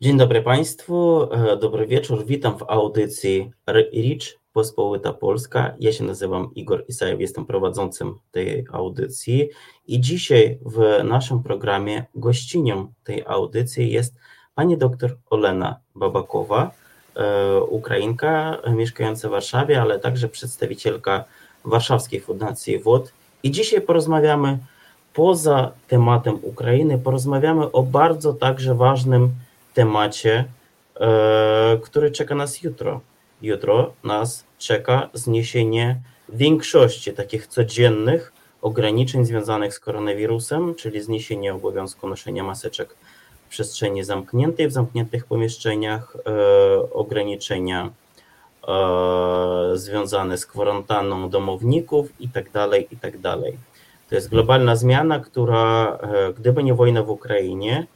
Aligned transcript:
Dzień 0.00 0.16
dobry 0.16 0.42
Państwu, 0.42 1.22
e, 1.32 1.56
dobry 1.56 1.86
wieczór. 1.86 2.24
Witam 2.26 2.58
w 2.58 2.62
audycji 2.62 3.50
RICH 3.68 4.38
Pospołyta 4.52 5.12
Polska. 5.12 5.74
Ja 5.80 5.92
się 5.92 6.04
nazywam 6.04 6.54
Igor 6.54 6.84
Isajew, 6.88 7.20
jestem 7.20 7.46
prowadzącym 7.46 8.14
tej 8.30 8.66
audycji 8.72 9.48
i 9.86 10.00
dzisiaj 10.00 10.58
w 10.66 11.04
naszym 11.04 11.42
programie 11.42 12.04
gościnią 12.14 12.92
tej 13.04 13.22
audycji 13.26 13.92
jest 13.92 14.14
pani 14.54 14.78
doktor 14.78 15.16
Olena 15.30 15.78
Babakowa, 15.94 16.70
e, 17.16 17.60
Ukrainka 17.60 18.58
mieszkająca 18.76 19.28
w 19.28 19.30
Warszawie, 19.30 19.80
ale 19.80 19.98
także 19.98 20.28
przedstawicielka 20.28 21.24
Warszawskiej 21.64 22.20
Fundacji 22.20 22.78
WOD. 22.78 23.12
I 23.42 23.50
dzisiaj 23.50 23.80
porozmawiamy 23.80 24.58
poza 25.12 25.72
tematem 25.88 26.38
Ukrainy, 26.42 26.98
porozmawiamy 26.98 27.72
o 27.72 27.82
bardzo 27.82 28.32
także 28.32 28.74
ważnym 28.74 29.30
temacie, 29.74 30.44
e, 31.00 31.78
który 31.82 32.10
czeka 32.10 32.34
nas 32.34 32.62
jutro. 32.62 33.00
Jutro 33.42 33.92
nas 34.04 34.44
czeka 34.58 35.08
zniesienie 35.14 36.00
większości 36.28 37.12
takich 37.12 37.46
codziennych 37.46 38.32
ograniczeń 38.62 39.24
związanych 39.24 39.74
z 39.74 39.80
koronawirusem, 39.80 40.74
czyli 40.74 41.02
zniesienie 41.02 41.54
obowiązku 41.54 42.08
noszenia 42.08 42.44
maseczek 42.44 42.96
w 43.46 43.48
przestrzeni 43.48 44.04
zamkniętej, 44.04 44.68
w 44.68 44.72
zamkniętych 44.72 45.26
pomieszczeniach, 45.26 46.16
e, 46.16 46.92
ograniczenia 46.92 47.90
e, 48.68 48.72
związane 49.74 50.38
z 50.38 50.46
kwarantanną 50.46 51.30
domowników 51.30 52.08
itd., 52.20 52.50
tak 52.52 52.92
itd. 52.92 53.18
Tak 53.22 53.52
to 54.08 54.14
jest 54.14 54.30
globalna 54.30 54.76
zmiana, 54.76 55.20
która 55.20 55.98
gdyby 56.38 56.64
nie 56.64 56.74
wojna 56.74 57.02
w 57.02 57.10
Ukrainie, 57.10 57.86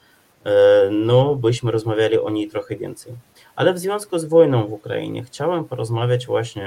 no 0.91 1.35
byśmy 1.35 1.73
rozmawiali 1.73 2.19
o 2.19 2.31
niej 2.31 2.51
trochę 2.51 2.77
więcej. 2.77 3.13
Ale 3.57 3.75
w 3.75 3.79
związku 3.79 4.19
z 4.19 4.25
wojną 4.25 4.67
w 4.67 4.73
Ukrainie 4.73 5.23
chciałem 5.25 5.65
porozmawiać 5.65 6.27
właśnie 6.27 6.67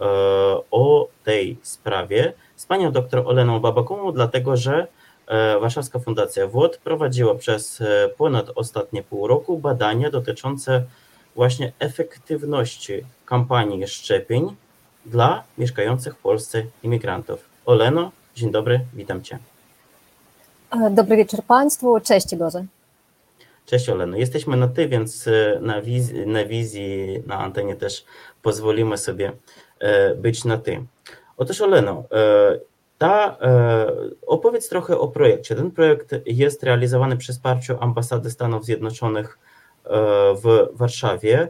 e, 0.00 0.06
o 0.70 1.08
tej 1.24 1.56
sprawie 1.62 2.32
z 2.56 2.66
panią 2.66 2.92
dr 2.92 3.22
Oleną 3.26 3.60
Babaką, 3.60 4.12
dlatego 4.12 4.56
że 4.56 4.86
e, 5.26 5.58
Warszawska 5.58 5.98
Fundacja 5.98 6.46
WOD 6.46 6.78
prowadziła 6.78 7.34
przez 7.34 7.82
ponad 8.16 8.50
ostatnie 8.54 9.02
pół 9.02 9.26
roku 9.26 9.58
badania 9.58 10.10
dotyczące 10.10 10.84
właśnie 11.36 11.72
efektywności 11.78 13.04
kampanii 13.26 13.88
szczepień 13.88 14.56
dla 15.06 15.42
mieszkających 15.58 16.14
w 16.14 16.18
Polsce 16.18 16.62
imigrantów. 16.82 17.44
Oleno, 17.66 18.10
dzień 18.34 18.50
dobry, 18.50 18.80
witam 18.94 19.22
Cię. 19.22 19.38
Dobry 20.90 21.16
wieczór 21.16 21.42
Państwu, 21.42 22.00
cześć 22.00 22.32
Igorze. 22.32 22.64
Cześć 23.66 23.88
Oleno, 23.88 24.16
jesteśmy 24.16 24.56
na 24.56 24.68
ty, 24.68 24.88
więc 24.88 25.28
e, 25.28 25.58
na 25.60 25.82
wizji, 25.82 26.26
na 26.26 26.44
wizji, 26.44 27.22
na 27.26 27.38
antenie 27.38 27.76
też 27.76 28.04
pozwolimy 28.42 28.98
sobie 28.98 29.32
e, 29.78 30.14
być 30.14 30.44
na 30.44 30.58
ty. 30.58 30.84
Otóż 31.36 31.60
Oleno, 31.60 32.04
e, 32.12 32.60
ta, 32.98 33.36
opowiedz 34.26 34.68
trochę 34.68 34.98
o 34.98 35.08
projekcie. 35.08 35.54
Ten 35.54 35.70
projekt 35.70 36.14
jest 36.26 36.62
realizowany 36.62 37.16
przy 37.16 37.32
wsparciu 37.32 37.76
Ambasady 37.80 38.30
Stanów 38.30 38.64
Zjednoczonych 38.64 39.38
w 40.42 40.68
Warszawie. 40.72 41.48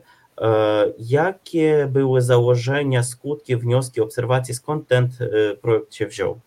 Jakie 0.99 1.89
były 1.93 2.23
założenia, 2.23 3.03
skutki, 3.03 3.57
wnioski, 3.57 4.01
obserwacje, 4.01 4.55
skąd 4.55 4.89
ten 4.89 5.09
projekt 5.63 5.95
się 5.95 6.07
wziął? 6.07 6.41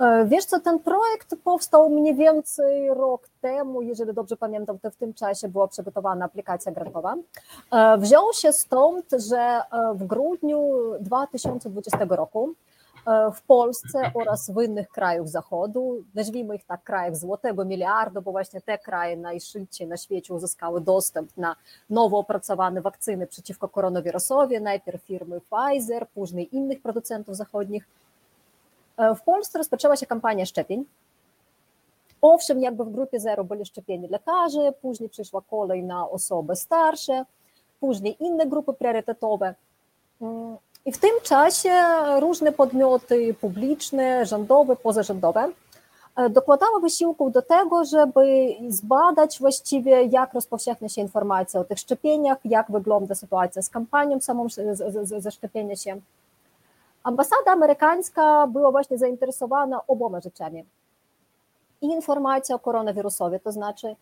E, 0.00 0.24
wiesz 0.26 0.44
co, 0.44 0.60
ten 0.60 0.78
projekt 0.78 1.34
powstał 1.44 1.90
mniej 1.90 2.14
więcej 2.14 2.94
rok 2.94 3.28
temu, 3.40 3.82
jeżeli 3.82 4.14
dobrze 4.14 4.36
pamiętam, 4.36 4.78
to 4.78 4.90
w 4.90 4.96
tym 4.96 5.14
czasie 5.14 5.48
była 5.48 5.68
przygotowana 5.68 6.24
aplikacja 6.24 6.72
grantowa. 6.72 7.16
E, 7.72 7.98
wziął 7.98 8.32
się 8.32 8.52
stąd, 8.52 9.04
że 9.28 9.38
e, 9.38 9.62
w 9.94 10.04
grudniu 10.06 10.72
2020 11.00 11.98
roku 12.08 12.54
w 13.34 13.42
Polsce 13.42 14.10
oraz 14.14 14.50
w 14.50 14.62
innych 14.62 14.88
krajach 14.88 15.28
Zachodu, 15.28 16.04
nazwijmy 16.14 16.56
ich 16.56 16.64
tak 16.64 16.82
krajach 16.82 17.16
złotego 17.16 17.64
miliardu, 17.64 18.22
bo 18.22 18.32
właśnie 18.32 18.60
te 18.60 18.78
kraje 18.78 19.16
najszybciej 19.16 19.86
na 19.88 19.96
świecie 19.96 20.34
uzyskały 20.34 20.80
dostęp 20.80 21.36
na 21.36 21.56
nowo 21.90 22.18
opracowane 22.18 22.80
wakcyny 22.80 23.26
przeciwko 23.26 23.68
koronawirusowi, 23.68 24.60
najpierw 24.60 25.02
firmy 25.02 25.40
Pfizer, 25.40 26.08
później 26.08 26.56
innych 26.56 26.82
producentów 26.82 27.36
zachodnich, 27.36 27.88
w 28.98 29.22
Polsce 29.22 29.58
rozpoczęła 29.58 29.96
się 29.96 30.06
kampania 30.06 30.46
szczepień. 30.46 30.84
Owszem, 32.22 32.60
jakby 32.60 32.84
w 32.84 32.92
grupie 32.92 33.20
zero 33.20 33.44
byli 33.44 33.66
szczepieni 33.66 34.08
lekarze, 34.08 34.72
później 34.82 35.08
przyszła 35.08 35.42
kolej 35.50 35.82
na 35.82 36.10
osoby 36.10 36.56
starsze, 36.56 37.24
później 37.80 38.16
inne 38.20 38.46
grupy 38.46 38.72
priorytetowe. 38.72 39.54
Mm, 40.20 40.56
I 40.84 40.92
w 40.92 40.98
tym 40.98 41.10
czasie 41.22 41.72
różne 42.20 42.52
podmioty 42.52 43.34
publiczne, 43.34 44.26
rządowe, 44.26 44.76
pozarządowe 44.76 45.52
e, 46.16 46.30
dokładały 46.30 46.80
wysiłków 46.80 47.32
do 47.32 47.42
tego, 47.42 47.84
żeby 47.84 48.54
zbadać 48.68 49.38
właściwie, 49.38 50.04
jak 50.04 50.34
rozpowszechnia 50.34 50.88
się 50.88 51.00
informacja 51.00 51.60
o 51.60 51.64
tych 51.64 51.78
szczepieniach, 51.78 52.38
jak 52.44 52.70
wygląda 52.70 53.14
sytuacja 53.14 53.62
z 53.62 53.70
kampanią 53.70 54.20
samą 54.20 54.46
zaszczepienia 55.18 55.76
się 55.76 56.00
Ambasada 57.04 57.52
amerykańska 57.52 58.46
była 58.46 58.70
właśnie 58.70 58.98
zainteresowana 58.98 59.80
oboma 59.86 60.20
rzeczami. 60.20 60.64
I 61.80 61.86
informacja 61.86 62.56
o 62.56 62.58
koronawirusowi, 62.58 63.40
to 63.40 63.52
znaczy 63.52 63.96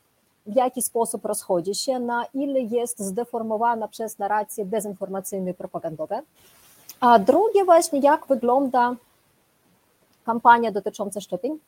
w 0.46 0.56
jaki 0.56 0.82
sposób 0.82 1.24
rozchodzi 1.24 1.74
się, 1.74 1.98
na 1.98 2.24
ile 2.34 2.60
jest 2.60 2.98
zdeformowana 2.98 3.88
przez 3.88 4.18
narracje 4.18 4.64
dezinformacyjne 4.64 5.50
i 5.50 5.54
propagandowe. 5.54 6.22
A 7.00 7.18
drugie 7.18 7.64
właśnie, 7.64 8.00
jak 8.00 8.26
wygląda 8.26 8.94
kampania 10.26 10.72
dotycząca 10.72 11.20
szczepień. 11.20 11.58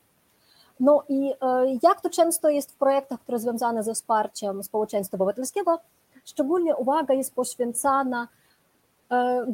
No 0.80 1.02
i 1.08 1.32
e, 1.40 1.64
jak 1.82 2.00
to 2.00 2.10
często 2.10 2.48
jest 2.48 2.72
w 2.72 2.76
projektach, 2.76 3.20
które 3.20 3.38
związane 3.38 3.82
ze 3.82 3.94
wsparciem 3.94 4.62
społeczeństwa 4.62 5.16
obywatelskiego, 5.16 5.78
szczególnie 6.24 6.76
uwaga 6.76 7.14
jest 7.14 7.34
poświęcana 7.34 8.28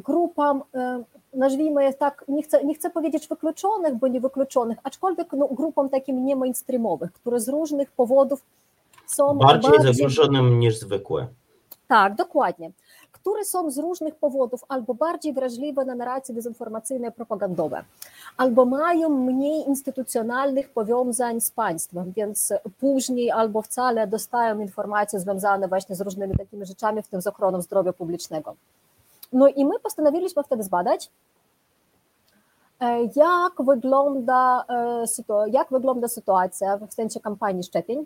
grupom 0.05 0.63
e, 0.73 1.03
nazwijmy 1.33 1.83
je 1.83 1.93
tak, 1.93 2.25
nie 2.27 2.43
chcę, 2.43 2.63
nie 2.63 2.75
chcę 2.75 2.89
powiedzieć 2.89 3.27
wykluczonych, 3.27 3.95
bo 3.95 4.07
nie 4.07 4.21
wykluczonych, 4.21 4.77
aczkolwiek 4.83 5.33
no, 5.33 5.47
grupom 5.47 5.89
takim 5.89 6.25
nie 6.25 6.35
mainstreamowych, 6.35 7.13
które 7.13 7.39
z 7.39 7.49
różnych 7.49 7.91
powodów 7.91 8.43
są 9.05 9.37
bardziej, 9.37 9.71
bardziej 9.71 9.93
zagrożonym 9.93 10.59
niż 10.59 10.79
zwykłe. 10.79 11.27
Tak, 11.87 12.15
dokładnie. 12.15 12.71
Które 13.11 13.45
są 13.45 13.71
z 13.71 13.77
różnych 13.77 14.15
powodów 14.15 14.63
albo 14.67 14.93
bardziej 14.93 15.33
wrażliwe 15.33 15.85
na 15.85 15.95
narracje 15.95 16.35
dezinformacyjne, 16.35 17.11
propagandowe, 17.11 17.83
albo 18.37 18.65
mają 18.65 19.09
mniej 19.09 19.67
instytucjonalnych 19.67 20.69
powiązań 20.69 21.41
z 21.41 21.51
państwem, 21.51 22.13
więc 22.15 22.53
później 22.79 23.31
albo 23.31 23.61
wcale 23.61 24.07
dostają 24.07 24.59
informacje 24.59 25.19
związane 25.19 25.67
właśnie 25.67 25.95
z 25.95 26.01
różnymi 26.01 26.37
takimi 26.37 26.65
rzeczami, 26.65 27.01
w 27.01 27.07
tym 27.07 27.21
z 27.21 27.27
ochroną 27.27 27.61
zdrowia 27.61 27.93
publicznego. 27.93 28.55
No 29.35 29.47
i 29.47 29.65
my 29.65 29.79
postanowiliśmy 29.79 30.43
wtedy 30.43 30.63
zbadać, 30.63 31.11
e, 32.79 33.03
jak 33.15 33.65
wygląda, 33.65 34.65
e, 34.69 35.49
jak 35.51 35.69
wygląda 35.71 36.07
sytuacja 36.07 36.77
w 36.77 36.93
sensie 36.93 37.19
kampanii 37.19 37.63
szczepień 37.63 38.05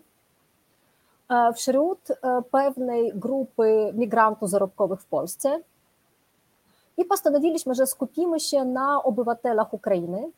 e, 1.30 1.52
wśród 1.52 1.98
pewnej 2.50 3.12
grupy 3.14 3.92
migrantów 3.94 4.50
zarobkowych 4.50 5.00
w 5.00 5.06
Polsce. 5.06 5.60
I 6.96 7.04
postanowiliśmy, 7.04 7.74
że 7.74 7.86
skupimy 7.86 8.40
się 8.40 8.64
na 8.64 9.02
obywatelach 9.02 9.74
Ukrainy, 9.74 10.30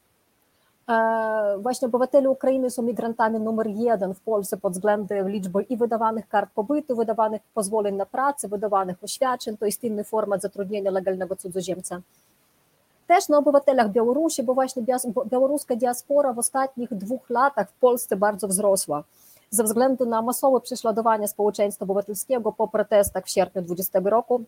właśnie 1.59 1.89
obywatele 1.89 2.31
Ukrainy 2.31 2.71
są 2.71 2.83
migrantami 2.83 3.41
numer 3.41 3.67
jeden 3.67 4.15
w 4.15 4.21
Polsce 4.21 4.56
pod 4.56 4.73
względem 4.73 5.29
liczby 5.29 5.62
i 5.62 5.77
wydawanych 5.77 6.29
kart 6.29 6.50
pobytu, 6.55 6.97
wydawanych 6.97 7.43
pozwoleń 7.55 7.94
na 7.97 8.06
pracę, 8.06 8.49
wydawanych 8.49 9.05
oświadczeń, 9.05 9.56
to 9.56 9.67
jest 9.67 9.85
inny 9.85 10.05
format 10.05 10.43
zatrudnienia 10.43 10.91
legalnego 10.91 11.37
cudzoziemca. 11.37 12.00
Też 13.06 13.29
na 13.29 13.39
obywatelach 13.39 13.91
Białorusi, 13.91 14.43
bo 14.43 14.55
właśnie 14.55 14.83
białoruska 15.27 15.77
diaspora 15.77 16.33
w 16.33 16.39
ostatnich 16.39 16.95
dwóch 16.95 17.31
latach 17.31 17.71
w 17.71 17.75
Polsce 17.75 18.17
bardzo 18.17 18.49
wzrosła 18.49 19.05
ze 19.50 19.65
względu 19.65 20.06
na 20.06 20.23
masowe 20.23 20.61
prześladowania 20.61 21.29
społeczeństwa 21.29 21.85
obywatelskiego 21.85 22.53
po 22.53 22.69
protestach 22.69 23.25
w 23.25 23.31
sierpniu 23.31 23.62
2020 23.62 24.11
roku. 24.11 24.45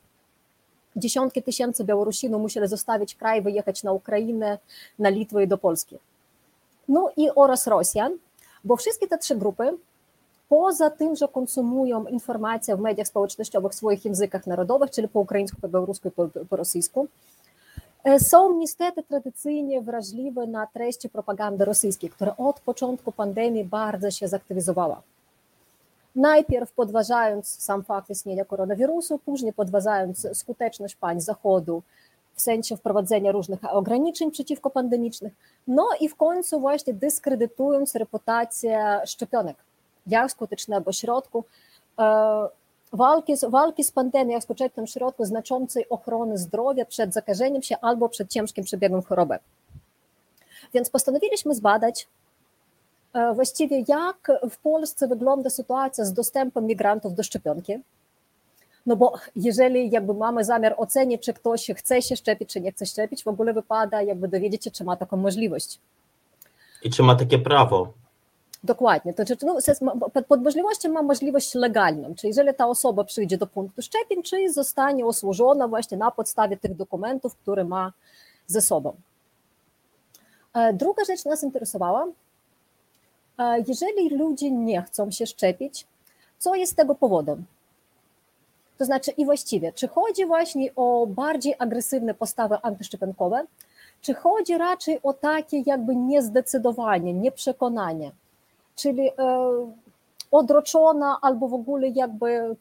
Dziesiątki 0.97 1.43
tysięcy 1.43 1.85
Białorusinów 1.85 2.43
musieli 2.43 2.69
zostawić 2.69 3.15
kraj, 3.15 3.43
wyjechać 3.43 3.83
na 3.83 3.93
Ukrainę, 3.93 4.59
na 4.99 5.09
Litwę 5.09 5.45
i 5.45 5.49
do 5.49 5.59
Polski 5.59 5.99
no 6.89 7.11
i 7.17 7.31
oraz 7.35 7.67
Rosjan, 7.67 8.19
bo 8.65 8.77
wszystkie 8.77 9.09
te 9.09 9.19
trzy 9.19 9.37
grupy, 9.37 9.79
poza 10.49 10.91
tym, 10.91 11.17
że 11.17 11.29
konsumują 11.29 12.07
informacje 12.07 12.77
w 12.77 12.81
mediach 12.81 13.07
społecznościowych 13.07 13.73
w 13.73 13.75
swoich 13.75 14.05
językach 14.05 14.47
narodowych, 14.47 14.91
czyli 14.91 15.09
po 15.09 15.21
ukraińsku, 15.21 15.61
po 15.61 15.69
białorusku 15.69 16.09
i 16.09 16.11
po, 16.11 16.29
po 16.51 16.57
rosyjsku, 16.57 17.09
e, 18.05 18.21
są 18.21 18.59
niestety 18.59 19.03
tradycyjnie 19.03 19.81
wrażliwe 19.81 20.47
na 20.47 20.67
treści 20.67 21.09
propagandy 21.09 21.65
rosyjskiej, 21.65 22.11
która 22.11 22.37
od 22.37 22.61
początku 22.61 23.13
pandemii 23.13 23.65
bardzo 23.65 24.11
się 24.11 24.29
zaktywizowała. 24.29 25.03
Najpierw 26.15 26.73
podważając 26.73 27.49
sam 27.49 27.85
fakt 27.85 28.11
istnienia 28.11 28.45
koronawirusu, 28.45 29.19
później 29.19 29.53
podważając 29.53 30.27
skuteczność 30.33 30.97
państw 30.97 31.27
Zachodu 31.27 31.83
w 32.35 32.41
sensie 32.41 32.77
wprowadzenia 32.77 33.33
różnych 33.33 33.75
ograniczeń 33.75 34.31
przeciwko 34.31 34.71
pandemicznych, 34.71 35.33
no 35.67 35.89
i 36.01 36.09
w 36.09 36.17
końcu 36.17 36.61
właśnie 36.61 36.95
dyskredytując 36.95 37.95
reputację 37.95 39.01
szczepionek 39.07 39.57
jak 40.07 40.31
skutecznego 40.31 40.93
środku 40.93 41.45
walki 42.93 43.37
z, 43.37 43.45
walki 43.45 43.85
z 43.85 43.93
pandemią 43.93 44.33
jak 44.33 44.43
skutecznym 44.43 44.87
środku 44.87 45.25
znaczącej 45.25 45.89
ochrony 45.89 46.39
zdrowia 46.39 46.85
przed 46.85 47.13
zakażeniem 47.13 47.63
się 47.63 47.77
albo 47.81 48.09
przed 48.09 48.31
ciężkim 48.31 48.65
przebiegiem 48.65 49.03
choroby. 49.03 49.39
Więc 50.75 50.91
postanowiliśmy 50.91 51.55
zbadać 51.55 52.09
właściwie 53.35 53.85
jak 53.89 54.33
w 54.51 54.59
Polsce 54.59 55.09
wygląda 55.09 55.51
sytuacja 55.51 56.05
z 56.05 56.13
dostępem 56.13 56.67
migrantów 56.67 57.15
do 57.15 57.23
szczepionki. 57.23 57.79
No 58.87 58.97
bo 58.97 59.13
jeżeli 59.37 59.91
jakby 59.91 60.15
mamy 60.15 60.45
zamiar 60.45 60.75
ocenić, 60.77 61.23
czy 61.23 61.33
ktoś 61.33 61.67
chce 61.77 62.03
się 62.03 62.17
szczepić, 62.17 62.51
czy 62.53 62.61
nie 62.61 62.73
chce 62.73 62.87
szczepić, 62.87 63.25
w 63.25 63.29
ogóle 63.29 63.53
wypada 63.53 64.03
jakby 64.03 64.29
dowiedzieć 64.29 64.65
się, 64.65 64.71
czy 64.71 64.85
ma 64.85 64.97
taką 64.97 65.17
możliwość. 65.17 65.79
I 66.83 66.91
czy 66.91 67.03
ma 67.03 67.15
takie 67.15 67.39
prawo. 67.39 67.93
Dokładnie. 68.65 69.15
To 69.15 69.25
znaczy, 69.25 69.45
no, 69.83 70.11
pod 70.29 70.43
możliwością 70.43 70.93
ma 70.93 71.03
możliwość 71.03 71.55
legalną, 71.55 72.15
czyli 72.15 72.29
jeżeli 72.29 72.55
ta 72.55 72.67
osoba 72.67 73.05
przyjdzie 73.05 73.39
do 73.39 73.47
punktu 73.47 73.83
szczepień, 73.83 74.23
czy 74.23 74.53
zostanie 74.53 75.07
osłużona 75.07 75.69
właśnie 75.69 75.99
na 75.99 76.11
podstawie 76.11 76.57
tych 76.57 76.77
dokumentów, 76.77 77.37
które 77.37 77.65
ma 77.65 77.93
ze 78.47 78.61
sobą. 78.61 78.97
Druga 80.73 81.05
rzecz 81.05 81.25
nas 81.25 81.43
interesowała. 81.43 82.07
Jeżeli 83.69 84.17
ludzie 84.17 84.51
nie 84.51 84.83
chcą 84.83 85.11
się 85.11 85.27
szczepić, 85.27 85.87
co 86.39 86.55
jest 86.55 86.77
tego 86.77 86.95
powodem? 86.95 87.45
To 88.79 88.85
znaczy 88.85 89.11
i 89.11 89.25
właściwie, 89.25 89.73
czy 89.73 89.89
chodzi 89.89 90.27
właśnie 90.27 90.71
o 90.77 91.07
bardziej 91.07 91.55
agresywne 91.59 92.15
postawy 92.15 92.59
antyszczepionkowe, 92.63 93.47
czy 94.01 94.15
chodzi 94.15 94.59
raczej 94.59 95.03
o 95.03 95.13
takie 95.13 95.63
jakby 95.67 95.97
niezdecydowanie, 95.97 97.15
nieprzekonanie, 97.15 98.13
czyli 98.77 99.11
odroczona 100.31 101.19
albo 101.23 101.49
w 101.49 101.55
ogóle 101.55 101.89
jakby 101.89 102.57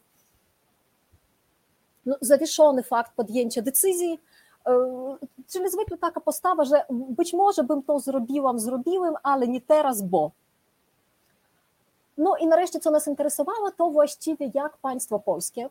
no, 2.06 2.16
zawieszony 2.20 2.82
fakt 2.82 3.12
podjęcia 3.16 3.62
decyzji, 3.62 4.20
czyli 5.48 5.70
zwykle 5.70 5.98
taka 5.98 6.20
postawa, 6.20 6.64
że 6.64 6.84
być 6.90 7.32
może 7.32 7.64
bym 7.64 7.82
to 7.82 8.00
zrobiłam, 8.00 8.58
zrobiłem, 8.58 9.14
ale 9.22 9.48
nie 9.48 9.60
teraz, 9.60 10.02
bo. 10.02 10.30
No 12.18 12.36
i 12.36 12.46
nareszcie, 12.46 12.80
co 12.80 12.90
nas 12.90 13.06
interesowało, 13.06 13.70
to 13.70 13.90
właściwie 13.90 14.50
jak 14.54 14.76
państwo 14.76 15.18
polskie 15.18 15.68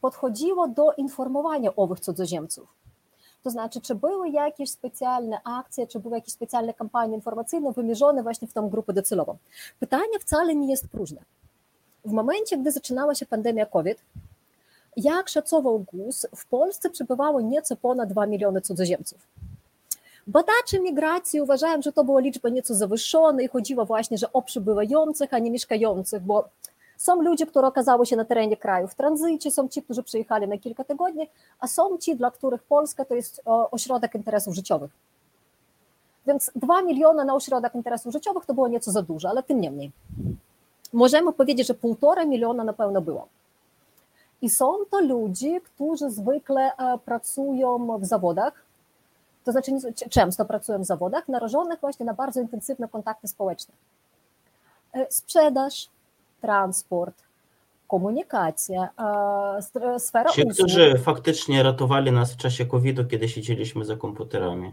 podchodziło 0.00 0.68
do 0.68 0.92
informowania 0.92 1.76
owych 1.76 2.00
cudzoziemców. 2.00 2.68
To 3.42 3.50
znaczy, 3.50 3.80
czy 3.80 3.94
były 3.94 4.28
jakieś 4.28 4.70
specjalne 4.70 5.40
akcje, 5.44 5.86
czy 5.86 6.00
były 6.00 6.16
jakieś 6.16 6.34
specjalne 6.34 6.74
kampanie 6.74 7.14
informacyjne 7.14 7.72
wymierzone 7.72 8.22
właśnie 8.22 8.48
w 8.48 8.52
tą 8.52 8.68
grupę 8.68 8.92
docelową? 8.92 9.36
Pytanie 9.80 10.18
wcale 10.20 10.54
nie 10.54 10.70
jest 10.70 10.88
próżne. 10.88 11.20
W 12.04 12.12
momencie, 12.12 12.58
gdy 12.58 12.72
zaczynała 12.72 13.14
się 13.14 13.26
pandemia 13.26 13.66
COVID, 13.66 13.98
jak 14.96 15.28
szacował 15.28 15.78
GUS, 15.78 16.26
w 16.36 16.46
Polsce 16.46 16.90
przebywało 16.90 17.40
nieco 17.40 17.76
ponad 17.76 18.08
2 18.08 18.26
miliony 18.26 18.60
cudzoziemców. 18.60 19.18
Badacze 20.26 20.80
migracji 20.80 21.40
uważają, 21.40 21.82
że 21.82 21.92
to 21.92 22.04
była 22.04 22.20
liczba 22.20 22.48
nieco 22.48 22.74
zawyższona 22.74 23.42
i 23.42 23.48
chodziło 23.48 23.84
właśnie, 23.84 24.18
że 24.18 24.32
o 24.32 24.42
przybywających, 24.42 25.34
a 25.34 25.38
nie 25.38 25.50
mieszkających, 25.50 26.22
bo 26.22 26.48
są 26.98 27.22
ludzie, 27.22 27.46
którzy 27.46 27.66
okazały 27.66 28.06
się 28.06 28.16
na 28.16 28.24
terenie 28.24 28.56
kraju 28.56 28.88
w 28.88 28.94
tranzycie, 28.94 29.50
są 29.50 29.68
ci, 29.68 29.82
którzy 29.82 30.02
przyjechali 30.02 30.48
na 30.48 30.58
kilka 30.58 30.84
tygodni, 30.84 31.28
a 31.60 31.66
są 31.66 31.98
ci, 31.98 32.16
dla 32.16 32.30
których 32.30 32.62
Polska 32.62 33.04
to 33.04 33.14
jest 33.14 33.42
ośrodek 33.46 34.14
interesów 34.14 34.54
życiowych. 34.54 34.90
Więc 36.26 36.50
2 36.56 36.82
miliony 36.82 37.24
na 37.24 37.34
ośrodek 37.34 37.74
interesów 37.74 38.12
życiowych 38.12 38.46
to 38.46 38.54
było 38.54 38.68
nieco 38.68 38.90
za 38.90 39.02
dużo, 39.02 39.28
ale 39.28 39.42
tym 39.42 39.60
niemniej. 39.60 39.92
Możemy 40.92 41.32
powiedzieć, 41.32 41.66
że 41.66 41.74
półtora 41.74 42.24
miliona 42.24 42.64
na 42.64 42.72
pewno 42.72 43.00
było. 43.00 43.28
I 44.42 44.50
są 44.50 44.74
to 44.90 45.00
ludzie, 45.00 45.60
którzy 45.60 46.10
zwykle 46.10 46.72
pracują 47.04 47.98
w 47.98 48.04
zawodach, 48.04 48.52
to 49.44 49.52
znaczy 49.52 49.72
często 50.10 50.44
pracują 50.44 50.78
w 50.78 50.84
zawodach 50.84 51.28
narażonych 51.28 51.80
właśnie 51.80 52.06
na 52.06 52.14
bardzo 52.14 52.40
intensywne 52.40 52.88
kontakty 52.88 53.28
społeczne. 53.28 53.74
Sprzedaż, 55.10 55.88
transport, 56.40 57.22
komunikacja, 57.88 58.88
sfera 59.98 60.30
Ci, 60.30 60.46
którzy 60.46 60.98
faktycznie 60.98 61.62
ratowali 61.62 62.12
nas 62.12 62.32
w 62.32 62.36
czasie 62.36 62.66
COVID-u, 62.66 63.04
kiedy 63.04 63.28
siedzieliśmy 63.28 63.84
za 63.84 63.96
komputerami. 63.96 64.72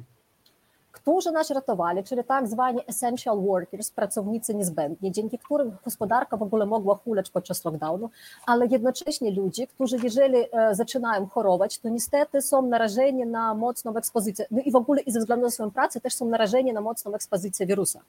Którzy 0.92 1.32
nas 1.32 1.50
ratowali, 1.50 2.04
czyli 2.04 2.24
tak 2.24 2.48
zwani 2.48 2.82
essential 2.88 3.42
workers, 3.42 3.92
pracownicy 3.92 4.56
niezbędni, 4.56 5.12
dzięki 5.12 5.40
którym 5.40 5.72
gospodarka 5.84 6.38
w 6.38 6.42
ogóle 6.42 6.66
mogła 6.66 6.96
huleć 6.96 7.30
podczas 7.30 7.66
lockdownu, 7.66 8.10
ale 8.46 8.68
jednocześnie 8.68 9.32
ludzie, 9.32 9.68
którzy 9.68 9.98
jeżeli 10.04 10.38
zaczynają 10.72 11.28
chorować, 11.28 11.80
to 11.80 11.90
niestety 11.90 12.42
są 12.42 12.62
narażeni 12.62 13.26
na 13.26 13.54
mocną 13.54 13.98
ekspozycję, 13.98 14.46
no 14.52 14.62
i 14.62 14.72
w 14.72 14.76
ogóle 14.76 15.02
i 15.02 15.12
ze 15.12 15.20
względu 15.20 15.46
na 15.46 15.52
swoją 15.52 15.72
pracę 15.72 16.02
też 16.02 16.14
są 16.14 16.26
narażeni 16.26 16.74
na 16.74 16.82
mocną 16.82 17.16
ekspozycję 17.16 17.66
wirusa. 17.66 18.00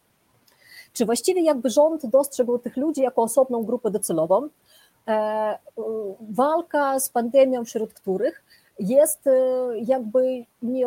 Czy 0.96 1.06
właściwie 1.06 1.42
jakby 1.42 1.70
rząd 1.70 2.06
dostrzegł 2.06 2.58
tych 2.58 2.76
ludzi 2.76 3.00
jako 3.00 3.22
osobną 3.22 3.64
grupę 3.64 3.90
docelową? 3.90 4.48
Walka 6.20 7.00
z 7.00 7.08
pandemią, 7.08 7.64
wśród 7.64 7.92
których 7.92 8.44
jest 8.78 9.20
jakby 9.86 10.44
nie 10.62 10.86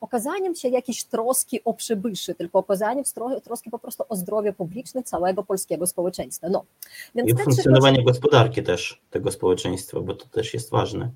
okazaniem 0.00 0.54
się 0.54 0.68
jakiejś 0.68 1.04
troski 1.04 1.60
o 1.64 1.74
przybyszy, 1.74 2.34
tylko 2.34 2.58
okazaniem 2.58 3.04
troski 3.44 3.70
po 3.70 3.78
prostu 3.78 4.04
o 4.08 4.16
zdrowie 4.16 4.52
publiczne 4.52 5.02
całego 5.02 5.42
polskiego 5.42 5.86
społeczeństwa. 5.86 6.48
No, 6.48 6.64
więc 7.14 7.30
I 7.30 7.34
funkcjonowanie 7.34 7.96
trzy... 7.96 8.04
gospodarki 8.04 8.62
też 8.62 9.02
tego 9.10 9.30
społeczeństwa, 9.30 10.00
bo 10.00 10.14
to 10.14 10.26
też 10.26 10.54
jest 10.54 10.70
ważne. 10.70 11.10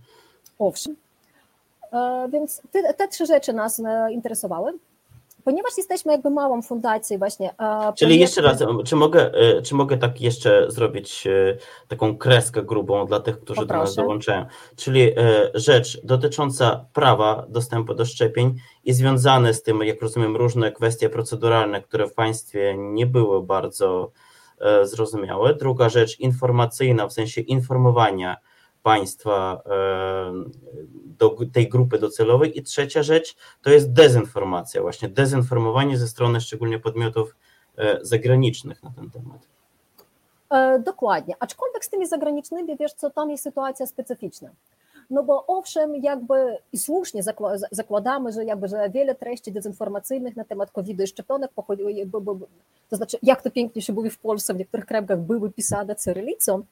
Owszem. 0.58 0.96
Więc 2.32 2.62
te, 2.72 2.94
te 2.94 3.08
trzy 3.08 3.26
rzeczy 3.26 3.52
nas 3.52 3.82
interesowały 4.10 4.72
ponieważ 5.48 5.76
jesteśmy 5.76 6.12
jakby 6.12 6.30
małą 6.30 6.62
fundacją 6.62 7.18
właśnie. 7.18 7.54
Czyli 7.96 8.18
jeszcze 8.18 8.42
raz, 8.42 8.58
czy 8.84 8.96
mogę, 8.96 9.34
e, 9.34 9.62
czy 9.62 9.74
mogę 9.74 9.98
tak 9.98 10.20
jeszcze 10.20 10.70
zrobić 10.70 11.26
e, 11.26 11.56
taką 11.88 12.18
kreskę 12.18 12.62
grubą 12.62 13.06
dla 13.06 13.20
tych, 13.20 13.40
którzy 13.40 13.60
Poproszę. 13.60 13.78
do 13.78 13.84
nas 13.84 13.94
dołączają? 13.94 14.46
Czyli 14.76 15.02
e, 15.02 15.14
rzecz 15.54 16.00
dotycząca 16.04 16.84
prawa 16.92 17.46
dostępu 17.48 17.94
do 17.94 18.04
szczepień 18.04 18.54
i 18.84 18.92
związane 18.92 19.54
z 19.54 19.62
tym, 19.62 19.82
jak 19.82 20.02
rozumiem, 20.02 20.36
różne 20.36 20.72
kwestie 20.72 21.10
proceduralne, 21.10 21.82
które 21.82 22.06
w 22.06 22.14
państwie 22.14 22.74
nie 22.78 23.06
były 23.06 23.42
bardzo 23.42 24.10
zrozumiałe. 24.82 25.54
Druga 25.54 25.88
rzecz 25.88 26.20
informacyjna, 26.20 27.08
w 27.08 27.12
sensie 27.12 27.40
informowania 27.40 28.36
państwa 28.88 29.62
do 31.18 31.36
tej 31.52 31.68
grupy 31.68 31.98
docelowej. 31.98 32.58
I 32.58 32.62
trzecia 32.62 33.02
rzecz 33.02 33.36
to 33.62 33.70
jest 33.70 33.92
dezinformacja, 33.92 34.82
właśnie 34.82 35.08
dezinformowanie 35.08 35.98
ze 35.98 36.08
strony 36.08 36.40
szczególnie 36.40 36.78
podmiotów 36.78 37.36
e, 37.78 37.98
zagranicznych 38.02 38.82
na 38.82 38.90
ten 38.90 39.10
temat. 39.10 39.40
E, 40.50 40.78
dokładnie, 40.78 41.34
aczkolwiek 41.40 41.84
z 41.84 41.88
tymi 41.88 42.06
zagranicznymi, 42.06 42.76
wiesz 42.76 42.92
co, 42.92 43.10
tam 43.10 43.30
jest 43.30 43.42
sytuacja 43.42 43.86
specyficzna. 43.86 44.50
No 45.10 45.22
bo 45.22 45.46
owszem, 45.46 45.96
jakby 45.96 46.56
i 46.72 46.78
słusznie 46.78 47.22
zakładamy, 47.70 48.32
że 48.32 48.44
jakby 48.44 48.68
że 48.68 48.90
wiele 48.90 49.14
treści 49.14 49.52
dezinformacyjnych 49.52 50.36
na 50.36 50.44
temat 50.44 50.70
COVID-u 50.70 51.02
i 51.02 51.06
szczepionek 51.06 51.50
pochodziło, 51.54 51.90
to 52.90 52.96
znaczy 52.96 53.18
jak 53.22 53.42
to 53.42 53.50
pięknie 53.50 53.82
się 53.82 53.92
mówi 53.92 54.10
w 54.10 54.18
Polsce, 54.18 54.54
w 54.54 54.58
niektórych 54.58 54.86
krajach 54.86 55.18
były 55.18 55.50
pisane 55.50 55.94
cyrylicą, 55.94 56.62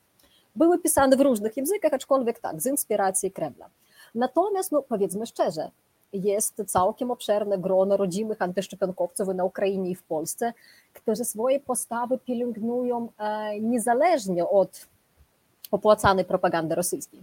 były 0.57 0.79
pisane 0.79 1.17
w 1.17 1.21
różnych 1.21 1.57
językach, 1.57 1.95
aczkolwiek 1.95 2.39
tak, 2.39 2.61
z 2.61 2.67
inspiracji 2.67 3.31
Kremla. 3.31 3.69
Natomiast, 4.15 4.73
no 4.73 4.83
powiedzmy 4.83 5.27
szczerze, 5.27 5.71
jest 6.13 6.63
całkiem 6.67 7.11
obszerne 7.11 7.59
grono 7.59 7.97
rodzimych 7.97 8.43
antyszczepionkowców 8.43 9.29
na 9.29 9.45
Ukrainie 9.45 9.91
i 9.91 9.95
w 9.95 10.03
Polsce, 10.03 10.53
którzy 10.93 11.25
swoje 11.25 11.61
postawy 11.61 12.19
pielęgnują 12.19 13.09
niezależnie 13.61 14.49
od 14.49 14.87
opłacanej 15.71 16.25
propagandy 16.25 16.75
rosyjskiej. 16.75 17.21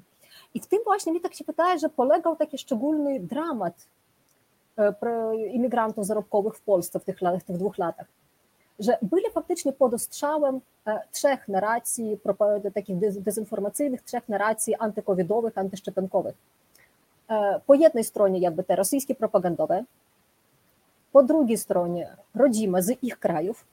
I 0.54 0.60
w 0.60 0.68
tym 0.68 0.80
właśnie 0.86 1.14
mi 1.14 1.22
tak 1.22 1.34
się 1.34 1.44
wydaje, 1.44 1.80
że 1.80 1.90
polegał 1.90 2.36
taki 2.36 2.58
szczególny 2.58 3.20
dramat 3.20 3.74
imigrantów 5.52 6.06
zarobkowych 6.06 6.56
w 6.56 6.62
Polsce 6.62 7.00
w 7.00 7.04
tych, 7.04 7.20
w 7.40 7.44
tych 7.44 7.58
dwóch 7.58 7.78
latach 7.78 8.08
że 8.80 8.98
byli 9.02 9.24
faktycznie 9.34 9.74
pod 9.74 9.94
ostrzałem 9.94 10.62
trzech 11.12 11.48
narracji, 11.48 12.20
takich 12.74 12.98
dezinformacyjnych, 13.22 14.02
trzech 14.02 14.30
narracji 14.30 14.76
antykowidowych, 14.76 15.58
antyszczepionkowych. 15.58 16.36
Po 17.66 17.74
jednej 17.74 18.04
stronie 18.04 18.40
jakby 18.40 18.64
te 18.64 18.76
rosyjskie 18.76 19.16
propagandowe, 19.16 19.84
po 21.12 21.24
drugiej 21.24 21.58
stronie 21.58 22.16
rodzime 22.36 22.84
z 22.84 23.04
ich 23.04 23.20
krajów, 23.20 23.66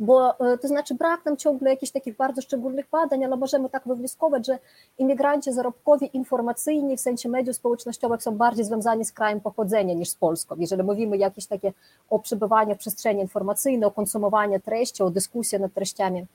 bo 0.00 0.34
to 0.60 0.68
znaczy 0.68 0.94
brak 0.94 1.24
nam 1.24 1.36
ciągle 1.36 1.70
jakichś 1.70 1.92
takich 1.92 2.16
bardzo 2.16 2.42
szczególnych 2.42 2.86
badań, 2.90 3.24
ale 3.24 3.36
możemy 3.36 3.70
tak 3.70 3.88
wywnioskować, 3.88 4.46
że 4.46 4.58
imigranci 4.98 5.52
zarobkowi 5.52 6.10
informacyjni 6.12 6.96
w 6.96 7.00
sensie 7.00 7.28
mediów 7.28 7.56
społecznościowych 7.56 8.22
są 8.22 8.36
bardziej 8.36 8.64
związani 8.64 9.04
z 9.04 9.12
krajem 9.12 9.40
pochodzenia 9.40 9.94
niż 9.94 10.08
z 10.08 10.14
Polską. 10.14 10.56
Jeżeli 10.58 10.82
mówimy 10.82 11.16
jakieś 11.16 11.46
takie 11.46 11.72
o 12.10 12.18
przebywaniu 12.18 12.74
w 12.74 12.78
przestrzeni 12.78 13.20
informacyjnej, 13.20 13.84
o 13.84 13.90
konsumowaniu 13.90 14.60
treści, 14.60 15.02
o 15.02 15.10
dyskusji 15.10 15.60
nad 15.60 15.74
treściami. 15.74 16.26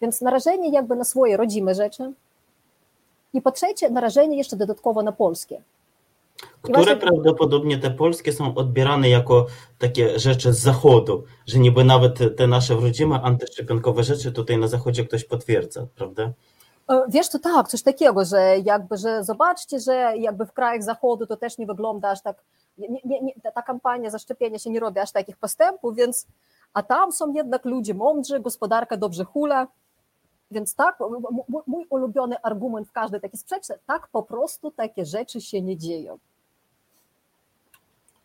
Więc 0.00 0.20
narażenie 0.20 0.70
jakby 0.70 0.96
na 0.96 1.04
swoje 1.04 1.36
rodzime 1.36 1.74
rzeczy. 1.74 2.12
I 3.32 3.42
po 3.42 3.52
trzecie, 3.52 3.90
narażenie 3.90 4.36
jeszcze 4.36 4.56
dodatkowo 4.56 5.02
na 5.02 5.12
polskie. 5.12 5.62
Które 6.62 6.74
właśnie... 6.74 6.96
prawdopodobnie 6.96 7.78
te 7.78 7.90
polskie 7.90 8.32
są 8.32 8.54
odbierane 8.54 9.08
jako 9.08 9.46
takie 9.78 10.18
rzeczy 10.18 10.52
z 10.52 10.58
zachodu, 10.58 11.24
że 11.46 11.58
niby 11.58 11.84
nawet 11.84 12.36
te 12.36 12.46
nasze 12.46 12.74
rodzime 12.74 13.20
antyszczepionkowe 13.22 14.04
rzeczy 14.04 14.32
tutaj 14.32 14.58
na 14.58 14.68
zachodzie 14.68 15.04
ktoś 15.04 15.24
potwierdza, 15.24 15.86
prawda? 15.94 16.32
Wiesz, 17.08 17.28
to 17.28 17.38
tak, 17.38 17.68
coś 17.68 17.82
takiego, 17.82 18.24
że 18.24 18.58
jakby, 18.64 18.96
że 18.96 19.24
zobaczcie, 19.24 19.80
że 19.80 20.12
jakby 20.16 20.46
w 20.46 20.52
krajach 20.52 20.82
zachodu 20.82 21.26
to 21.26 21.36
też 21.36 21.58
nie 21.58 21.66
wygląda 21.66 22.10
aż 22.10 22.22
tak, 22.22 22.44
nie, 22.78 22.88
nie, 23.04 23.22
nie, 23.22 23.32
ta 23.54 23.62
kampania 23.62 24.10
zaszczepienia 24.10 24.58
się 24.58 24.70
nie 24.70 24.80
robi 24.80 25.00
aż 25.00 25.12
takich 25.12 25.36
postępów, 25.36 25.96
więc, 25.96 26.26
a 26.74 26.82
tam 26.82 27.12
są 27.12 27.32
jednak 27.32 27.64
ludzie 27.64 27.94
mądrzy, 27.94 28.40
gospodarka 28.40 28.96
dobrze 28.96 29.24
hula, 29.24 29.66
więc 30.50 30.74
tak, 30.74 30.98
mój 31.66 31.86
ulubiony 31.90 32.36
argument 32.42 32.88
w 32.88 32.92
każdej 32.92 33.20
takiej 33.20 33.38
sprzeczce, 33.38 33.78
tak 33.86 34.08
po 34.08 34.22
prostu 34.22 34.70
takie 34.70 35.04
rzeczy 35.04 35.40
się 35.40 35.62
nie 35.62 35.76
dzieją. 35.76 36.18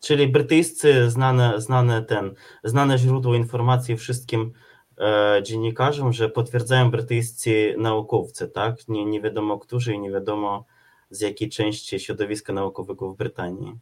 Czyli 0.00 0.28
brytyjscy 0.28 1.10
znane, 1.10 1.60
znane, 1.60 2.02
ten, 2.02 2.34
znane 2.64 2.98
źródło 2.98 3.34
informacji 3.34 3.96
wszystkim 3.96 4.52
e, 4.98 5.42
dziennikarzom, 5.42 6.12
że 6.12 6.28
potwierdzają 6.28 6.90
brytyjscy 6.90 7.74
naukowcy, 7.78 8.48
tak? 8.48 8.88
Nie, 8.88 9.04
nie 9.04 9.20
wiadomo 9.20 9.58
którzy 9.58 9.94
i 9.94 9.98
nie 9.98 10.10
wiadomo 10.10 10.64
z 11.10 11.20
jakiej 11.20 11.48
części 11.48 12.00
środowiska 12.00 12.52
naukowego 12.52 13.12
w 13.12 13.16
Brytanii. 13.16 13.78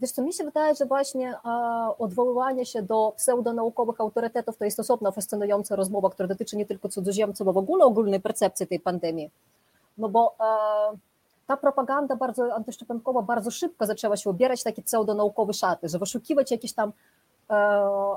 Wiesz 0.00 0.12
co, 0.12 0.22
mi 0.22 0.32
się 0.32 0.44
wydaje, 0.44 0.74
że 0.74 0.86
właśnie 0.86 1.34
odwoływanie 1.98 2.66
się 2.66 2.82
do 2.82 3.12
pseudonaukowych 3.16 4.00
autorytetów 4.00 4.56
to 4.56 4.64
jest 4.64 4.80
osobna 4.80 5.10
fascynująca 5.10 5.76
rozmowa, 5.76 6.10
która 6.10 6.28
dotyczy 6.28 6.56
nie 6.56 6.66
tylko 6.66 6.88
cudzoziemców, 6.88 7.48
a 7.48 7.52
w 7.52 7.56
ogóle 7.56 7.84
ogólnej 7.84 8.20
percepcji 8.20 8.66
tej 8.66 8.80
pandemii. 8.80 9.30
No 9.98 10.08
bo 10.08 10.34
e, 10.40 10.96
ta 11.52 11.56
propaganda 11.56 12.16
bardzo 12.16 12.54
antyszczepionkowa 12.54 13.22
bardzo 13.22 13.50
szybko 13.50 13.86
zaczęła 13.86 14.16
się 14.16 14.30
ubierać 14.30 14.62
takie 14.62 14.82
pseudonaukowe 14.82 15.52
szaty, 15.52 15.88
że 15.88 15.98
wyszukiwać 15.98 16.50
jakieś 16.50 16.72
tam 16.72 16.92
e, 17.50 17.54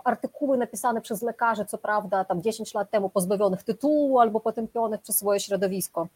artykuły 0.03 0.57
napisane 0.57 1.01
przez 1.01 1.21
lekarzy, 1.21 1.65
co 1.65 1.77
prawda 1.77 2.25
tam 2.25 2.41
10 2.41 2.73
lat 2.73 2.89
temu 2.89 3.09
pozbawionych 3.09 3.63
tytułu 3.63 4.19
albo 4.19 4.39
potępionych 4.39 5.01
przez 5.01 5.17
swoje 5.17 5.39
środowisko, 5.39 6.07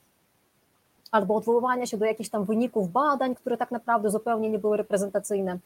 albo 1.11 1.35
odwoływania 1.35 1.85
się 1.85 1.97
do 1.97 2.05
jakichś 2.05 2.29
tam 2.29 2.45
wyników 2.45 2.91
badań, 2.91 3.35
które 3.35 3.57
tak 3.57 3.71
naprawdę 3.71 4.09
zupełnie 4.09 4.49
nie 4.49 4.59
były 4.59 4.77
reprezentacyjne. 4.77 5.57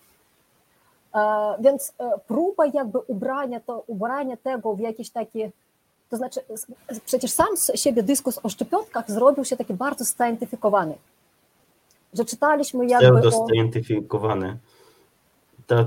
E, 1.15 1.55
więc 1.59 1.93
e, 1.99 2.19
próba 2.27 2.65
jakby 2.65 2.99
ubrania, 2.99 3.59
to, 3.59 3.83
ubrania 3.87 4.37
tego 4.37 4.75
w 4.75 4.79
jakiś 4.79 5.09
taki, 5.09 5.51
to 6.09 6.17
znaczy 6.17 6.41
przecież 7.05 7.31
sam 7.31 7.57
z 7.57 7.71
siebie 7.75 8.03
dyskurs 8.03 8.39
o 8.43 8.49
szczepionkach 8.49 9.11
zrobił 9.11 9.45
się 9.45 9.57
taki 9.57 9.73
bardzo 9.73 10.05
scientyfikowany 10.05 10.95
że 12.17 12.25
czytaliśmy 12.25 12.87
jakby 12.87 13.21
Pseudo-scientyfikowany. 13.21 14.57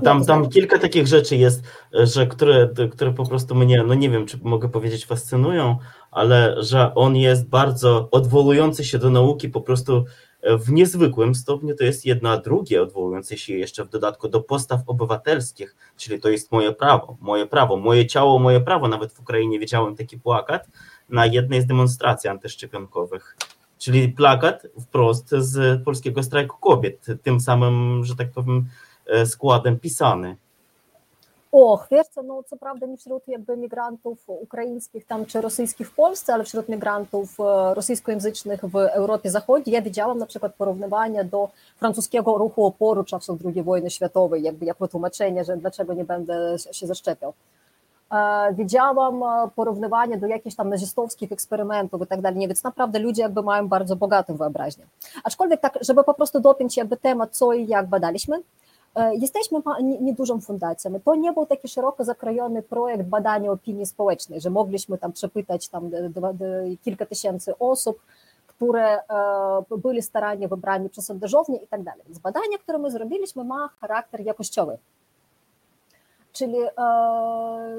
tam, 0.03 0.25
tam 0.25 0.49
kilka 0.49 0.79
takich 0.79 1.07
rzeczy 1.07 1.35
jest, 1.35 1.63
że 1.93 2.27
które, 2.27 2.69
które 2.91 3.13
po 3.13 3.25
prostu 3.25 3.55
mnie, 3.55 3.83
no 3.83 3.93
nie 3.93 4.09
wiem, 4.09 4.25
czy 4.25 4.39
mogę 4.43 4.69
powiedzieć, 4.69 5.05
fascynują, 5.05 5.77
ale 6.11 6.63
że 6.63 6.95
on 6.95 7.15
jest 7.15 7.47
bardzo 7.47 8.07
odwołujący 8.11 8.85
się 8.85 8.97
do 8.97 9.09
nauki 9.09 9.49
po 9.49 9.61
prostu 9.61 10.05
w 10.43 10.71
niezwykłym 10.71 11.35
stopniu, 11.35 11.75
to 11.75 11.83
jest 11.83 12.05
jedno, 12.05 12.29
a 12.29 12.37
drugie 12.37 12.81
odwołujące 12.81 13.37
się 13.37 13.53
jeszcze 13.53 13.85
w 13.85 13.89
dodatku 13.89 14.29
do 14.29 14.41
postaw 14.41 14.81
obywatelskich, 14.87 15.75
czyli 15.97 16.21
to 16.21 16.29
jest 16.29 16.51
moje 16.51 16.73
prawo, 16.73 17.17
moje 17.21 17.47
prawo, 17.47 17.77
moje 17.77 18.05
ciało, 18.05 18.39
moje 18.39 18.61
prawo. 18.61 18.87
Nawet 18.87 19.13
w 19.13 19.19
Ukrainie 19.19 19.59
widziałem 19.59 19.95
taki 19.95 20.19
plakat 20.19 20.67
na 21.09 21.25
jednej 21.25 21.61
z 21.61 21.65
demonstracji 21.65 22.29
antyszczepionkowych 22.29 23.37
czyli 23.77 24.09
plakat 24.09 24.67
wprost 24.81 25.29
z 25.29 25.83
polskiego 25.83 26.23
strajku 26.23 26.57
kobiet, 26.57 27.05
tym 27.23 27.39
samym, 27.39 28.05
że 28.05 28.15
tak 28.15 28.31
powiem, 28.31 28.65
e, 29.07 29.25
składem 29.25 29.79
pisany. 29.79 30.35
Och, 31.51 31.87
wiesz 31.91 32.07
co, 32.07 32.23
no 32.23 32.43
co 32.43 32.57
prawda 32.57 32.85
nie 32.87 32.97
wśród 32.97 33.27
jakby 33.27 33.57
migrantów 33.57 34.23
ukraińskich 34.27 35.05
tam 35.05 35.25
czy 35.25 35.41
rosyjskich 35.41 35.89
w 35.89 35.95
Polsce, 35.95 36.33
ale 36.33 36.43
wśród 36.43 36.69
migrantów 36.69 37.39
e, 37.39 37.73
rosyjskojęzycznych 37.73 38.65
w 38.65 38.75
Europie 38.75 39.31
Zachodniej 39.31 39.73
ja 39.73 39.81
widziałam 39.81 40.17
na 40.17 40.25
przykład 40.25 40.55
porównywania 40.55 41.23
do 41.23 41.49
francuskiego 41.77 42.37
ruchu 42.37 42.65
oporu 42.65 43.03
czasów 43.03 43.39
II 43.45 43.63
wojny 43.63 43.89
światowej, 43.89 44.43
jakby 44.43 44.65
jako 44.65 44.87
tłumaczenie, 44.87 45.45
że 45.45 45.57
dlaczego 45.57 45.93
nie 45.93 46.05
będę 46.05 46.55
się 46.71 46.87
zaszczepiał. 46.87 47.33
E, 48.11 48.53
widziałam 48.53 49.23
e, 49.23 49.49
porównywanie 49.55 50.17
do 50.17 50.27
jakichś 50.27 50.55
tam 50.55 50.69
nazistowskich 50.69 51.31
eksperymentów 51.31 52.01
i 52.01 52.07
tak 52.07 52.21
dalej, 52.21 52.47
więc 52.47 52.63
naprawdę 52.63 52.99
ludzie 52.99 53.21
jakby 53.21 53.43
mają 53.43 53.67
bardzo 53.67 53.95
bogatą 53.95 54.37
wyobraźnię. 54.37 54.85
Aczkolwiek 55.23 55.61
tak, 55.61 55.77
żeby 55.81 56.03
po 56.03 56.13
prostu 56.13 56.39
dopiąć 56.39 56.77
jakby 56.77 56.97
temat, 56.97 57.35
co 57.35 57.53
i 57.53 57.67
jak 57.67 57.87
badaliśmy, 57.87 58.41
e, 58.95 59.15
Jesteśmy 59.15 59.59
niedużą 60.01 60.41
fundacją. 60.41 60.99
To 61.05 61.15
nie 61.15 61.33
był 61.33 61.45
taki 61.45 61.67
szeroko 61.67 62.03
zakrojony 62.03 62.61
projekt 62.61 63.03
badania 63.03 63.51
opinii 63.51 63.85
społecznej, 63.85 64.41
że 64.41 64.49
mogliśmy 64.49 64.97
tam 64.97 65.11
przepytać 65.11 65.69
tam 65.69 65.91
kilka 66.83 67.05
tysięcy 67.05 67.57
osób, 67.57 67.99
które 68.47 68.99
byli 69.77 70.01
starannie 70.01 70.47
wybrani 70.47 70.89
przez 70.89 71.05
sondażownię 71.05 71.57
i 71.57 71.67
tak 71.67 71.83
dalej. 71.83 72.01
Więc 72.05 72.19
badanie, 72.19 72.59
które 72.59 72.77
my 72.77 72.91
zrobiliśmy, 72.91 73.43
ma 73.43 73.69
charakter 73.81 74.21
jakościowy 74.21 74.77
czyli 76.37 76.57
e, 76.57 76.69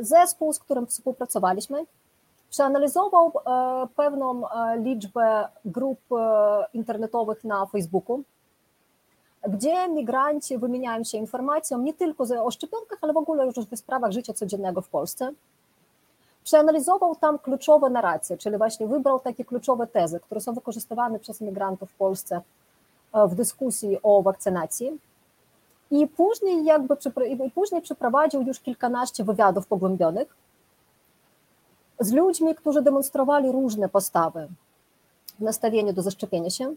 zespół, 0.00 0.52
z 0.52 0.58
którym 0.58 0.86
współpracowaliśmy, 0.86 1.84
przeanalizował 2.50 3.32
e, 3.32 3.86
pewną 3.96 4.50
e, 4.50 4.78
liczbę 4.78 5.48
grup 5.64 5.98
internetowych 6.74 7.44
na 7.44 7.66
Facebooku, 7.66 8.22
gdzie 9.48 9.88
migranci 9.88 10.58
wymieniają 10.58 11.04
się 11.04 11.18
informacją 11.18 11.78
nie 11.78 11.94
tylko 11.94 12.24
o 12.44 12.50
szczepionkach, 12.50 12.98
ale 13.02 13.12
w 13.12 13.16
ogóle 13.16 13.46
już 13.46 13.54
w 13.54 13.76
sprawach 13.76 14.12
życia 14.12 14.32
codziennego 14.32 14.80
w 14.80 14.88
Polsce. 14.88 15.32
Przeanalizował 16.44 17.16
tam 17.16 17.38
kluczowe 17.38 17.90
narracje, 17.90 18.38
czyli 18.38 18.58
właśnie 18.58 18.86
wybrał 18.86 19.20
takie 19.20 19.44
kluczowe 19.44 19.86
tezy, 19.86 20.20
które 20.20 20.40
są 20.40 20.52
wykorzystywane 20.52 21.18
przez 21.18 21.40
migrantów 21.40 21.90
w 21.90 21.94
Polsce 21.94 22.40
w 23.14 23.34
dyskusji 23.34 23.98
o 24.02 24.22
wakcynacji 24.22 24.98
i 25.90 26.07
później 26.07 26.64
jakby 26.64 26.97
i 27.47 27.50
później 27.50 27.83
przeprowadził 27.83 28.42
już 28.42 28.61
kilkanaście 28.61 29.25
wywiadów 29.25 29.66
pogłębionych 29.66 30.37
z 32.00 32.12
ludźmi, 32.12 32.54
którzy 32.54 32.83
demonstrowali 32.83 33.52
różne 33.52 33.88
postawy 33.88 34.49
w 35.38 35.42
nastawieniu 35.42 35.92
do 35.92 36.02
zaszczepienia 36.02 36.50
się, 36.50 36.75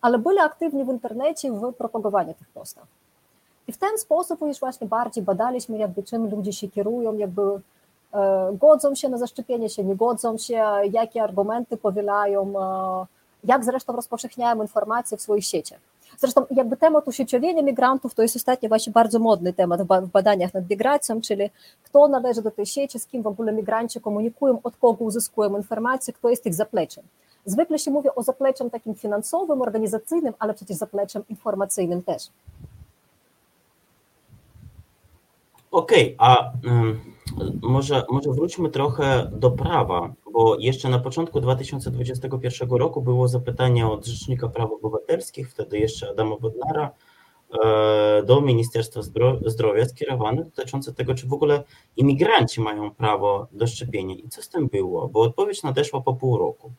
ale 0.00 0.18
byli 0.18 0.38
aktywni 0.38 0.84
w 0.84 0.88
internecie 0.88 1.52
w 1.52 1.72
propagowaniu 1.72 2.34
tych 2.34 2.48
postaw. 2.48 2.84
I 3.68 3.72
w 3.72 3.78
ten 3.78 3.98
sposób 3.98 4.40
już 4.40 4.60
właśnie 4.60 4.86
bardziej 4.86 5.24
badaliśmy, 5.24 5.78
jakby 5.78 6.02
czym 6.02 6.30
ludzie 6.30 6.52
się 6.52 6.68
kierują, 6.68 7.16
jakby 7.16 7.42
e, 7.42 7.60
godzą 8.60 8.94
się 8.94 9.08
na 9.08 9.18
zaszczepienie 9.18 9.68
się, 9.70 9.84
nie 9.84 9.96
godzą 9.96 10.38
się, 10.38 10.64
jakie 10.92 11.22
argumenty 11.22 11.76
powielają, 11.76 12.52
e, 12.60 13.06
jak 13.44 13.64
zresztą 13.64 13.96
rozpowszechniają 13.96 14.62
informacje 14.62 15.16
w 15.16 15.22
swoich 15.22 15.44
sieciach. 15.44 15.80
Zresztą 16.18 16.46
jakby 16.50 16.76
temat 16.76 17.08
usieciowienia 17.08 17.62
migrantów 17.62 18.14
to 18.14 18.22
jest 18.22 18.36
ostatnio 18.36 18.68
właśnie 18.68 18.92
bardzo 18.92 19.18
modny 19.18 19.52
temat 19.52 19.82
w 19.82 20.10
badaniach 20.10 20.54
nad 20.54 20.70
migracją, 20.70 21.20
czyli 21.20 21.50
kto 21.82 22.08
należy 22.08 22.42
do 22.42 22.50
tej 22.50 22.66
sieci, 22.66 22.98
z 22.98 23.06
kim 23.06 23.22
w 23.22 23.26
ogóle 23.26 23.52
migranci 23.52 24.00
komunikują, 24.00 24.58
od 24.62 24.76
kogo 24.76 25.04
uzyskują 25.04 25.56
informacje, 25.56 26.12
kto 26.12 26.30
jest 26.30 26.46
ich 26.46 26.54
zapleczem. 26.54 27.04
Zwykle 27.44 27.78
się 27.78 27.90
mówi 27.90 28.08
o 28.16 28.22
zapleczem 28.22 28.70
takim 28.70 28.94
finansowym, 28.94 29.62
organizacyjnym, 29.62 30.34
ale 30.38 30.54
przecież 30.54 30.76
zapleczem 30.76 31.22
informacyjnym 31.28 32.02
też. 32.02 32.28
Okej, 35.76 36.16
okay, 36.16 36.28
a 36.28 36.52
um, 36.64 37.00
może, 37.62 38.04
może 38.10 38.30
wróćmy 38.30 38.70
trochę 38.70 39.30
do 39.32 39.50
prawa, 39.50 40.12
bo 40.32 40.56
jeszcze 40.58 40.88
na 40.88 40.98
początku 40.98 41.40
2021 41.40 42.70
roku 42.70 43.02
było 43.02 43.28
zapytanie 43.28 43.86
od 43.86 44.06
Rzecznika 44.06 44.48
Praw 44.48 44.72
Obywatelskich, 44.72 45.50
wtedy 45.50 45.78
jeszcze 45.78 46.10
Adama 46.10 46.36
Bodnara, 46.36 46.90
e, 47.64 48.22
do 48.22 48.40
Ministerstwa 48.40 49.00
Zdrowia 49.46 49.84
skierowane 49.88 50.44
dotyczące 50.44 50.94
tego, 50.94 51.14
czy 51.14 51.26
w 51.26 51.32
ogóle 51.32 51.62
imigranci 51.96 52.60
mają 52.60 52.90
prawo 52.90 53.46
do 53.52 53.66
szczepienia. 53.66 54.14
I 54.14 54.28
co 54.28 54.42
z 54.42 54.48
tym 54.48 54.68
było, 54.68 55.08
bo 55.08 55.20
odpowiedź 55.20 55.62
nadeszła 55.62 56.00
po 56.00 56.14
pół 56.14 56.38
roku. 56.38 56.70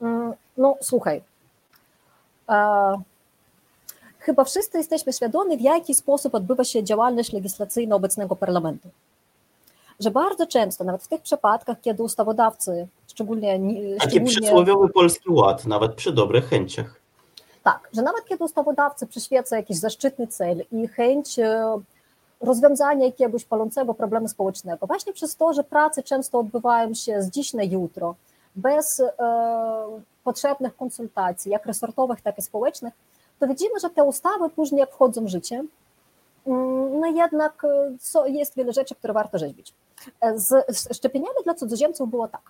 Mm, 0.00 0.32
no 0.56 0.74
słuchaj, 0.80 1.22
chyba 4.26 4.44
wszyscy 4.44 4.78
jesteśmy 4.78 5.12
świadomi, 5.12 5.56
w 5.56 5.60
jaki 5.60 5.94
sposób 5.94 6.34
odbywa 6.34 6.64
się 6.64 6.84
działalność 6.84 7.32
legislacyjna 7.32 7.96
obecnego 7.96 8.36
parlamentu. 8.36 8.88
że 10.00 10.10
bardzo 10.10 10.46
często, 10.46 10.84
nawet 10.84 11.02
w 11.02 11.08
tych 11.08 11.22
przypadkach, 11.22 11.80
kiedy 11.80 12.02
ustawodawcy, 12.02 12.86
szczególnie... 13.08 13.58
Taki 13.98 14.10
szczególnie, 14.10 14.26
przysłowiowy 14.26 14.88
polski 14.88 15.30
ład, 15.30 15.66
nawet 15.66 15.94
przy 15.94 16.12
dobrych 16.12 16.48
chęciach. 16.48 17.00
Tak, 17.62 17.88
że 17.92 18.02
nawet 18.02 18.24
kiedy 18.24 18.44
ustawodawcy 18.44 19.06
przyświeca 19.06 19.56
jakiś 19.56 19.76
zaszczytny 19.76 20.26
cel 20.26 20.64
i 20.72 20.88
chęć 20.88 21.38
e, 21.38 21.80
rozwiązania 22.40 23.06
jakiegoś 23.06 23.44
palącego 23.44 23.94
problemu 23.94 24.28
społecznego, 24.28 24.86
właśnie 24.86 25.12
przez 25.12 25.36
to, 25.36 25.52
że 25.52 25.64
prace 25.64 26.02
często 26.02 26.38
odbywają 26.38 26.94
się 26.94 27.22
z 27.22 27.30
dziś 27.30 27.54
na 27.54 27.62
jutro, 27.62 28.14
bez 28.56 29.00
e, 29.00 29.12
potrzebnych 30.24 30.76
konsultacji, 30.76 31.52
jak 31.52 31.66
resortowych, 31.66 32.20
tak 32.20 32.38
i 32.38 32.42
społecznych, 32.42 32.94
to 33.40 33.46
widzimy, 33.46 33.80
że 33.80 33.90
te 33.90 34.04
ustawy 34.04 34.50
później 34.50 34.78
jak 34.78 34.90
wchodzą 34.90 35.24
w 35.24 35.28
życie, 35.28 35.64
mm, 36.46 37.00
no 37.00 37.06
jednak 37.06 37.64
e, 38.24 38.30
jest 38.30 38.56
wiele 38.56 38.72
rzeczy, 38.72 38.94
które 38.94 39.12
warto 39.12 39.38
rzeźbić. 39.38 39.72
E, 40.20 40.38
z 40.38 40.96
szczepieniami 40.96 41.36
dla 41.44 41.54
cudzoziemców 41.54 42.10
było 42.10 42.28
tak, 42.28 42.42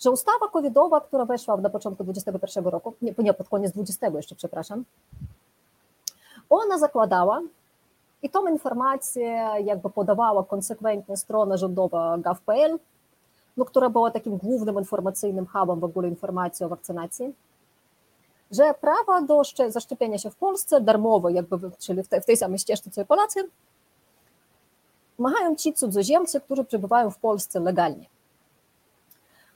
że 0.00 0.10
ustawa 0.10 0.48
covidowa, 0.48 1.00
która 1.00 1.24
weszła 1.24 1.56
na 1.56 1.70
początku 1.70 2.04
2021 2.04 2.72
roku, 2.72 2.94
nie, 3.02 3.14
nie 3.18 3.34
pod 3.34 3.48
koniec 3.48 3.72
20 3.72 4.08
jeszcze, 4.08 4.34
przepraszam, 4.34 4.84
ona 6.50 6.78
zakładała, 6.78 7.42
i 8.24 8.30
tą 8.30 8.46
informację 8.46 9.48
jakby 9.64 9.90
podawała 9.90 10.44
konsekwentnie 10.44 11.16
strona 11.16 11.56
rządowa 11.56 12.18
gov.pl, 12.18 12.78
no, 13.56 13.64
która 13.64 13.90
była 13.90 14.10
takim 14.10 14.36
głównym 14.36 14.78
informacyjnym 14.78 15.46
hubem 15.46 15.80
w 15.80 15.84
ogóle 15.84 16.08
informacji 16.08 16.66
o 16.66 16.68
wakcynacji, 16.68 17.34
że 18.54 18.74
prawa 18.74 19.22
do 19.22 19.42
zaszczepienia 19.68 20.18
się 20.18 20.30
w 20.30 20.36
Polsce 20.36 20.80
darmowe, 20.80 21.32
jakby, 21.32 21.70
czyli 21.78 22.02
w 22.02 22.08
tej, 22.08 22.20
w 22.20 22.24
tej 22.24 22.36
samej 22.36 22.58
ścieżce 22.58 22.90
co 22.90 23.02
i 23.02 23.04
Polacy, 23.04 23.48
mają 25.18 25.56
ci 25.56 25.72
cudzoziemcy, 25.72 26.40
którzy 26.40 26.64
przebywają 26.64 27.10
w 27.10 27.18
Polsce 27.18 27.60
legalnie. 27.60 28.06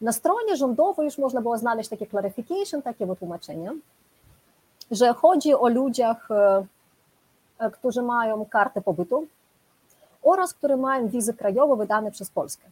Na 0.00 0.12
stronie 0.12 0.56
rządowej 0.56 1.04
już 1.04 1.18
można 1.18 1.40
było 1.40 1.58
znaleźć 1.58 1.90
takie 1.90 2.06
clarification, 2.06 2.82
takie 2.82 3.06
wytłumaczenie, 3.06 3.72
że 4.90 5.14
chodzi 5.14 5.54
o 5.54 5.68
ludziach, 5.68 6.30
e, 6.30 6.66
e, 7.58 7.70
którzy 7.70 8.02
mają 8.02 8.46
kartę 8.46 8.80
pobytu 8.80 9.26
oraz 10.22 10.54
którzy 10.54 10.76
mają 10.76 11.08
wizy 11.08 11.34
krajowe 11.34 11.76
wydane 11.76 12.10
przez 12.10 12.30
Polskę. 12.30 12.64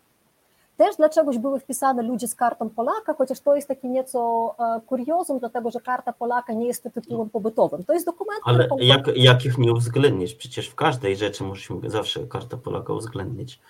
Też 0.77 0.97
dlaczegoś 0.97 1.39
były 1.39 1.61
wpisane 1.61 2.03
ludzie 2.03 2.29
z 2.29 2.35
kartą 2.35 2.71
Polaka, 2.71 3.15
chociaż 3.15 3.41
to 3.41 3.57
jest 3.57 3.69
takie 3.69 3.89
nieco 3.89 4.55
e, 4.59 4.81
kuriozum, 4.87 5.39
dlatego 5.39 5.71
że 5.71 5.81
karta 5.81 6.13
Polaka 6.13 6.53
nie 6.53 6.67
jest 6.67 6.89
tytułem 6.95 7.31
pobytowym. 7.31 7.85
To 7.85 7.93
jest 7.93 8.07
dokument. 8.07 8.41
Ale 8.45 8.69
jak, 8.79 9.17
jak 9.17 9.45
ich 9.45 9.59
nie 9.59 9.73
uwzględnić? 9.73 10.35
Przecież 10.35 10.69
w 10.69 10.75
każdej 10.75 11.17
rzeczy 11.17 11.45
musimy 11.45 11.91
zawsze 11.91 12.27
kartę 12.27 12.57
Polaka 12.57 12.93
uwzględnić. 12.93 13.61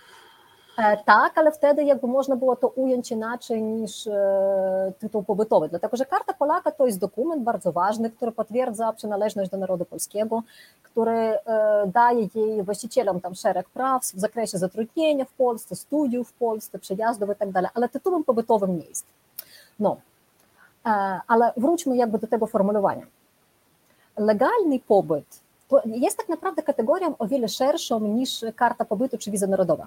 E, 0.76 0.96
tak, 0.96 1.38
ale 1.38 1.52
wtedy 1.52 1.84
jakby 1.84 2.06
można 2.06 2.36
było 2.36 2.56
to 2.56 2.68
ująć 2.68 3.10
inaczej 3.12 3.62
niż 3.62 4.06
e, 4.06 4.92
tytuł 4.98 5.22
pobytowy, 5.22 5.68
dlatego 5.68 5.96
że 5.96 6.06
Karta 6.06 6.34
Polaka 6.34 6.70
to 6.70 6.86
jest 6.86 6.98
dokument 6.98 7.42
bardzo 7.42 7.72
ważny, 7.72 8.10
który 8.10 8.32
potwierdza 8.32 8.92
przynależność 8.92 9.50
do 9.50 9.56
narodu 9.56 9.84
polskiego, 9.84 10.42
który 10.82 11.12
e, 11.12 11.38
daje 11.86 12.28
jej 12.34 12.62
właścicielom 12.62 13.20
tam 13.20 13.34
szereg 13.34 13.68
praw 13.68 14.02
w 14.02 14.20
zakresie 14.20 14.58
zatrudnienia 14.58 15.24
w 15.24 15.32
Polsce, 15.32 15.76
studiów 15.76 16.28
w 16.28 16.32
Polsce, 16.32 16.78
przejazdów 16.78 17.30
i 17.30 17.34
tak 17.34 17.48
ale 17.74 17.88
tytułem 17.88 18.24
pobytowym 18.24 18.78
nie 18.78 18.84
jest. 18.84 19.04
No, 19.80 19.96
ale 21.28 21.52
wróćmy 21.56 21.96
jakby 21.96 22.18
do 22.18 22.26
tego 22.26 22.46
formułowania. 22.46 23.06
Legalny 24.16 24.80
pobyt 24.80 25.40
jest 25.84 26.18
tak 26.18 26.28
naprawdę 26.28 26.62
kategorią 26.62 27.14
o 27.18 27.26
wiele 27.26 27.48
szerszą 27.48 28.00
niż 28.00 28.44
karta 28.56 28.84
pobytu 28.84 29.18
czy 29.18 29.30
wiza 29.30 29.46
narodowa. 29.46 29.86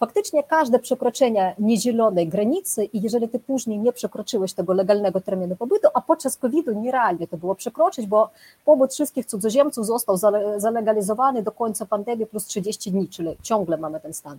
Faktycznie 0.00 0.42
każde 0.42 0.78
przekroczenie 0.78 1.54
niezielonej 1.58 2.28
granicy 2.28 2.84
i 2.84 3.02
jeżeli 3.02 3.28
ty 3.28 3.38
później 3.38 3.78
nie 3.78 3.92
przekroczyłeś 3.92 4.52
tego 4.52 4.72
legalnego 4.72 5.20
terminu 5.20 5.56
pobytu, 5.56 5.88
a 5.94 6.00
podczas 6.00 6.36
COVID-u 6.36 6.72
nierealnie 6.72 7.26
to 7.28 7.36
było 7.36 7.54
przekroczyć, 7.54 8.06
bo 8.06 8.30
pobyt 8.64 8.92
wszystkich 8.92 9.26
cudzoziemców 9.26 9.86
został 9.86 10.16
zalegalizowany 10.56 11.42
do 11.42 11.52
końca 11.52 11.86
pandemii 11.86 12.26
plus 12.26 12.44
30 12.44 12.92
dni, 12.92 13.08
czyli 13.08 13.36
ciągle 13.42 13.76
mamy 13.76 14.00
ten 14.00 14.14
stan. 14.14 14.38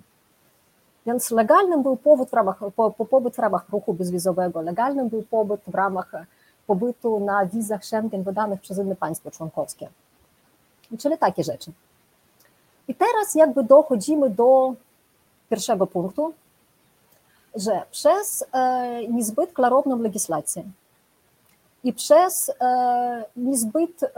Więc 1.05 1.31
legalnym 1.31 1.83
był 1.83 1.97
pobyt 1.97 2.29
w 2.29 2.33
ramach, 2.33 2.59
po, 2.75 2.91
pobyt 2.91 3.35
w 3.35 3.39
ramach 3.39 3.69
ruchu 3.69 3.93
bezwizowego, 3.93 4.61
legalnym 4.61 5.09
był 5.09 5.23
pobyt 5.23 5.61
w 5.67 5.75
ramach 5.75 6.11
pobytu 6.67 7.19
na 7.19 7.45
wizach 7.45 7.85
Schengen 7.85 8.23
wydanych 8.23 8.61
przez 8.61 8.77
inne 8.77 8.95
państwo 8.95 9.31
członkowskie. 9.31 9.89
Czyli 10.99 11.17
takie 11.17 11.43
rzeczy. 11.43 11.71
I 12.87 12.95
teraz 12.95 13.35
jakby 13.35 13.63
dochodzimy 13.63 14.29
do 14.29 14.75
pierwszego 15.51 15.87
punktu, 15.87 16.33
że 17.55 17.81
przez 17.91 18.45
e, 18.53 19.07
niezbyt 19.07 19.53
klarowną 19.53 19.99
legislację 19.99 20.63
i 21.83 21.93
przez 21.93 22.51
e, 22.61 23.25
niezbyt, 23.35 24.03
e, 24.03 24.09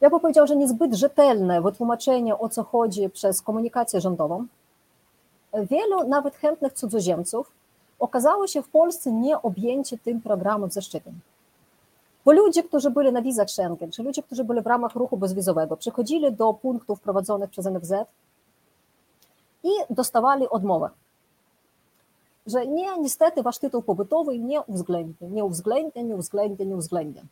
ja 0.00 0.10
bym 0.10 0.20
powiedział, 0.20 0.46
że 0.46 0.56
niezbyt 0.56 0.94
rzetelne 0.94 1.62
wytłumaczenie 1.62 2.38
o 2.38 2.48
co 2.48 2.62
chodzi 2.64 3.10
przez 3.10 3.42
komunikację 3.42 4.00
rządową, 4.00 4.46
wielu 5.70 6.08
nawet 6.08 6.36
chętnych 6.36 6.72
cudzoziemców 6.72 7.50
okazało 7.98 8.46
się 8.46 8.62
w 8.62 8.68
Polsce 8.68 9.12
nieobjęcie 9.12 9.98
tym 9.98 10.20
programem 10.20 10.70
zaszczepień. 10.70 11.14
Bo 12.24 12.32
ludzie, 12.32 12.62
którzy 12.62 12.90
byli 12.90 13.12
na 13.12 13.22
wizach 13.22 13.50
Schengen, 13.50 13.90
czy 13.90 14.02
ludzie, 14.02 14.22
którzy 14.22 14.44
byli 14.44 14.60
w 14.60 14.66
ramach 14.66 14.94
ruchu 14.94 15.16
bezwizowego, 15.16 15.76
przychodzili 15.76 16.32
do 16.32 16.54
punktów 16.54 17.00
prowadzonych 17.00 17.50
przez 17.50 17.66
NFZ 17.66 17.92
i 19.66 19.94
dostawali 19.94 20.48
odmowę, 20.48 20.90
że 22.46 22.66
nie, 22.66 22.98
niestety 22.98 23.42
wasz 23.42 23.58
tytuł 23.58 23.82
pobytowy 23.82 24.38
nie 24.38 24.60
uwzględnia, 24.60 25.28
nie 25.28 25.44
uwzględnia, 25.44 26.02
nie 26.02 26.14
uwzględnia, 26.14 26.64
nie 26.66 26.76
uwzględnia. 26.76 27.22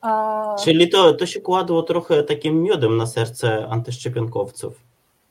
A... 0.00 0.56
Czyli 0.64 0.88
to, 0.88 1.14
to 1.14 1.26
się 1.26 1.40
kładło 1.40 1.82
trochę 1.82 2.22
takim 2.22 2.62
miodem 2.62 2.96
na 2.96 3.06
serce 3.06 3.68
antyszczepionkowców 3.68 4.74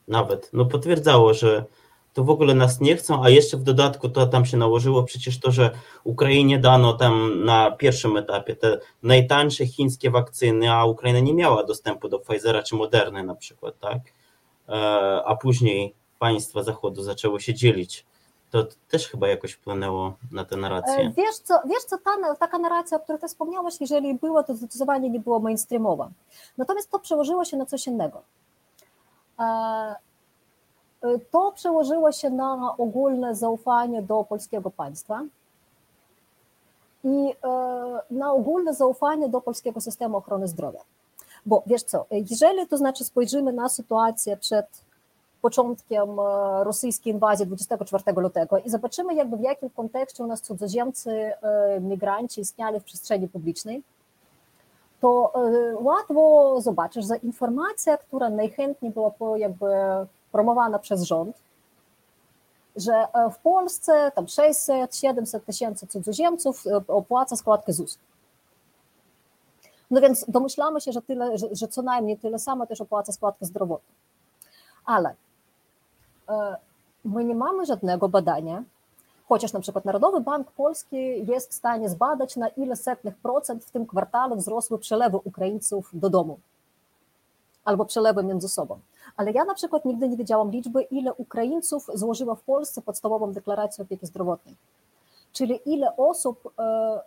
nawet. 0.08 0.50
No 0.54 0.65
potwierdzało, 0.65 1.34
że 1.34 1.65
to 2.13 2.24
w 2.24 2.30
ogóle 2.30 2.56
nas 2.56 2.82
nie 2.82 2.96
chcą, 2.96 3.24
a 3.24 3.30
jeszcze 3.30 3.58
w 3.58 3.63
dodatku 3.63 4.10
to 4.10 4.28
tam 4.28 4.46
się 4.46 4.58
nałożyło 4.58 5.04
przecież 5.04 5.39
to, 5.39 5.52
że 5.52 5.72
Ukrainie 6.04 6.60
dano 6.60 6.93
tam 6.93 7.46
na 7.46 7.72
pierwszym 7.72 8.17
etapie 8.17 8.56
te 8.56 8.80
najtańsze 9.04 9.65
chińskie 9.65 10.12
wakcyny, 10.12 10.72
a 10.72 10.86
Ukraina 10.86 11.20
nie 11.20 11.34
miała 11.34 11.63
dostępu 11.63 12.10
do 12.10 12.20
Pfizera 12.20 12.63
czy 12.63 12.76
Moderny 12.76 13.24
na 13.24 13.36
przykład, 13.36 13.80
tak? 13.80 14.00
E, 14.69 15.23
a 15.25 15.36
później 15.36 15.93
państwa 16.19 16.63
Zachodu 16.63 17.03
zaczęły 17.03 17.41
się 17.41 17.53
dzielić. 17.53 18.06
To 18.51 18.63
też 18.89 19.08
chyba 19.08 19.27
jakoś 19.27 19.51
wpłynęło 19.51 20.13
na 20.32 20.45
tę 20.45 20.58
narrację. 20.58 20.95
E, 20.95 21.12
wiesz 21.12 21.38
co, 21.38 21.60
wiesz 21.65 21.84
co 21.84 21.97
ta, 21.97 22.36
taka 22.36 22.58
narracja, 22.58 22.97
o 22.97 22.99
której 22.99 23.21
ty 23.21 23.27
wspomniałeś, 23.27 23.82
jeżeli 23.82 24.13
była, 24.13 24.43
to 24.43 24.56
zdecydowanie 24.56 25.10
nie 25.10 25.19
było 25.19 25.39
mainstreamowa. 25.39 26.10
Natomiast 26.58 26.91
to 26.91 26.99
przełożyło 26.99 27.45
się 27.45 27.58
na 27.58 27.65
coś 27.65 27.88
innego. 27.88 28.21
E, 29.39 29.95
to 31.32 31.51
przełożyło 31.51 32.12
się 32.12 32.30
na 32.30 32.75
ogólne 32.77 33.36
zaufanie 33.36 34.01
do 34.01 34.23
polskiego 34.23 34.71
państwa 34.71 35.23
i 37.03 37.34
na 38.12 38.34
ogólne 38.34 38.73
zaufanie 38.73 39.30
do 39.30 39.41
polskiego 39.41 39.82
systemu 39.82 40.17
ochrony 40.17 40.47
zdrowia. 40.47 40.80
Bo 41.48 41.64
wiesz 41.66 41.84
co, 41.84 42.06
jeżeli 42.12 42.68
to 42.68 42.78
znaczy 42.78 43.04
spojrzymy 43.04 43.54
na 43.54 43.70
sytuację 43.70 44.38
przed 44.38 44.66
początkiem 45.42 46.10
e, 46.20 46.64
rosyjskiej 46.64 47.14
inwazji 47.14 47.46
24 47.46 48.04
lutego 48.18 48.58
i 48.58 48.70
zobaczymy 48.70 49.16
jakby 49.16 49.38
w 49.38 49.42
jakim 49.42 49.70
kontekście 49.70 50.24
u 50.24 50.28
nas 50.28 50.42
cudzoziemcy, 50.42 51.12
e, 51.12 51.80
migranci 51.82 52.42
istniali 52.42 52.80
w 52.80 52.84
przestrzeni 52.84 53.28
publicznej, 53.28 53.84
to 55.02 55.34
e, 55.36 55.76
łatwo 55.76 56.56
zobaczysz, 56.62 57.08
że 57.08 57.18
informacja, 57.18 57.98
która 57.98 58.30
najchętniej 58.30 58.92
była 58.92 59.38
jakby 59.38 59.66
promowana 60.32 60.80
przez 60.80 61.02
rząd, 61.04 61.36
że 62.76 63.08
w 63.34 63.38
Polsce 63.38 64.12
tam 64.16 64.26
600-700 64.26 65.40
tysięcy 65.40 65.88
cudzoziemców 65.88 66.64
opłaca 66.88 67.36
składkę 67.36 67.74
ZUS. 67.74 67.98
No 69.91 70.02
więc 70.02 70.26
domyślamy 70.28 70.82
się, 70.82 70.91
że, 70.91 71.02
tyle, 71.02 71.38
że, 71.38 71.47
że 71.52 71.67
co 71.67 71.82
najmniej 71.82 72.17
tyle 72.17 72.39
samo 72.39 72.67
też 72.67 72.82
opłaca 72.82 73.12
składkę 73.12 73.45
zdrowotną. 73.45 73.93
Ale 74.86 75.15
e, 76.30 76.58
my 77.06 77.23
nie 77.23 77.36
mamy 77.36 77.65
żadnego 77.65 78.10
badania, 78.10 78.63
chociaż 79.28 79.54
na 79.54 79.60
przykład 79.60 79.86
Narodowy 79.86 80.21
Bank 80.21 80.52
Polski 80.52 81.26
jest 81.28 81.52
w 81.52 81.54
stanie 81.54 81.89
zbadać, 81.89 82.36
na 82.36 82.47
ile 82.47 82.76
setnych 82.76 83.17
procent 83.17 83.65
w 83.65 83.71
tym 83.71 83.88
kwartale 83.88 84.36
wzrosły 84.36 84.80
przelewy 84.80 85.17
Ukraińców 85.17 85.89
do 85.93 86.10
domu 86.10 86.39
albo 87.67 87.86
przelewy 87.86 88.23
między 88.23 88.50
sobą. 88.50 88.80
Ale 89.17 89.32
ja 89.32 89.45
na 89.45 89.54
przykład 89.54 89.86
nigdy 89.86 90.10
nie 90.10 90.17
wiedziałam 90.17 90.52
liczby, 90.52 90.82
ile 90.82 91.13
Ukraińców 91.13 91.89
złożyło 91.93 92.36
w 92.36 92.41
Polsce 92.41 92.82
podstawową 92.82 93.34
deklarację 93.34 93.84
opieki 93.84 94.06
zdrowotnej. 94.06 94.56
Czyli 95.38 95.60
ile 95.65 95.95
osób 95.97 96.54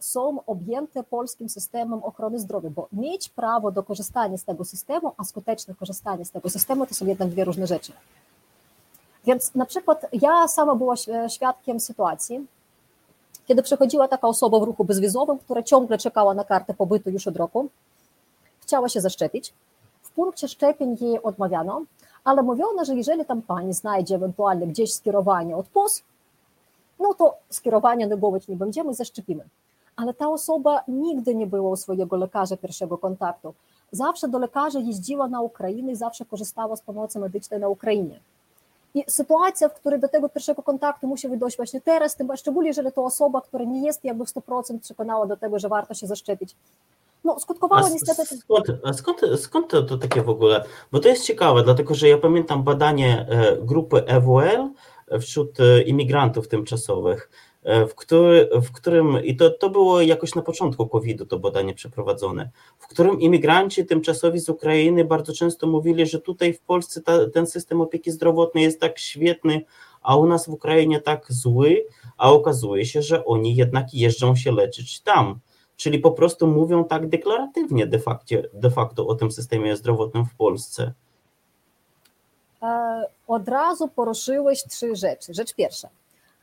są 0.01 0.45
objęte 0.47 1.03
polskim 1.03 1.49
systemem 1.49 2.05
ochrony 2.05 2.39
zdrowia, 2.39 2.71
bo 2.71 2.89
mieć 2.93 3.29
prawo 3.29 3.71
do 3.71 3.83
korzystania 3.83 4.39
z 4.39 4.45
tego 4.45 4.65
systemu, 4.65 5.13
a 5.17 5.25
skuteczne 5.25 5.75
korzystanie 5.75 6.25
z 6.25 6.31
tego 6.31 6.51
systemu 6.51 6.87
to 6.87 6.95
są 6.95 7.07
jednak 7.07 7.29
dwie 7.29 7.45
różne 7.45 7.67
rzeczy. 7.67 7.93
Więc 9.25 9.55
na 9.55 9.67
przykład 9.67 10.07
ja 10.13 10.49
sama 10.49 10.75
była 10.75 10.95
świadkiem 11.29 11.81
sytuacji, 11.81 12.47
kiedy 13.47 13.63
przychodziła 13.63 14.09
taka 14.09 14.29
osoba 14.29 14.61
w 14.61 14.63
ruchu 14.63 14.85
bezwizowym, 14.85 15.39
która 15.39 15.63
ciągle 15.63 15.99
czekała 15.99 16.35
na 16.35 16.45
kartę 16.45 16.75
pobytu 16.75 17.11
już 17.11 17.27
od 17.27 17.37
roku, 17.37 17.69
chciała 18.61 18.89
się 18.89 19.01
zaszczepić. 19.01 19.55
W 20.03 20.11
punkcie 20.11 20.49
szczepień 20.49 20.97
jej 21.01 21.23
odmawiano, 21.23 21.83
ale 22.25 22.43
mówiono, 22.43 22.85
że 22.85 22.95
jeżeli 22.95 23.25
tam 23.25 23.43
pani 23.43 23.75
znajdzie 23.75 24.15
ewentualnie 24.15 24.67
gdzieś 24.67 24.95
skierowanie 24.95 25.57
od 25.57 25.69
no 27.01 27.15
to 27.15 27.37
skierowania 27.51 28.07
negować 28.07 28.49
nie 28.49 28.57
będziemy, 28.57 28.95
zaszczepimy. 28.95 29.45
Ale 29.97 30.15
ta 30.15 30.29
osoba 30.29 30.85
nigdy 30.89 31.35
nie 31.35 31.47
była 31.47 31.71
u 31.71 31.77
swojego 31.77 32.17
lekarza 32.17 32.57
pierwszego 32.57 32.99
kontaktu. 32.99 33.55
Zawsze 33.93 34.29
do 34.29 34.39
lekarza 34.39 34.79
jeździła 34.79 35.29
na 35.29 35.41
Ukrainę 35.41 35.93
i 35.93 35.97
zawsze 35.97 36.25
korzystała 36.25 36.77
z 36.77 36.81
pomocy 36.81 37.19
medycznej 37.19 37.61
na 37.61 37.69
Ukrainie. 37.69 38.21
I 38.95 39.05
sytuacja, 39.09 39.69
w 39.69 39.75
której 39.75 40.01
do 40.01 40.09
tego 40.09 40.29
pierwszego 40.29 40.63
kontaktu 40.63 41.07
musi 41.07 41.39
dojść 41.39 41.57
właśnie 41.57 41.81
teraz, 41.81 42.17
tym 42.17 42.37
szczególnie 42.37 42.69
jeżeli 42.69 42.93
to 42.93 43.05
osoba, 43.05 43.41
która 43.41 43.65
nie 43.65 43.87
jest 43.87 44.05
jakby 44.05 44.25
w 44.25 44.29
100% 44.29 44.81
przekonała 44.81 45.27
do 45.27 45.37
tego, 45.37 45.59
że 45.59 45.69
warto 45.69 45.95
się 45.95 46.07
zaszczepić, 46.07 46.57
no, 47.25 47.41
skutkowało 47.41 47.87
a 47.87 47.89
niestety. 47.89 48.37
Skąd, 48.37 48.67
a 48.85 48.93
skąd, 48.93 49.21
skąd 49.37 49.69
to, 49.69 49.83
to, 49.83 49.99
takie 49.99 50.23
w 50.23 50.29
ogóle? 50.29 50.65
Bo 50.93 51.01
to 51.01 51.09
jest 51.09 51.25
ciekawe, 51.25 51.63
dlatego 51.63 51.95
że 51.95 52.09
ja 52.09 52.19
pamiętam 52.19 52.63
badanie 52.63 53.27
e, 53.29 53.57
grupy 53.57 54.07
EWL 54.07 54.71
wśród 55.21 55.61
e, 55.61 55.83
imigrantów 55.83 56.49
tymczasowych, 56.49 57.31
e, 57.63 57.87
w, 57.87 57.95
który, 57.95 58.49
w 58.63 58.73
którym, 58.73 59.25
i 59.25 59.37
to, 59.37 59.51
to 59.51 59.71
było 59.71 60.01
jakoś 60.01 60.35
na 60.35 60.43
początku 60.43 60.89
COVID-u 60.89 61.27
to 61.27 61.39
badanie 61.39 61.75
przeprowadzone, 61.75 62.51
w 62.79 62.87
którym 62.87 63.21
imigranci 63.21 63.87
tymczasowi 63.87 64.41
z 64.41 64.49
Ukrainy 64.49 65.05
bardzo 65.05 65.33
często 65.33 65.67
mówili, 65.67 66.07
że 66.07 66.21
tutaj 66.21 66.53
w 66.53 66.61
Polsce 66.61 67.03
ta, 67.03 67.31
ten 67.31 67.47
system 67.47 67.81
opieki 67.81 68.11
zdrowotnej 68.11 68.65
jest 68.65 68.81
tak 68.81 68.99
świetny, 68.99 69.65
a 70.03 70.17
u 70.17 70.27
nas 70.27 70.47
w 70.47 70.53
Ukrainie 70.53 71.01
tak 71.01 71.27
zły, 71.29 71.87
a 72.17 72.33
okazuje 72.33 72.87
się, 72.87 73.03
że 73.03 73.25
oni 73.25 73.57
jednak 73.57 73.95
jeżdżą 73.95 74.37
się 74.37 74.53
leczyć 74.53 75.01
tam 75.01 75.41
czyli 75.81 75.99
po 75.99 76.11
prostu 76.11 76.47
mówią 76.47 76.85
tak 76.85 77.09
deklaratywnie 77.09 77.87
de 77.87 77.99
facto, 77.99 78.35
de 78.53 78.71
facto 78.71 79.07
o 79.07 79.15
tym 79.15 79.31
systemie 79.31 79.77
zdrowotnym 79.77 80.27
w 80.27 80.35
Polsce. 80.35 80.93
E, 82.63 83.03
od 83.29 83.49
razu 83.49 83.89
poruszyłeś 83.89 84.65
trzy 84.65 84.97
rzeczy. 84.97 85.35
Rzecz 85.35 85.55
pierwsza. 85.55 85.89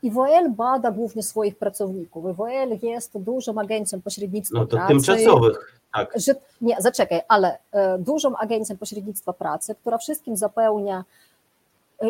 IWL 0.02 0.50
bada 0.50 0.90
głównie 0.90 1.22
swoich 1.22 1.56
pracowników. 1.56 2.24
IWL 2.24 2.86
jest 2.86 3.18
dużą 3.18 3.58
agencją 3.58 4.00
pośrednictwa 4.00 4.58
no 4.58 4.66
to 4.66 4.76
pracy. 4.76 4.88
tymczasowych, 4.88 5.80
tak. 5.94 6.12
Że, 6.16 6.34
nie, 6.60 6.76
zaczekaj, 6.78 7.20
ale 7.28 7.58
e, 7.72 7.98
dużą 7.98 8.36
agencją 8.36 8.76
pośrednictwa 8.76 9.32
pracy, 9.32 9.74
która 9.74 9.98
wszystkim 9.98 10.36
zapełnia 10.36 11.04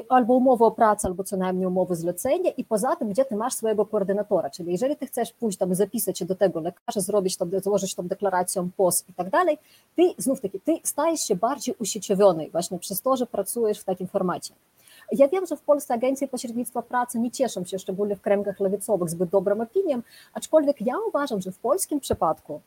albo 0.09 0.35
umowę 0.35 0.65
o 0.65 0.71
pracę, 0.71 1.09
albo 1.09 1.25
co 1.25 1.37
najmniej 1.37 1.67
umowę 1.67 1.97
zlecenia 1.97 2.51
i 2.51 2.65
poza 2.65 2.97
tym, 2.97 3.09
gdzie 3.09 3.25
ty 3.25 3.37
masz 3.37 3.55
swojego 3.55 3.87
koordynatora, 3.87 4.51
czyli 4.51 4.73
jeżeli 4.73 4.97
ty 4.97 5.07
chcesz 5.07 5.33
pójść 5.33 5.59
tam, 5.59 5.75
zapisać 5.75 6.19
się 6.19 6.25
do 6.25 6.35
tego 6.35 6.61
lekarza, 6.61 7.01
zrobić 7.01 7.37
tam, 7.37 7.51
złożyć 7.63 7.95
tą 7.95 8.09
deklarację 8.09 8.69
POS 8.77 9.05
i 9.09 9.13
tak 9.13 9.31
dalej, 9.31 9.59
ty 9.97 10.03
znów 10.19 10.41
taki, 10.41 10.61
ty 10.61 10.81
stajesz 10.85 11.21
się 11.21 11.37
bardziej 11.37 11.75
usieciowiony 11.79 12.51
właśnie 12.51 12.79
przez 12.79 13.03
to, 13.03 13.17
że 13.17 13.27
pracujesz 13.27 13.81
w 13.81 13.85
takim 13.85 14.07
formacie. 14.07 14.55
Ja 15.13 15.29
wiem, 15.29 15.47
że 15.47 15.57
w 15.57 15.61
Polsce 15.61 15.95
agencje 15.95 16.29
pośrednictwa 16.29 16.83
pracy 16.83 17.19
nie 17.19 17.31
cieszą 17.31 17.65
się, 17.65 17.79
szczególnie 17.79 18.17
w 18.17 18.21
kręgach 18.21 18.61
lewicowych, 18.61 19.11
zbyt 19.11 19.31
dobrą 19.31 19.61
opinią, 19.61 20.01
aczkolwiek 20.35 20.81
ja 20.81 20.95
uważam, 21.09 21.41
że 21.41 21.53
w 21.53 21.59
polskim 21.59 22.01
przypadku 22.01 22.61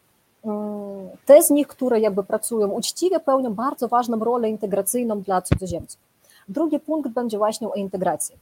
mm, 0.46 1.10
te 1.26 1.44
z 1.44 1.50
nich, 1.50 1.68
które 1.68 2.00
jakby 2.00 2.24
pracują 2.24 2.68
uczciwie, 2.68 3.20
pełnią 3.20 3.54
bardzo 3.54 3.88
ważną 3.88 4.20
rolę 4.20 4.50
integracyjną 4.50 5.22
dla 5.22 5.42
cudzoziemców. 5.42 6.11
Drugi 6.50 6.80
punkt 6.80 7.10
będzie 7.10 7.38
właśnie 7.38 7.70
o 7.70 7.74
integracji. 7.74 8.36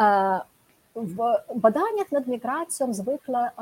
E, 0.00 0.40
w 0.96 1.16
badaniach 1.54 2.12
nad 2.12 2.26
migracją 2.26 2.94
zwykle 2.94 3.38
e, 3.38 3.52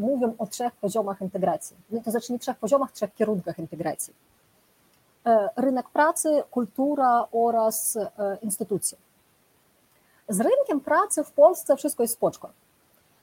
mówią 0.00 0.34
o 0.38 0.46
trzech 0.46 0.72
poziomach 0.72 1.20
integracji. 1.20 1.76
No 1.90 2.00
to 2.04 2.10
znaczy 2.10 2.32
nie 2.32 2.38
trzech 2.38 2.56
poziomach, 2.56 2.92
trzech 2.92 3.14
kierunkach 3.14 3.58
integracji. 3.58 4.14
E, 5.26 5.48
rynek 5.56 5.88
pracy, 5.88 6.42
kultura 6.50 7.26
oraz 7.32 7.98
instytucje. 8.42 8.98
Z 10.28 10.40
rynkiem 10.40 10.80
pracy 10.80 11.24
w 11.24 11.30
Polsce 11.30 11.76
wszystko 11.76 12.02
jest 12.02 12.14
spoczko. 12.14 12.48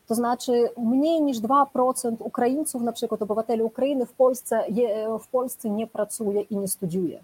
To 0.08 0.16
znaczy 0.16 0.70
mniej 0.78 1.22
niż 1.22 1.38
2% 1.38 2.16
Ukraińców, 2.20 2.82
na 2.82 2.92
przykład 2.92 3.22
obywateli 3.22 3.64
Ukrainy 3.64 4.06
w 4.06 4.14
Polsce, 4.14 4.64
w 5.22 5.28
Polsce 5.28 5.70
nie 5.70 5.88
pracuje 5.88 6.42
i 6.42 6.58
nie 6.58 6.68
studiuje. 6.68 7.24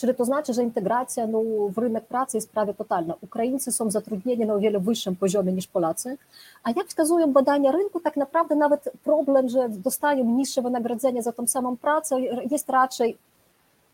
Czyli 0.00 0.14
to 0.14 0.24
znaczy, 0.24 0.54
że 0.54 0.62
integracja 0.62 1.26
no, 1.26 1.42
w 1.68 1.78
rynek 1.78 2.06
pracy 2.06 2.36
jest 2.36 2.50
prawie 2.50 2.74
totalna. 2.74 3.14
Ukraińcy 3.20 3.72
są 3.72 3.90
zatrudnieni 3.90 4.46
na 4.46 4.54
o 4.54 4.58
wiele 4.58 4.80
wyższym 4.80 5.16
poziomie 5.16 5.52
niż 5.52 5.66
Polacy, 5.66 6.18
a 6.62 6.70
jak 6.70 6.86
wskazują 6.86 7.32
badania 7.32 7.72
rynku, 7.72 8.00
tak 8.00 8.16
naprawdę 8.16 8.54
nawet 8.54 8.92
problem, 9.04 9.48
że 9.48 9.68
dostają 9.68 10.24
niższe 10.24 10.62
wynagrodzenie 10.62 11.22
za 11.22 11.32
tą 11.32 11.46
samą 11.46 11.76
pracę 11.76 12.20
jest 12.50 12.70
raczej 12.70 13.16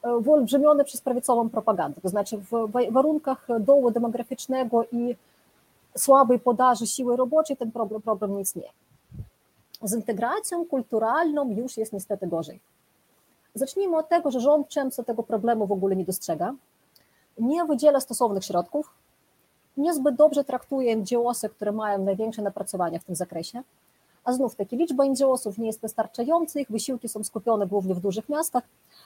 e, 0.03 0.21
wyolbrzymiony 0.21 0.85
przez 0.85 1.01
prawicową 1.01 1.49
propagandę. 1.49 2.01
To 2.01 2.09
znaczy 2.09 2.39
w 2.39 2.73
warunkach 2.91 3.47
dołu 3.61 3.91
demograficznego 3.91 4.85
i 4.93 5.17
słabej 5.97 6.39
podaży 6.39 6.87
siły 6.87 7.17
roboczej 7.17 7.57
ten 7.57 7.73
problem, 7.73 8.03
problem 8.03 8.35
nie 8.35 8.41
istnieje. 8.41 8.71
Z 9.83 9.95
integracją 9.95 10.67
kulturalną 10.67 11.51
już 11.51 11.77
jest 11.77 11.93
niestety 11.93 12.27
gorzej. 12.27 12.61
Zacznijmy 13.57 13.97
od 13.97 14.09
tego, 14.09 14.31
że 14.31 14.41
rząd 14.41 14.69
często 14.69 15.05
tego 15.05 15.23
problemu 15.23 15.67
w 15.67 15.73
ogóle 15.73 15.97
nie 15.97 16.05
dostrzega, 16.05 16.55
nie 17.39 17.65
wydziela 17.65 18.01
stosownych 18.01 18.45
środków, 18.45 18.91
niezbyt 19.77 20.15
dobrze 20.15 20.45
traktuje 20.45 20.97
NGOsy, 20.97 21.49
które 21.49 21.73
mają 21.73 21.99
największe 21.99 22.43
napracowania 22.43 22.99
w 22.99 23.05
tym 23.05 23.17
zakresie, 23.17 23.63
a 24.25 24.33
znów 24.33 24.55
takie 24.55 24.77
liczba 24.77 25.05
NGOsów 25.05 25.59
nie 25.59 25.67
jest 25.67 25.81
wystarczająca, 25.81 26.61
ich 26.61 26.71
wysiłki 26.71 27.09
są 27.09 27.25
skupione 27.25 27.67
głównie 27.67 27.95
w 27.95 28.01
dużych 28.01 28.29
miastach, 28.29 28.65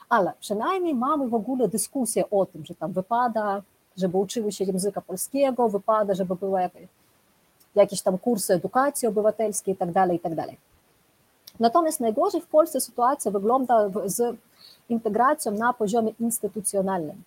ale 0.09 0.33
przynajmniej 0.39 0.95
mamy 0.95 1.29
w 1.29 1.33
ogóle 1.33 1.67
dyskusję 1.67 2.29
o 2.29 2.45
tym, 2.45 2.65
że 2.65 2.75
tam 2.75 2.91
wypada, 2.91 3.61
żeby 3.97 4.17
uczyły 4.17 4.51
się 4.51 4.63
języka 4.63 5.01
polskiego, 5.01 5.69
wypada, 5.69 6.13
żeby 6.13 6.35
były 6.35 6.69
jakieś 7.75 8.01
tam 8.01 8.17
kursy 8.17 8.53
edukacji 8.53 9.07
obywatelskiej 9.07 9.71
itd., 9.73 9.93
tak 9.93 10.11
itd. 10.11 10.45
Natomiast 11.59 11.99
najgorzej 11.99 12.41
w 12.41 12.47
Polsce 12.47 12.81
sytuacja 12.81 13.31
wygląda 13.31 13.89
z 14.05 14.37
integracją 14.89 15.51
na 15.51 15.73
poziomie 15.73 16.13
instytucjonalnym. 16.19 17.23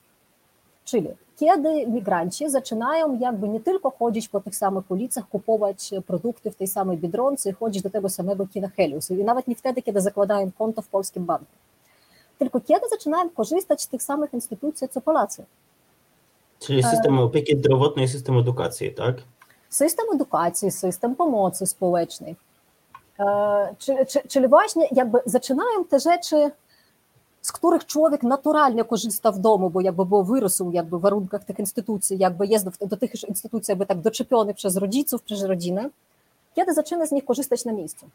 Czyli 0.84 1.08
kiedy 1.37 1.87
migranci 1.87 2.50
zaczynają 2.50 3.18
jakby 3.18 3.48
nie 3.48 3.60
tylko 3.60 3.90
chodzić 3.90 4.28
po 4.28 4.40
tych 4.40 4.56
samych 4.56 4.90
ulicach, 4.90 5.28
kupować 5.28 5.90
produkty 6.06 6.50
w 6.50 6.56
tej 6.56 6.66
samej 6.66 6.98
Biedronce, 6.98 7.50
i 7.50 7.52
chodzić 7.52 7.82
do 7.82 7.90
tego 7.90 8.08
samego 8.08 8.46
kina 8.46 8.68
Helios 8.68 9.10
i 9.10 9.14
nawet 9.14 9.48
nie 9.48 9.54
wtedy, 9.54 9.82
kiedy 9.82 10.00
zakładają 10.00 10.50
konto 10.58 10.82
w 10.82 10.88
polskim 10.88 11.24
banku, 11.24 11.46
tylko 12.38 12.60
kiedy 12.60 12.88
zaczynają 12.88 13.30
korzystać 13.30 13.82
z 13.82 13.88
tych 13.88 14.02
samych 14.02 14.34
instytucji, 14.34 14.88
co 14.88 15.00
Polacy. 15.00 15.44
Czyli 16.60 16.82
system 16.82 17.18
opieki 17.18 17.58
zdrowotnej, 17.58 18.08
system 18.08 18.38
edukacji, 18.38 18.94
tak? 18.94 19.16
System 19.70 20.06
edukacji, 20.14 20.70
system 20.70 21.16
pomocy 21.16 21.66
społecznej. 21.66 22.37
Czyli, 23.79 23.98
czyli 24.29 24.48
właśnie 24.48 24.88
jakby 24.92 25.18
zaczynają 25.27 25.85
te 25.90 26.00
rzeczy, 26.00 26.50
z 27.42 27.53
których 27.53 27.87
człowiek 27.87 28.22
naturalnie 28.22 28.85
korzysta 28.85 29.33
w 29.33 29.38
domu, 29.38 29.70
bo 29.70 29.81
jakby 29.81 30.07
bo 30.07 30.24
wyrósł 30.24 30.70
jakby 30.70 30.98
w 30.98 31.00
warunkach 31.00 31.44
tych 31.44 31.59
instytucji, 31.59 32.18
jakby 32.18 32.46
jest 32.46 32.87
do 32.87 32.96
tych 32.96 33.29
instytucji 33.29 33.72
jakby 33.72 33.87
tak 33.87 34.00
doczepiony 34.00 34.55
przez 34.55 34.77
rodziców, 34.77 35.22
przez 35.22 35.42
rodzinę, 35.42 35.90
kiedy 36.55 36.74
zaczyna 36.74 37.07
z 37.07 37.12
nich 37.12 37.24
korzystać 37.24 37.64
na 37.64 37.72
miejscu. 37.72 38.07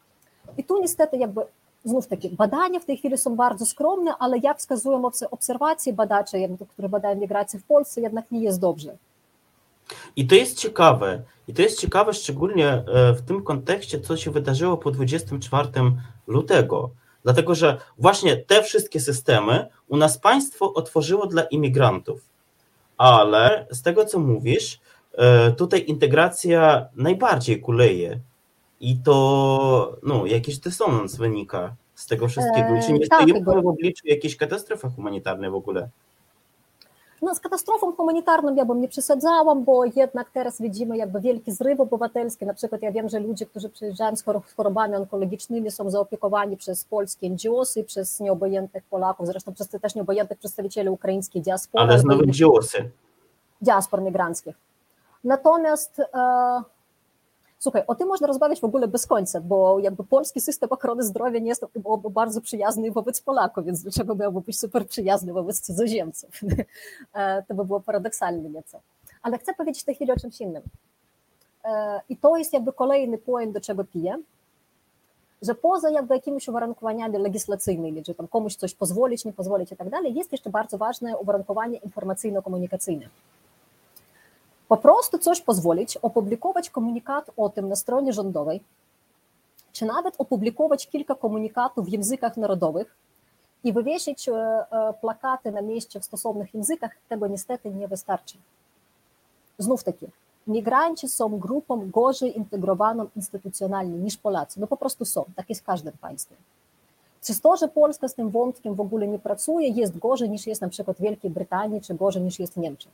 I 0.58 0.64
tu 0.64 0.80
niestety 0.80 1.16
jakby 1.16 1.42
znów 1.84 2.06
takie 2.06 2.28
badania 2.28 2.80
w 2.80 2.84
tej 2.84 2.96
chwili 2.96 3.18
są 3.18 3.36
bardzo 3.36 3.66
skromne, 3.66 4.14
ale 4.18 4.38
jak 4.38 4.58
wskazują 4.58 5.02
obserwacje 5.30 5.92
badacze, 5.92 6.38
które 6.68 6.88
badają 6.88 7.16
migrację 7.16 7.60
w 7.60 7.64
Polsce, 7.64 8.00
jednak 8.00 8.30
nie 8.30 8.40
jest 8.40 8.60
dobrze. 8.60 8.96
I 10.16 10.26
to 10.26 10.34
jest 10.34 10.58
ciekawe. 10.58 11.22
I 11.48 11.54
to 11.54 11.62
jest 11.62 11.80
ciekawe 11.80 12.14
szczególnie 12.14 12.68
e, 12.68 13.12
w 13.12 13.22
tym 13.22 13.42
kontekście, 13.42 14.00
co 14.00 14.16
się 14.16 14.30
wydarzyło 14.30 14.76
po 14.76 14.90
24 14.90 15.68
lutego. 16.26 16.90
Dlatego, 17.22 17.54
że 17.54 17.78
właśnie 17.98 18.36
te 18.36 18.62
wszystkie 18.62 19.00
systemy 19.00 19.68
u 19.88 19.96
nas 19.96 20.18
państwo 20.18 20.74
otworzyło 20.74 21.26
dla 21.26 21.42
imigrantów. 21.42 22.20
Ale 22.96 23.66
z 23.70 23.82
tego, 23.82 24.04
co 24.04 24.18
mówisz, 24.18 24.80
e, 25.12 25.52
tutaj 25.52 25.84
integracja 25.86 26.88
najbardziej 26.96 27.60
kuleje. 27.60 28.20
I 28.80 28.96
to 28.96 29.96
no, 30.02 30.26
jakiś 30.26 30.58
dysonans 30.58 31.16
wynika 31.16 31.76
z 31.94 32.06
tego 32.06 32.28
wszystkiego. 32.28 32.68
Czy 32.86 32.92
nie 32.92 33.06
tak, 33.06 33.22
stoimy 33.22 33.62
w 33.62 33.66
obliczu 33.66 34.06
jakiejś 34.06 34.36
katastrofy 34.36 34.88
humanitarnej 34.88 35.50
w 35.50 35.54
ogóle? 35.54 35.88
No, 37.22 37.34
z 37.34 37.40
katastrofą 37.40 37.92
humanitarną 37.92 38.54
ja 38.54 38.64
bym 38.64 38.80
nie 38.80 38.88
przesadzałam, 38.88 39.64
bo 39.64 39.84
jednak 39.96 40.30
teraz 40.30 40.60
widzimy 40.60 40.96
jakby 40.96 41.20
wielki 41.20 41.52
zryw 41.52 41.80
obywatelski. 41.80 42.46
Na 42.46 42.54
przykład 42.54 42.82
ja 42.82 42.92
wiem, 42.92 43.08
że 43.08 43.20
ludzie, 43.20 43.46
którzy 43.46 43.68
przyjeżdżają 43.68 44.16
z 44.16 44.24
chorobami 44.56 44.96
onkologicznymi 44.96 45.70
są 45.70 45.90
zaopiekowani 45.90 46.56
przez 46.56 46.84
polskie 46.84 47.30
NGOsy, 47.30 47.84
przez 47.84 48.20
nieobojętnych 48.20 48.84
Polaków, 48.84 49.26
zresztą 49.26 49.54
przez 49.54 49.68
też 49.68 49.94
nieobojętnych 49.94 50.38
przedstawicieli 50.38 50.88
ukraińskiej 50.88 51.42
diaspory. 51.42 51.84
Ale 51.84 51.98
znowu 51.98 52.22
NGOsy. 52.22 52.90
Diaspor 53.60 54.02
migranckich. 54.02 54.56
Natomiast 55.24 56.00
e, 56.00 56.62
Słuchaj, 57.62 57.82
o 57.86 57.94
tym 57.94 58.08
można 58.08 58.26
rozmawiać 58.26 58.60
w 58.60 58.64
ogóle 58.64 58.88
bez 58.88 59.06
końca, 59.06 59.40
bo 59.40 59.78
jakby 59.78 60.04
polski 60.04 60.40
system 60.40 60.68
ochrony 60.72 61.02
zdrowia 61.02 61.38
nie 61.38 61.48
jest 61.48 61.64
bardzo 62.10 62.40
przyjazny 62.40 62.90
wobec 62.90 63.20
Polaków, 63.20 63.64
więc 63.64 63.82
dlaczego 63.82 64.14
miałby 64.14 64.40
być 64.40 64.58
super 64.58 64.86
przyjazny 64.86 65.32
wobec 65.32 65.60
cudzoziemców? 65.60 66.30
E, 67.14 67.42
to 67.42 67.54
by 67.54 67.64
było 67.64 67.80
paradoksalne 67.80 68.48
nieco. 68.48 68.80
Ale 69.22 69.38
chcę 69.38 69.54
powiedzieć 69.54 69.82
w 69.82 69.84
tej 69.84 69.94
chwili 69.94 70.12
o 70.12 70.16
czymś 70.16 70.40
innym. 70.40 70.62
E, 71.64 72.00
I 72.08 72.16
to 72.16 72.36
jest 72.36 72.52
jakby 72.52 72.72
kolejny 72.72 73.18
point, 73.18 73.52
do 73.52 73.60
czego 73.60 73.84
piję, 73.84 74.18
że 75.42 75.54
poza 75.54 75.90
jakby 75.90 76.14
jakimiś 76.14 76.48
uwarunkowaniami 76.48 77.18
legislacyjnymi, 77.18 78.02
że 78.06 78.14
tam 78.14 78.28
komuś 78.28 78.54
coś 78.54 78.74
pozwolić, 78.74 79.24
nie 79.24 79.32
pozwolić 79.32 79.72
i 79.72 79.76
tak 79.76 79.90
dalej, 79.90 80.14
jest 80.14 80.32
jeszcze 80.32 80.50
bardzo 80.50 80.78
ważne 80.78 81.18
uwarunkowanie 81.18 81.78
informacyjno-komunikacyjne 81.78 83.08
po 84.70 84.76
prostu 84.76 85.18
coś 85.18 85.40
pozwolić, 85.40 85.96
opublikować 85.96 86.70
komunikat 86.70 87.30
o 87.36 87.48
tym 87.48 87.68
na 87.68 87.76
stronie 87.76 88.12
rządowej, 88.12 88.60
czy 89.72 89.84
nawet 89.84 90.14
opublikować 90.18 90.88
kilka 90.88 91.14
komunikatów 91.14 91.86
w 91.86 91.88
językach 91.88 92.36
narodowych 92.36 92.94
i 93.64 93.72
wywiesić 93.72 94.28
e, 94.28 94.32
e, 94.32 94.94
plakaty 95.00 95.52
na 95.52 95.62
mieście 95.62 96.00
w 96.00 96.04
stosownych 96.04 96.54
językach, 96.54 96.90
tego 97.08 97.26
niestety 97.26 97.70
nie 97.70 97.88
wystarczy. 97.88 98.36
Znów 99.58 99.84
taki, 99.84 100.06
migranci 100.46 101.08
są 101.08 101.38
grupą 101.38 101.90
gorzej 101.90 102.36
integrowaną 102.36 103.08
instytucjonalnie 103.16 103.98
niż 103.98 104.16
Polacy. 104.16 104.60
No 104.60 104.66
po 104.66 104.76
prostu 104.76 105.04
są, 105.04 105.24
tak 105.36 105.48
jest 105.48 105.60
w 105.60 105.64
każdym 105.64 105.92
państwie. 106.00 106.34
Przez 107.22 107.40
to, 107.40 107.56
że 107.56 107.68
Polska 107.68 108.08
z 108.08 108.14
tym 108.14 108.30
wątkiem 108.30 108.74
w 108.74 108.80
ogóle 108.80 109.08
nie 109.08 109.18
pracuje, 109.18 109.68
jest 109.68 109.98
gorzej 109.98 110.30
niż 110.30 110.46
jest 110.46 110.60
na 110.60 110.68
przykład 110.68 111.00
Wielkiej 111.00 111.30
Brytanii, 111.30 111.80
czy 111.80 111.94
gorzej 111.94 112.22
niż 112.22 112.38
jest 112.38 112.54
w 112.54 112.56
Niemczech. 112.56 112.92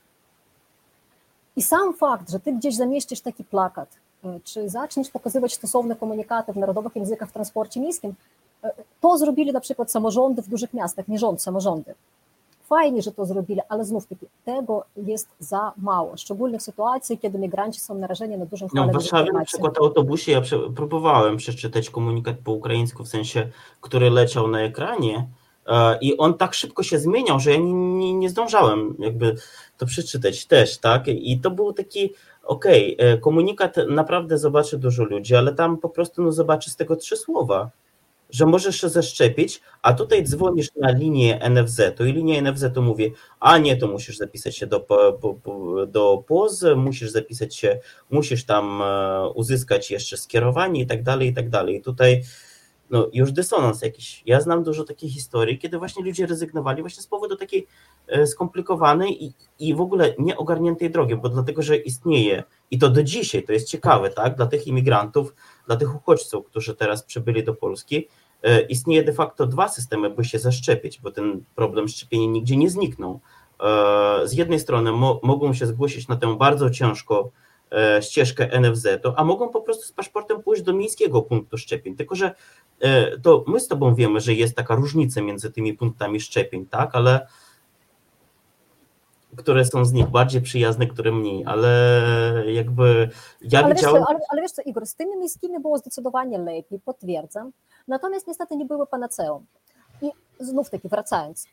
I 1.56 1.62
sam 1.62 1.94
fakt, 1.94 2.30
że 2.30 2.40
ty 2.40 2.52
gdzieś 2.52 2.76
zamieścisz 2.76 3.20
taki 3.20 3.44
plakat, 3.44 3.88
e, 4.24 4.40
czy 4.44 4.68
zaczniesz 4.68 5.10
pokazywać 5.10 5.54
stosowne 5.54 5.96
komunikaty 5.96 6.52
w 6.52 6.56
narodowych 6.56 6.96
językach 6.96 7.28
w 7.28 7.32
transporcie 7.32 7.80
miejskim, 7.80 8.14
e, 8.64 8.72
to 9.00 9.18
zrobili 9.18 9.52
na 9.52 9.60
przykład 9.60 9.90
samorządy 9.90 10.42
w 10.42 10.48
dużych 10.48 10.74
miastach, 10.74 11.08
nie 11.08 11.18
rząd, 11.18 11.42
samorządy. 11.42 11.94
Fajnie, 12.68 13.02
że 13.02 13.12
to 13.12 13.26
zrobili, 13.26 13.60
ale 13.68 13.84
znów 13.84 14.06
taки 14.06 14.26
tego 14.44 14.84
jest 14.96 15.28
za 15.40 15.72
mało, 15.76 16.16
szczególnie 16.16 16.58
w 16.58 16.62
sytuacji, 16.62 17.18
kiedy 17.18 17.38
migranci 17.38 17.80
są 17.80 17.94
narażeni 17.94 18.38
na 18.38 18.46
dużą 18.46 18.68
falę 18.68 18.86
No, 18.86 18.92
w 18.92 18.94
Warszawie 18.94 19.32
na 19.32 19.44
przykład 19.44 19.78
autobusie 19.78 20.32
ja 20.32 20.40
próbowałem 20.76 21.36
przeczytać 21.36 21.90
komunikat 21.90 22.36
po 22.44 22.52
ukraińsku, 22.52 23.04
w 23.04 23.08
sensie, 23.08 23.48
który 23.80 24.10
leciał 24.10 24.48
na 24.48 24.60
ekranie, 24.60 25.28
I 26.00 26.16
on 26.16 26.34
tak 26.34 26.54
szybko 26.54 26.82
się 26.82 26.98
zmieniał, 26.98 27.40
że 27.40 27.50
ja 27.50 27.56
nie, 27.56 27.72
nie, 27.72 28.14
nie 28.14 28.30
zdążałem 28.30 28.96
jakby 28.98 29.34
to 29.78 29.86
przeczytać 29.86 30.46
też, 30.46 30.78
tak? 30.78 31.08
I 31.08 31.40
to 31.40 31.50
był 31.50 31.72
taki, 31.72 32.12
okej, 32.42 32.96
okay, 32.96 33.18
komunikat 33.18 33.76
naprawdę 33.88 34.38
zobaczy 34.38 34.78
dużo 34.78 35.04
ludzi, 35.04 35.34
ale 35.36 35.54
tam 35.54 35.78
po 35.78 35.88
prostu 35.88 36.22
no, 36.22 36.32
zobaczy 36.32 36.70
z 36.70 36.76
tego 36.76 36.96
trzy 36.96 37.16
słowa, 37.16 37.70
że 38.30 38.46
możesz 38.46 38.80
się 38.80 38.88
zaszczepić, 38.88 39.60
a 39.82 39.92
tutaj 39.92 40.24
dzwonisz 40.24 40.68
na 40.76 40.90
linię 40.90 41.40
NFZ-u 41.50 42.04
i 42.04 42.12
linia 42.12 42.42
NFZ-u 42.42 42.82
mówi, 42.82 43.12
a 43.40 43.58
nie, 43.58 43.76
to 43.76 43.88
musisz 43.88 44.16
zapisać 44.16 44.56
się 44.56 44.66
do, 44.66 44.80
po, 44.80 45.12
po, 45.12 45.86
do 45.86 46.24
POZ, 46.26 46.64
musisz 46.76 47.10
zapisać 47.10 47.56
się, 47.56 47.78
musisz 48.10 48.44
tam 48.44 48.82
e, 48.82 49.28
uzyskać 49.34 49.90
jeszcze 49.90 50.16
skierowanie 50.16 50.80
i 50.80 50.86
tak 50.86 51.02
dalej, 51.02 51.28
i 51.28 51.34
tak 51.34 51.50
dalej. 51.50 51.76
I 51.76 51.82
tutaj 51.82 52.22
no 52.90 53.08
już 53.12 53.32
dysonans 53.32 53.82
jakiś. 53.82 54.22
Ja 54.26 54.40
znam 54.40 54.62
dużo 54.62 54.84
takich 54.84 55.12
historii, 55.12 55.58
kiedy 55.58 55.78
właśnie 55.78 56.04
ludzie 56.04 56.26
rezygnowali 56.26 56.82
właśnie 56.82 57.02
z 57.02 57.06
powodu 57.06 57.36
takiej 57.36 57.66
e, 58.06 58.26
skomplikowanej 58.26 59.24
i, 59.24 59.32
i 59.58 59.74
w 59.74 59.80
ogóle 59.80 60.14
nieogarniętej 60.18 60.90
drogi, 60.90 61.16
bo 61.16 61.28
dlatego, 61.28 61.62
że 61.62 61.76
istnieje 61.76 62.44
i 62.70 62.78
to 62.78 62.88
do 62.88 63.02
dzisiaj, 63.02 63.42
to 63.42 63.52
jest 63.52 63.68
ciekawe, 63.68 64.10
tak, 64.10 64.36
dla 64.36 64.46
tych 64.46 64.66
imigrantów, 64.66 65.34
dla 65.66 65.76
tych 65.76 65.96
uchodźców, 65.96 66.46
którzy 66.46 66.74
teraz 66.74 67.02
przybyli 67.02 67.44
do 67.44 67.54
Polski, 67.54 68.08
e, 68.42 68.60
istnieje 68.60 69.04
de 69.04 69.12
facto 69.12 69.46
dwa 69.46 69.68
systemy, 69.68 70.10
by 70.10 70.24
się 70.24 70.38
zaszczepić, 70.38 71.00
bo 71.00 71.10
ten 71.10 71.44
problem 71.54 71.88
szczepienia 71.88 72.26
nigdzie 72.32 72.56
nie 72.56 72.70
zniknął. 72.70 73.20
E, 73.60 74.28
z 74.28 74.32
jednej 74.32 74.60
strony 74.60 74.92
mo 74.92 75.20
mogą 75.22 75.54
się 75.54 75.66
zgłosić 75.66 76.08
na 76.08 76.16
tę 76.16 76.36
bardzo 76.36 76.70
ciężko 76.70 77.30
ścieżkę 78.00 78.60
NFZ-u, 78.60 79.12
a 79.16 79.24
mogą 79.24 79.48
po 79.48 79.60
prostu 79.60 79.84
z 79.84 79.92
paszportem 79.92 80.42
pójść 80.42 80.62
do 80.62 80.72
miejskiego 80.72 81.22
punktu 81.22 81.58
szczepień. 81.58 81.96
Tylko, 81.96 82.14
że 82.14 82.34
E, 82.80 83.18
to 83.18 83.44
my 83.46 83.60
z 83.60 83.68
Tobą 83.68 83.94
wiemy, 83.94 84.20
że 84.20 84.34
jest 84.34 84.56
taka 84.56 84.74
różnica 84.74 85.22
między 85.22 85.52
tymi 85.52 85.74
punktami 85.74 86.20
szczepień, 86.20 86.66
tak, 86.66 86.94
ale 86.94 87.26
które 89.36 89.64
są 89.64 89.84
z 89.84 89.92
nich 89.92 90.06
bardziej 90.06 90.42
przyjazne, 90.42 90.86
które 90.86 91.12
mniej, 91.12 91.44
ale 91.44 91.70
jakby 92.52 93.10
ja 93.40 93.64
ale 93.64 93.74
widziałem... 93.74 93.96
Wiesz 93.96 94.04
co, 94.04 94.10
ale, 94.10 94.18
ale 94.30 94.42
wiesz 94.42 94.52
co, 94.52 94.62
Igor, 94.62 94.86
z 94.86 94.94
tymi 94.94 95.16
miejskimi 95.16 95.60
było 95.60 95.78
zdecydowanie 95.78 96.38
lepiej, 96.38 96.80
potwierdzam, 96.80 97.52
natomiast 97.88 98.26
niestety 98.26 98.56
nie 98.56 98.64
były 98.64 98.86
panaceum. 98.86 99.46
I 100.02 100.10
znów 100.40 100.70
taki 100.70 100.88
wracając, 100.88 101.46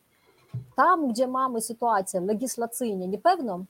tam, 0.76 1.08
gdzie 1.12 1.28
mamy 1.28 1.62
sytuację 1.62 2.22
legislacyjnie 2.22 3.08
niepewną, 3.08 3.66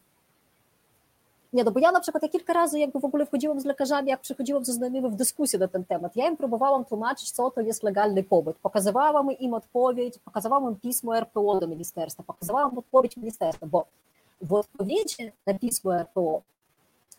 nie, 1.53 1.63
no 1.63 1.71
bo 1.71 1.79
ja 1.79 1.91
na 1.91 1.99
przykład 1.99 2.23
ja 2.23 2.29
kilka 2.29 2.53
razy 2.53 2.79
jakby 2.79 2.99
w 2.99 3.05
ogóle 3.05 3.25
wchodziłam 3.25 3.59
z 3.59 3.65
lekarzami, 3.65 4.09
jak 4.09 4.19
przychodziłam 4.19 4.65
ze 4.65 4.73
znajomymi 4.73 5.09
w 5.09 5.15
dyskusję 5.15 5.59
na 5.59 5.67
ten 5.67 5.85
temat. 5.85 6.15
Ja 6.15 6.27
im 6.27 6.37
próbowałam 6.37 6.85
tłumaczyć, 6.85 7.31
co 7.31 7.51
to 7.51 7.61
jest 7.61 7.83
legalny 7.83 8.23
pobyt. 8.23 8.57
Pokazywałam 8.57 9.31
im 9.31 9.53
odpowiedź, 9.53 10.19
pokazywałam 10.25 10.71
im 10.71 10.79
pismo 10.79 11.17
RPO 11.17 11.59
do 11.59 11.67
ministerstwa, 11.67 12.23
pokazywałam 12.23 12.77
odpowiedź 12.77 13.17
ministerstwa, 13.17 13.67
bo 13.67 13.85
w 14.41 14.53
odpowiedzi 14.53 15.31
na 15.45 15.53
pismo 15.53 15.95
RPO 15.95 16.41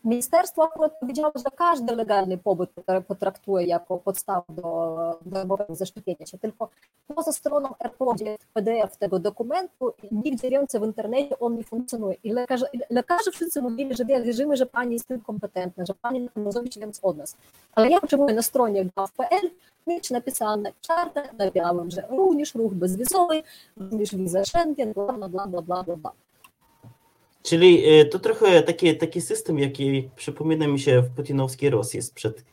Ministerstwo 0.04 0.64
akurat 0.64 0.98
powiedziało, 1.00 1.32
że 1.36 1.44
każdy 1.56 1.96
legalny 1.96 2.38
pobyt 2.38 2.70
potraktuje 3.08 3.66
jako 3.66 3.98
podstawę 3.98 4.44
do 4.48 5.18
darmowego 5.26 5.74
zaszczepienia 5.74 6.26
się, 6.26 6.38
tylko 6.38 6.68
poza 7.14 7.32
stroną 7.32 7.68
RPO, 7.84 8.14
gdzie 8.14 8.36
PDF 8.52 8.96
tego 8.96 9.18
dokumentu, 9.18 9.92
nigdzie 10.12 10.50
więcej 10.50 10.80
w 10.80 10.84
internecie 10.84 11.38
on 11.38 11.56
nie 11.56 11.64
funkcjonuje. 11.64 12.16
I 12.24 12.32
lekarze, 12.32 12.66
lekarze 12.90 13.30
wszyscy 13.30 13.62
mówili, 13.62 13.96
że 13.96 14.04
wierzymy, 14.04 14.56
że 14.56 14.66
pani 14.66 14.92
jest 14.92 15.08
tym 15.08 15.20
kompetentna, 15.20 15.86
że 15.86 15.94
pani 15.94 16.30
tym 16.30 16.52
zrobić 16.52 16.78
więcej 16.78 17.02
od 17.02 17.16
nas. 17.16 17.36
Ale 17.74 17.90
ja 17.90 18.00
potrzebuję 18.00 18.34
na 18.34 18.42
stronie 18.42 18.84
gov.pl 18.96 19.50
mieć 19.86 20.10
napisane 20.10 20.72
czarne 20.80 21.28
na 21.38 21.50
białym, 21.50 21.90
że 21.90 22.06
również 22.10 22.54
ruch 22.54 22.74
bezwizowy, 22.74 23.42
również 23.76 24.14
wiza 24.14 24.44
Schengen, 24.44 24.92
bla, 24.92 25.12
bla, 25.12 25.28
bla, 25.28 25.46
bla, 25.46 25.62
bla, 25.62 25.96
bla. 25.96 26.12
Czyli 27.44 28.00
e, 28.00 28.04
to 28.04 28.18
trochę 28.18 28.62
taki, 28.62 28.96
taki 28.96 29.20
system, 29.20 29.58
jaki 29.58 30.10
przypomina 30.16 30.66
mi 30.66 30.80
się 30.80 31.02
w 31.02 31.10
putinowskiej 31.10 31.70
Rosji 31.70 32.02
sprzed 32.02 32.44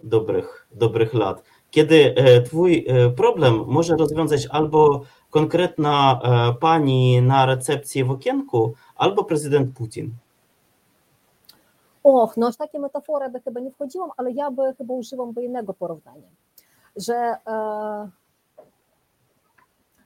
dobrych, 0.00 0.66
dobrych 0.72 1.14
lat, 1.14 1.42
kiedy 1.70 2.14
e, 2.16 2.42
twój 2.42 2.86
e, 2.88 3.10
problem 3.10 3.64
może 3.66 3.96
rozwiązać 3.96 4.46
albo 4.50 5.02
konkretna 5.30 6.20
pani 6.60 7.22
na 7.22 7.46
recepcji 7.46 8.04
w 8.04 8.10
okienku, 8.10 8.74
albo 8.96 9.24
prezydent 9.24 9.76
Putin. 9.76 10.10
Och, 12.04 12.36
no 12.36 12.52
w 12.52 12.56
takie 12.56 12.78
metafory 12.78 13.28
by 13.30 13.40
chyba 13.40 13.60
nie 13.60 13.70
wchodziłam, 13.70 14.10
ale 14.16 14.30
ja 14.30 14.50
by 14.50 14.74
chyba 14.78 14.94
używam 14.94 15.32
by 15.32 15.44
innego 15.44 15.74
porównania, 15.74 16.28
że 16.96 17.14
e, 17.14 18.08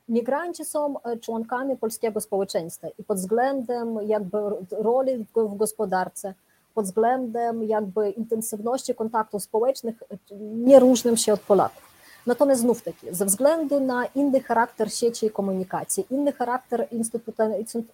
Migranci 0.09 0.65
są 0.65 1.03
e, 1.03 1.17
członkami 1.17 1.77
polskiego 1.77 2.21
społeczeństwa 2.21 2.89
i 2.99 3.05
pod 3.05 3.19
względem 3.19 3.99
jakby 4.07 4.39
roli 4.71 5.27
w 5.35 5.57
gospodarce, 5.57 6.35
pod 6.75 6.85
względem 6.85 7.65
jakby 7.65 8.11
intensywności 8.11 8.95
kontaktów 8.95 9.43
społecznych 9.43 10.03
e, 10.03 10.17
nie 10.41 10.79
różnią 10.79 11.17
się 11.17 11.33
od 11.33 11.41
Polaków. 11.41 11.89
Natomiast 12.27 12.61
znów 12.61 12.83
taki, 12.83 13.15
ze 13.15 13.25
względu 13.25 13.81
na 13.81 14.07
inny 14.07 14.41
charakter 14.41 14.93
sieci 14.93 15.31
komunikacji, 15.31 16.07
inny 16.11 16.33
charakter 16.33 16.89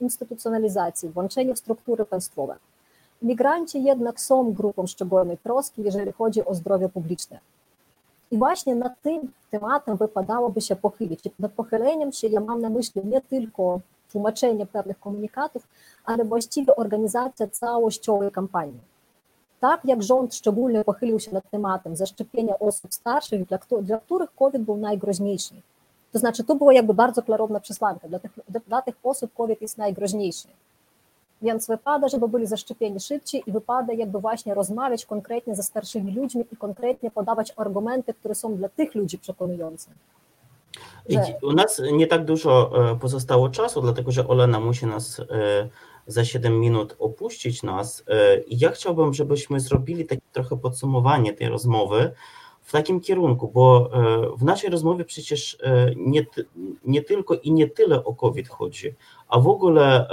instytucjonalizacji, 0.01 1.09
włączenie 1.09 1.55
w 1.55 1.59
struktury 1.59 2.05
państwowe, 2.05 2.57
migranci 3.23 3.85
jednak 3.85 4.21
są 4.21 4.53
grupą 4.53 4.87
szczególnej 4.87 5.39
troski, 5.39 5.83
jeżeli 5.83 6.13
chodzi 6.13 6.45
o 6.45 6.55
zdrowie 6.55 6.89
publiczne. 6.89 7.39
I 8.35 8.39
właśnie 8.39 8.75
nad 8.75 9.03
tym 9.03 9.33
tematem 9.51 9.97
wypadałoby 9.97 10.61
się 10.61 10.77
pochylić. 10.77 11.21
Nad 11.39 11.53
pochyleniem 11.53 12.13
się 12.13 12.27
ja 12.29 12.41
mam 12.41 12.61
na 12.61 12.71
myśli 12.71 13.03
nie 13.05 13.21
tylko 13.21 13.81
tłumaczenie 14.13 14.67
pewnych 14.67 15.01
komunikatów, 15.01 15.69
ale 16.05 16.25
właściwie 16.25 16.77
organizacja 16.77 17.47
całościowej 17.47 18.31
kampanii. 18.31 18.81
Tak 19.61 19.85
jak 19.85 20.03
rząd 20.03 20.35
szczególnie 20.35 20.85
pochylił 20.85 21.21
się 21.21 21.33
nad 21.33 21.51
tematem 21.51 21.97
zaszczepienia 21.97 22.59
osób 22.59 22.95
starszych, 22.95 23.47
dla, 23.47 23.59
dla 23.83 23.99
których 23.99 24.35
COVID 24.35 24.63
był 24.63 24.77
najgroźniejszy. 24.77 25.55
To 26.13 26.19
znaczy, 26.19 26.45
tu 26.45 26.57
była 26.57 26.73
jakby 26.73 26.95
bardzo 26.95 27.23
klarowna 27.23 27.61
przesłanka. 27.61 28.09
Dla 28.69 28.83
tych 28.83 28.95
osób 29.03 29.35
COVID 29.35 29.63
jest 29.63 29.79
najgroźniejszy 29.79 30.49
Więc 31.43 31.67
wypada, 31.67 32.09
żeby 32.09 32.29
byli 32.29 32.47
zaszczepieni 32.47 33.01
szybciej 33.01 33.43
i 33.47 33.53
wypada 33.53 33.93
jakby 33.93 34.21
właśnie 34.21 34.55
rozmawiać 34.55 35.07
konkretnie 35.07 35.55
ze 35.55 35.63
starszymi 35.63 36.15
ludźmi 36.15 36.45
i 36.53 36.57
konkretnie 36.57 37.11
podawać 37.11 37.53
argumenty, 37.57 38.15
które 38.15 38.35
są 38.35 38.57
dla 38.57 38.69
tych 38.69 38.95
ludzi 38.95 39.19
przekonujące. 39.19 39.91
U 41.43 41.53
nas 41.53 41.83
nie 41.93 42.07
tak 42.07 42.25
dużo 42.25 42.71
e, 42.93 42.97
pozostało 42.99 43.49
czasu, 43.49 43.81
dlatego 43.81 44.13
że 44.13 44.29
Olena 44.29 44.61
musi 44.61 44.87
nas 44.87 45.21
e, 45.21 45.25
za 46.07 46.25
7 46.25 46.61
minut 46.61 46.97
opuścić 46.99 47.63
nas. 47.63 48.05
E, 48.09 48.41
I 48.41 48.59
ja 48.59 48.71
chciałbym, 48.71 49.15
żebyśmy 49.15 49.61
zrobili 49.61 50.05
takie 50.07 50.23
trochę 50.33 50.57
podsumowanie 50.57 51.33
tej 51.33 51.49
rozmowy 51.49 52.11
w 52.63 52.73
takim 52.73 53.01
kierunku, 53.01 53.49
bo 53.49 53.91
w 54.37 54.45
naszej 54.45 54.71
rozmowie 54.71 55.05
przecież 55.05 55.59
nie, 55.97 56.27
nie 56.85 57.03
tylko 57.03 57.35
i 57.35 57.53
nie 57.53 57.69
tyle 57.69 58.05
o 58.05 58.15
COVID 58.15 58.49
chodzi, 58.49 58.95
a 59.29 59.41
w 59.41 59.49
ogóle 59.49 60.07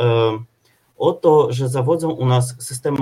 o 1.01 1.13
to, 1.13 1.51
że 1.51 1.69
zawodzą 1.69 2.09
u 2.09 2.25
nas 2.25 2.55
systemy 2.59 2.97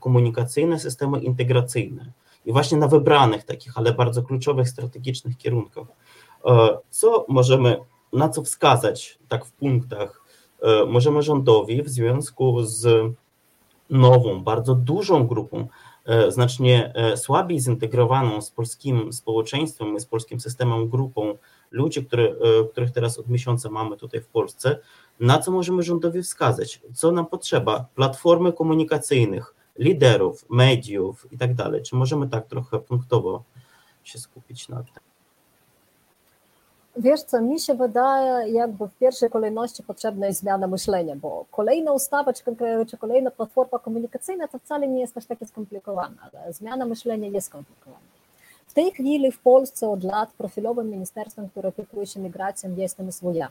komunikacyjne, 0.00 0.78
systemy 0.78 1.20
integracyjne. 1.20 2.12
I 2.46 2.52
właśnie 2.52 2.78
na 2.78 2.88
wybranych 2.88 3.44
takich, 3.44 3.78
ale 3.78 3.92
bardzo 3.92 4.22
kluczowych, 4.22 4.68
strategicznych 4.68 5.36
kierunkach. 5.36 5.86
E, 6.46 6.78
co 6.90 7.26
możemy, 7.28 7.80
na 8.12 8.28
co 8.28 8.42
wskazać, 8.42 9.18
tak 9.28 9.44
w 9.44 9.52
punktach, 9.52 10.22
e, 10.62 10.84
możemy 10.84 11.22
rządowi 11.22 11.82
w 11.82 11.88
związku 11.88 12.62
z 12.62 13.12
nową, 13.90 14.44
bardzo 14.44 14.74
dużą 14.74 15.26
grupą, 15.26 15.68
e, 16.04 16.32
znacznie 16.32 16.92
słabiej 17.16 17.60
zintegrowaną 17.60 18.42
z 18.42 18.50
polskim 18.50 19.12
społeczeństwem, 19.12 20.00
z 20.00 20.06
polskim 20.06 20.40
systemem, 20.40 20.88
grupą 20.88 21.34
ludzi, 21.70 22.04
które, 22.04 22.34
których 22.72 22.90
teraz 22.90 23.18
od 23.18 23.28
miesiąca 23.28 23.70
mamy 23.70 23.96
tutaj 23.96 24.20
w 24.20 24.26
Polsce, 24.26 24.78
na 25.20 25.38
co 25.38 25.50
możemy 25.50 25.82
rządowi 25.82 26.22
wskazać, 26.22 26.80
co 26.94 27.12
nam 27.12 27.26
potrzeba, 27.26 27.84
platformy 27.94 28.52
komunikacyjnych, 28.52 29.54
liderów, 29.78 30.50
mediów 30.50 31.32
i 31.32 31.38
tak 31.38 31.54
dalej. 31.54 31.82
Czy 31.82 31.96
możemy 31.96 32.28
tak 32.28 32.46
trochę 32.46 32.78
punktowo 32.78 33.42
się 34.04 34.18
skupić 34.18 34.68
na 34.68 34.76
tym? 34.76 34.94
Wiesz 36.96 37.22
co, 37.22 37.40
mi 37.40 37.60
się 37.60 37.74
wydaje, 37.74 38.52
jakby 38.52 38.88
w 38.88 38.94
pierwszej 38.94 39.30
kolejności 39.30 39.82
potrzebna 39.82 40.26
jest 40.26 40.40
zmiana 40.40 40.66
myślenia, 40.66 41.16
bo 41.16 41.44
kolejna 41.50 41.92
ustawa 41.92 42.32
czy, 42.32 42.42
czy 42.88 42.96
kolejna 42.98 43.30
platforma 43.30 43.78
komunikacyjna 43.78 44.48
to 44.48 44.58
wcale 44.58 44.88
nie 44.88 45.00
jest 45.00 45.16
aż 45.16 45.26
takie 45.26 45.46
skomplikowane, 45.46 46.16
ale 46.22 46.52
zmiana 46.52 46.86
myślenia 46.86 47.28
jest 47.28 47.46
skomplikowana. 47.46 48.10
W 48.66 48.72
tej 48.72 48.90
chwili 48.92 49.32
w 49.32 49.38
Polsce 49.38 49.88
od 49.88 50.04
lat 50.04 50.32
profilowym 50.32 50.90
ministerstwem, 50.90 51.48
które 51.48 51.68
opiekuje 51.68 52.06
się 52.06 52.20
migracją, 52.20 52.76
jest 52.76 53.00
MSWiA. 53.00 53.48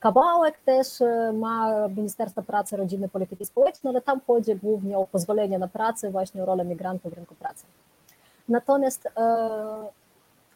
Kawałek 0.00 0.58
też 0.58 1.00
e, 1.00 1.32
ma 1.32 1.88
Ministerstwo 1.88 2.42
Pracy, 2.42 2.76
Rodziny 2.76 3.08
Polityki 3.08 3.46
Społecznej, 3.46 3.90
ale 3.90 4.02
tam 4.02 4.20
chodzi 4.26 4.54
głównie 4.56 4.98
o 4.98 5.06
pozwolenie 5.06 5.58
na 5.58 5.68
pracę, 5.68 6.10
właśnie 6.10 6.42
o 6.42 6.46
rolę 6.46 6.64
migrantów 6.64 7.12
w 7.12 7.14
rynku 7.14 7.34
pracy. 7.34 7.64
Natomiast 8.48 9.06
e, 9.06 9.10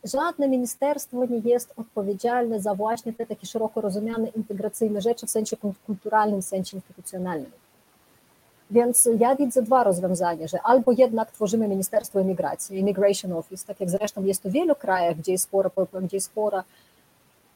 żadne 0.05 0.49
ministerstwo 0.49 1.25
nie 1.25 1.39
jest 1.39 1.73
odpowiedzialne 1.77 2.61
za 2.61 2.75
właśnie 2.75 3.13
te 3.13 3.27
takie 3.27 3.47
szeroko 3.47 3.81
rozumiane 3.81 4.29
integracyjne 4.29 5.01
rzeczy 5.01 5.27
w 5.27 5.31
sensie 5.31 5.57
kulturalnym, 5.87 6.43
w 6.43 6.45
sensie 6.45 6.77
instytucjonalnym. 6.77 7.51
Więc 8.71 9.09
ja 9.19 9.37
widzę 9.37 9.63
dwa 9.63 9.85
rozwiązania, 9.85 10.49
że 10.49 10.63
albo 10.63 10.93
jednak 10.93 11.31
tworzymy 11.31 11.69
Ministerstwo 11.69 12.21
Imigracji, 12.21 12.79
Immigration 12.79 13.33
Office, 13.33 13.67
tak 13.67 13.81
jak 13.81 13.91
zresztą 13.91 14.25
jest 14.25 14.43
to 14.43 14.49
w 14.49 14.53
wielu 14.53 14.75
krajach, 14.75 15.17
gdzie 15.17 15.33
jest 15.33 15.45
spora, 15.45 15.71
gdzie 16.03 16.17
jest 16.17 16.27
spora 16.27 16.65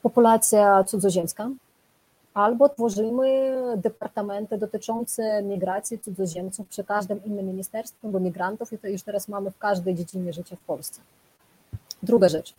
populacja 0.02 0.84
cudzoziemska, 0.84 1.48
albo 2.36 2.68
tworzymy 2.68 3.54
departamenty 3.76 4.58
dotyczące 4.58 5.42
migracji 5.42 5.98
cudzoziemców 5.98 6.68
przy 6.68 6.84
każdym 6.84 7.24
innym 7.24 7.46
ministerstwie, 7.46 8.08
bo 8.08 8.20
migrantów 8.20 8.72
i 8.72 8.78
to 8.78 8.88
już 8.88 9.02
teraz 9.02 9.28
mamy 9.28 9.50
w 9.50 9.58
każdej 9.58 9.94
dziedzinie 9.94 10.32
życia 10.32 10.56
w 10.56 10.66
Polsce. 10.66 11.00
Druga 12.02 12.28
rzecz. 12.28 12.54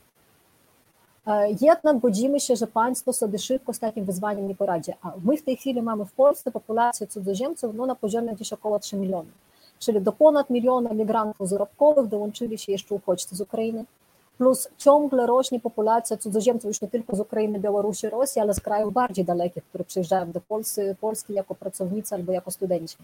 E, 1.28 1.50
jednak 1.62 2.00
godzimy 2.00 2.40
się, 2.40 2.56
że 2.56 2.68
państwo 2.68 3.14
sobie 3.14 3.40
szybko 3.40 3.74
z 3.74 3.80
takim 3.80 4.06
wyzwaniem 4.06 4.48
nie 4.48 4.56
poradzi. 4.56 4.92
A 5.02 5.12
my 5.24 5.38
w 5.38 5.44
tej 5.44 5.58
chwili 5.58 5.82
mamy 5.82 6.06
w 6.06 6.12
Polsce 6.12 6.52
populację 6.52 7.08
cudzoziemców 7.08 7.76
no, 7.76 7.86
na 7.86 7.96
poziomie 7.96 8.36
gdzieś 8.36 8.54
około 8.54 8.80
3 8.80 8.96
milionów. 8.96 9.34
Czyli 9.80 10.02
do 10.02 10.12
ponad 10.12 10.50
miliona 10.50 10.94
migrantów 10.94 11.50
zarobkowych 11.50 12.08
dołączyli 12.08 12.58
się 12.58 12.72
jeszcze 12.72 12.96
uchodźcy 12.96 13.36
z 13.36 13.42
Ukrainy, 13.42 13.86
plus 14.38 14.68
ciągle 14.78 15.28
rośnie 15.28 15.60
populacja 15.60 16.18
cudzoziemców 16.18 16.68
już 16.68 16.82
nie 16.82 16.88
tylko 16.88 17.16
z 17.16 17.20
Ukrainy, 17.20 17.60
Białorusi, 17.60 18.10
Rosji, 18.10 18.42
ale 18.42 18.54
z 18.54 18.60
krajów 18.60 18.94
bardziej 18.94 19.26
dalekich, 19.26 19.64
które 19.64 19.84
przyjeżdżają 19.84 20.32
do 20.32 20.42
Polski, 20.42 20.82
Polski 21.02 21.34
jako 21.34 21.56
pracownicy 21.56 22.16
albo 22.16 22.32
jako 22.32 22.52
studenci. 22.52 22.98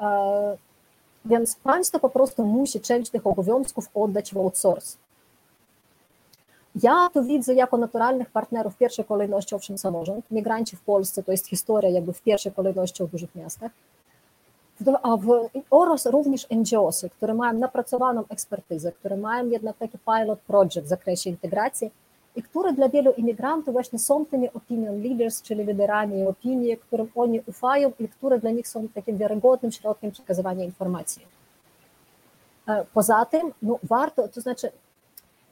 E, 0.00 0.56
więc 1.24 1.56
państwo 1.56 1.98
po 1.98 2.10
prostu 2.10 2.44
musi 2.44 2.80
część 2.80 3.10
tych 3.10 3.26
obowiązków 3.26 3.88
oddać 3.94 4.34
w 4.34 4.36
outsource. 4.36 4.96
Ja 6.82 7.08
to 7.12 7.22
widzę 7.22 7.54
jako 7.54 7.76
naturalnych 7.76 8.30
partnerów 8.30 8.74
w 8.74 8.78
pierwszej 8.78 9.04
kolejności 9.04 9.54
owszem 9.54 9.78
samorząd. 9.78 10.30
Migranci 10.30 10.76
w 10.76 10.80
Polsce 10.80 11.22
to 11.22 11.32
jest 11.32 11.46
historia 11.46 11.90
jakby 11.90 12.12
w 12.12 12.22
pierwszej 12.22 12.52
kolejności 12.52 13.02
o 13.02 13.06
dużych 13.06 13.34
miastach. 13.34 13.72
Oraz 15.70 16.06
również 16.06 16.46
NGOsy, 16.50 17.10
które 17.10 17.34
mają 17.34 17.58
napracowaną 17.58 18.24
ekspertyzę, 18.28 18.92
które 18.92 19.16
mają 19.16 19.48
jednak 19.48 19.76
taki 19.76 19.98
pilot 19.98 20.38
project 20.38 20.86
w 20.86 20.88
zakresie 20.88 21.30
integracji 21.30 21.90
i 22.36 22.42
które 22.42 22.72
dla 22.72 22.88
wielu 22.88 23.12
imigrantów 23.12 23.72
właśnie 23.72 23.98
są 23.98 24.26
tymi 24.26 24.50
opinion 24.50 25.02
leaders, 25.02 25.42
czyli 25.42 25.64
liderami 25.64 26.26
opinii, 26.26 26.76
którym 26.76 27.08
oni 27.14 27.40
ufają 27.46 27.92
i 28.00 28.08
które 28.08 28.38
dla 28.38 28.50
nich 28.50 28.68
są 28.68 28.88
takim 28.88 29.18
wiarygodnym 29.18 29.72
środkiem 29.72 30.10
przekazywania 30.10 30.64
informacji. 30.64 31.22
E, 32.68 32.84
poza 32.94 33.24
tym, 33.24 33.52
no 33.62 33.78
warto, 33.82 34.28
to 34.28 34.40
znaczy 34.40 34.70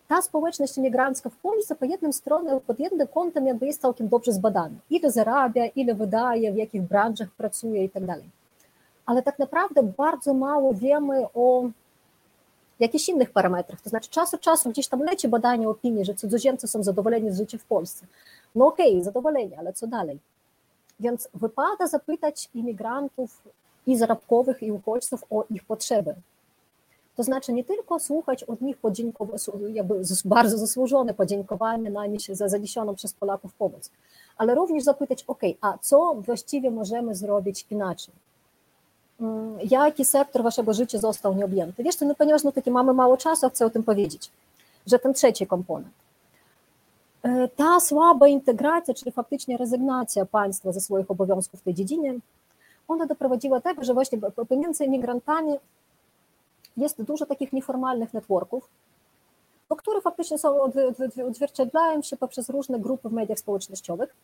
ta 0.09 0.23
społeczność 0.23 0.79
imigrancka 0.79 1.31
w 1.31 1.37
Polsce 1.37 1.75
po 1.75 1.85
jednym 1.85 2.13
stronie, 2.13 2.61
pod 2.67 2.81
jednym 2.81 3.09
kątem 3.09 3.47
jakby 3.47 3.67
jest 3.67 3.81
całkiem 3.81 4.09
dobrze 4.09 4.33
zbadana. 4.33 4.75
Ile 4.91 5.11
zarabia, 5.11 5.67
ile 5.67 5.95
wydaje, 5.95 6.53
w 6.53 6.57
jakich 6.57 6.83
branżach 6.83 7.29
pracuje 7.31 7.85
i 7.85 7.91
tak 7.91 8.05
dalej. 8.05 8.42
Ale 9.07 9.23
tak 9.23 9.39
naprawdę 9.39 9.83
bardzo 9.83 10.35
mało 10.35 10.75
wiemy 10.75 11.27
o 11.35 11.69
jakichś 12.81 13.09
innych 13.09 13.31
parametrach. 13.31 13.81
To 13.81 13.91
znaczy 13.91 14.11
czas 14.11 14.35
od 14.35 14.41
czasu 14.41 14.71
gdzieś 14.71 14.89
tam 14.89 15.03
leci 15.03 15.29
badanie 15.29 15.69
opinii, 15.69 16.05
że 16.05 16.15
cudzoziemcy 16.15 16.69
są 16.69 16.83
zadowoleni 16.83 17.33
z 17.33 17.39
życia 17.39 17.59
w 17.59 17.65
Polsce. 17.65 18.07
No 18.55 18.67
okej, 18.67 18.93
okay, 18.93 19.05
zadowoleni, 19.05 19.55
ale 19.55 19.73
co 19.73 19.87
dalej? 19.87 20.19
Więc 21.01 21.29
wypada 21.35 21.87
zapytać 21.87 22.49
imigrantów 22.55 23.43
i 23.87 23.97
zarobkowych, 23.97 24.63
i 24.63 24.73
uchodźców 24.73 25.25
o 25.31 25.45
ich 25.51 25.65
potrzeby. 25.65 26.15
To 27.17 27.23
znaczy 27.23 27.53
nie 27.53 27.65
tylko 27.65 28.01
słuchać 28.01 28.45
od 28.45 28.61
nich 28.61 28.77
jakby 29.73 29.95
bardzo 30.25 30.59
zasłużone 30.59 31.15
podziękowanie 31.15 31.91
na 31.91 32.07
nie 32.07 32.19
za 32.31 32.49
zaniesioną 32.49 32.95
przez 32.95 33.13
Polaków 33.13 33.55
pomoc, 33.55 33.91
ale 34.37 34.55
również 34.55 34.85
zapytać, 34.85 35.25
ok, 35.27 35.41
a 35.61 35.79
co 35.79 36.15
właściwie 36.15 36.71
możemy 36.71 37.15
zrobić 37.15 37.67
inaczej? 37.71 38.15
Mm, 39.21 39.59
jaki 39.71 40.05
sektor 40.05 40.43
waszego 40.43 40.75
życia 40.75 40.99
został 40.99 41.35
nieobjęty? 41.35 41.83
Wiesz, 41.83 42.01
no 42.01 42.15
ponieważ 42.15 42.45
no, 42.45 42.53
takie 42.53 42.71
mamy 42.71 42.93
mało 42.93 43.17
czasu, 43.17 43.49
chcę 43.51 43.67
o 43.67 43.71
tym 43.71 43.83
powiedzieć, 43.83 44.31
że 44.87 44.99
ten 44.99 45.15
trzeci 45.15 45.47
komponent. 45.47 45.95
E, 47.23 47.49
ta 47.49 47.81
słaba 47.81 48.29
integracja, 48.29 48.95
czyli 48.95 49.13
faktycznie 49.13 49.57
rezygnacja 49.57 50.27
państwa 50.27 50.73
ze 50.73 50.81
swoich 50.81 51.11
obowiązków 51.11 51.61
w 51.61 51.65
tej 51.65 51.75
dziedzinie, 51.75 52.15
ona 52.89 53.07
doprowadziła 53.07 53.57
do 53.57 53.63
tego, 53.63 53.85
że 53.85 53.95
właśnie 53.95 54.19
pomiędzy 54.49 54.85
imigrantami 54.85 55.55
jest 56.77 57.03
dużo 57.03 57.27
takich 57.27 57.53
nieformalnych 57.53 58.15
networków, 58.15 58.69
które 59.77 60.01
faktycznie 60.01 60.39
są, 60.39 60.61
odzwierciedlają 61.29 62.03
się 62.03 62.17
poprzez 62.17 62.49
różne 62.49 62.81
grupy 62.81 63.09
w 63.09 63.13
mediach 63.13 63.39
społecznościowych, 63.39 64.15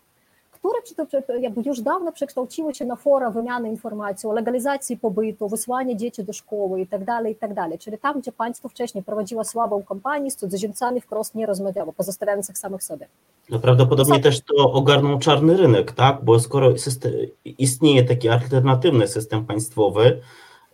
które 0.59 1.41
jakby 1.41 1.63
już 1.65 1.81
dawno 1.81 2.13
przekształciły 2.13 2.75
się 2.75 2.85
na 2.85 2.97
fora 2.97 3.31
wymiany 3.31 3.69
informacji 3.69 4.29
o 4.29 4.33
legalizacji 4.33 4.97
pobytu, 4.97 5.49
wysłanie 5.49 5.97
dzieci 5.97 6.25
do 6.25 6.33
szkoły 6.33 6.81
itd., 6.81 7.05
tak 7.07 7.27
itd. 7.27 7.55
Tak 7.55 7.81
Czyli 7.81 7.99
tam, 7.99 8.21
gdzie 8.21 8.33
państwo 8.33 8.69
wcześniej 8.69 9.05
prowadziło 9.05 9.45
słabą 9.45 9.83
kampanię, 9.83 10.31
z 10.31 10.37
cudzoziemcami 10.37 11.01
wprost 11.01 11.35
nie 11.35 11.47
rozmawiało, 11.47 11.93
pozostawiając 11.93 12.51
ich 12.51 12.59
samych 12.59 12.83
sobie. 12.83 13.07
No 13.51 13.59
prawdopodobnie 13.59 14.21
też 14.21 14.41
to 14.41 14.73
ogarnął 14.73 15.19
czarny 15.19 15.57
rynek, 15.57 15.93
tak? 15.93 16.25
Bo 16.25 16.41
skoro 16.41 16.79
system, 16.79 17.13
istnieje 17.45 18.05
taki 18.05 18.29
alternatywny 18.29 19.09
system 19.09 19.47
państwowy, 19.47 20.21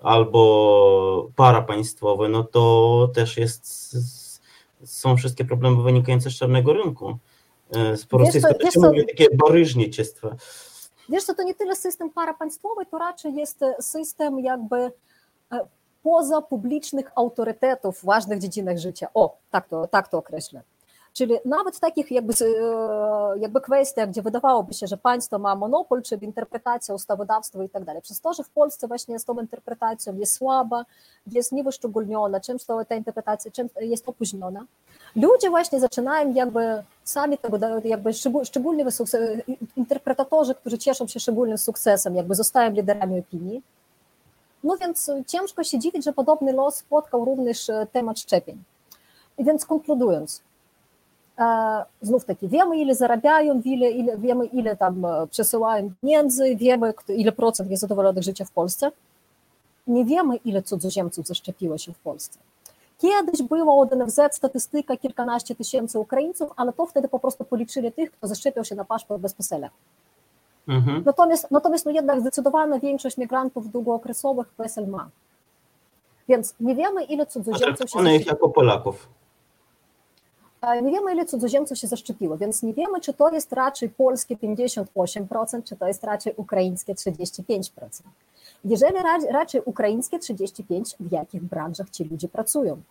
albo 0.02 1.28
parapaństwowy, 1.36 2.28
no 2.28 2.44
to 2.44 3.09
też 3.14 3.36
jest, 3.36 3.96
są 4.84 5.16
wszystkie 5.16 5.44
problemy 5.44 5.82
wynikające 5.82 6.30
z 6.30 6.34
czarnego 6.34 6.72
rynku. 6.72 7.18
E, 7.76 7.96
po 8.10 8.18
prostu 8.18 8.36
jest 8.36 8.48
to, 8.48 8.54
to 8.54 8.58
takie. 8.58 8.80
Wiesz 11.08 11.24
co, 11.24 11.34
to 11.34 11.42
nie 11.42 11.54
tyle 11.54 11.76
system 11.76 12.10
parapaństwowy, 12.10 12.86
to 12.86 12.98
raczej 12.98 13.34
jest 13.34 13.60
system 13.80 14.40
jakby 14.40 14.76
e, 14.76 14.90
poza 16.02 16.42
publicznych 16.42 17.10
autorytetów 17.16 17.98
w 17.98 18.04
ważnych 18.04 18.38
dziedzinach 18.38 18.78
życia. 18.78 19.08
O, 19.14 19.36
tak 19.50 19.68
to, 19.68 19.86
tak 19.86 20.08
to 20.08 20.18
określę. 20.18 20.62
Czyli 21.14 21.34
nawet 21.44 21.76
w 21.76 21.80
takich 21.80 22.10
jakby, 22.10 22.34
jakby 23.36 23.60
kwestiach, 23.60 24.08
gdzie 24.10 24.22
wydawałoby 24.22 24.74
się, 24.74 24.86
że 24.86 24.96
państwo 24.96 25.38
ma 25.38 25.54
monopol, 25.54 26.02
czyli 26.02 26.24
interpretacja 26.24 26.94
ustawodawstwa 26.94 27.64
i 27.64 27.68
tak 27.68 27.84
dalej. 27.84 28.02
Przez 28.02 28.20
to, 28.20 28.32
że 28.32 28.44
w 28.44 28.50
Polsce 28.50 28.88
właśnie 28.88 29.18
z 29.18 29.24
tą 29.24 29.40
interpretacją 29.40 30.16
jest 30.16 30.34
słaba, 30.34 30.84
jest 31.26 31.52
niewyszczególniona, 31.52 32.40
często 32.40 32.84
ta 32.84 32.94
interpretacja 32.94 33.50
jest 33.80 34.08
opóźniona, 34.08 34.66
ludzie 35.16 35.50
właśnie 35.50 35.80
zaczynają 35.80 36.32
jakby 36.32 36.82
sami 37.04 37.38
tego, 37.38 37.58
jakby 37.84 38.12
szczególnie 38.44 38.84
interpretatorzy, 39.76 40.54
którzy 40.54 40.78
cieszą 40.78 41.06
się 41.06 41.20
szczególnym 41.20 41.58
sukcesem, 41.58 42.16
jakby 42.16 42.34
zostają 42.34 42.70
liderami 42.70 43.18
opinii. 43.18 43.62
No 44.64 44.76
więc 44.76 45.10
ciężko 45.26 45.64
się 45.64 45.78
dziwić, 45.78 46.04
że 46.04 46.12
podobny 46.12 46.52
los 46.52 46.76
spotkał 46.76 47.24
również 47.24 47.70
temat 47.92 48.18
szczepień. 48.18 48.62
I 49.38 49.44
więc 49.44 49.66
konkludując, 49.66 50.42
znów 52.02 52.24
taki, 52.24 52.48
wiemy 52.48 52.78
ile 52.78 52.94
zarabiają, 52.94 53.62
ile, 53.64 53.90
ile, 53.90 54.18
wiemy 54.18 54.46
ile 54.46 54.76
tam 54.76 55.06
przesyłają 55.30 55.90
pieniędzy, 56.02 56.56
wiemy 56.56 56.94
ile 57.08 57.32
procent 57.32 57.70
jest 57.70 57.80
zadowolonych 57.80 58.22
życia 58.22 58.44
w 58.44 58.50
Polsce. 58.50 58.90
Nie 59.86 60.04
wiemy 60.04 60.36
ile 60.36 60.62
cudzoziemców 60.62 61.26
zaszczepiło 61.26 61.78
się 61.78 61.92
w 61.92 61.98
Polsce. 61.98 62.38
Kiedyś 62.99 63.42
była 63.42 63.74
od 63.74 63.92
NFZ 63.92 64.20
statystyka 64.32 64.97
kilkanaście 64.97 65.55
tysięcy 65.55 65.99
Ukraińców, 65.99 66.51
ale 66.57 66.72
to 66.72 66.86
wtedy 66.86 67.09
po 67.09 67.18
prostu 67.18 67.45
policzyli 67.45 67.92
tych, 67.92 68.11
kto 68.11 68.28
zaszczepiał 68.28 68.64
się 68.64 68.74
na 68.74 68.84
paszport 68.84 69.20
bez 69.20 69.34
PESEL-a. 69.34 69.70
Mhm. 70.68 71.03
Natomiast, 71.07 71.51
natomiast 71.51 71.86
no 71.86 71.92
jednak 71.92 72.20
zdecydowana 72.20 72.78
większość 72.78 73.16
migrantów 73.16 73.70
długookresowych 73.70 74.49
PESEL 74.49 74.88
ma. 74.88 75.09
Więc 76.28 76.55
nie 76.61 76.74
wiemy, 76.74 77.05
ile 77.05 77.26
cudzoziemców 77.26 77.90
się 77.90 77.99
zaszczepiło. 77.99 78.32
jako 78.32 78.49
Polaków. 78.49 79.09
Nie 80.82 80.90
wiemy, 80.90 81.12
ile 81.12 81.26
cudzoziemców 81.26 81.78
się 81.78 81.86
zaszczepiło, 81.86 82.36
więc 82.36 82.62
nie 82.62 82.74
wiemy, 82.74 83.01
czy 83.01 83.14
to 83.14 83.30
jest 83.30 83.53
raczej 83.53 83.88
polskie 83.88 84.36
58%, 84.36 85.62
czy 85.64 85.76
to 85.76 85.88
jest 85.88 86.05
raczej 86.05 86.34
ukraińskie 86.36 86.95
35%. 86.95 87.70
Jeżeli 88.64 88.94
raczej 89.30 89.62
ukraińskie 89.64 90.18
35%, 90.18 90.94
w 91.00 91.12
jakich 91.12 91.42
branżach 91.42 91.90
ci 91.90 92.04
ludzie 92.04 92.28
pracują? 92.28 92.82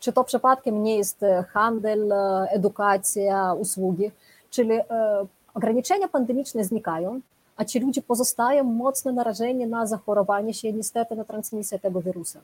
Czy 0.00 0.12
to 0.12 0.24
przypadkiem 0.24 0.82
nie 0.82 0.96
jest 0.96 1.20
handel, 1.48 2.12
edukacja, 2.48 3.54
usługi? 3.54 4.10
Czyli 4.50 4.70
ograniczenia 5.54 6.08
pandemiczne 6.08 6.64
znikają, 6.64 7.20
a 7.56 7.64
ci 7.64 7.80
ludzie 7.80 8.02
pozostają 8.02 8.64
mocno 8.64 9.12
narażeni 9.12 9.66
na 9.66 9.86
zachorowanie 9.86 10.54
się 10.54 10.72
niestety 10.72 11.16
na 11.16 11.24
transmisję 11.24 11.78
tego 11.78 12.00
wirusa. 12.00 12.40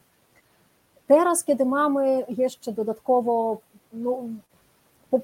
Teraz, 1.06 1.44
kiedy 1.44 1.64
mamy 1.64 2.24
jeszcze 2.28 2.72
dodatkowo, 2.72 3.58
no, 3.92 4.18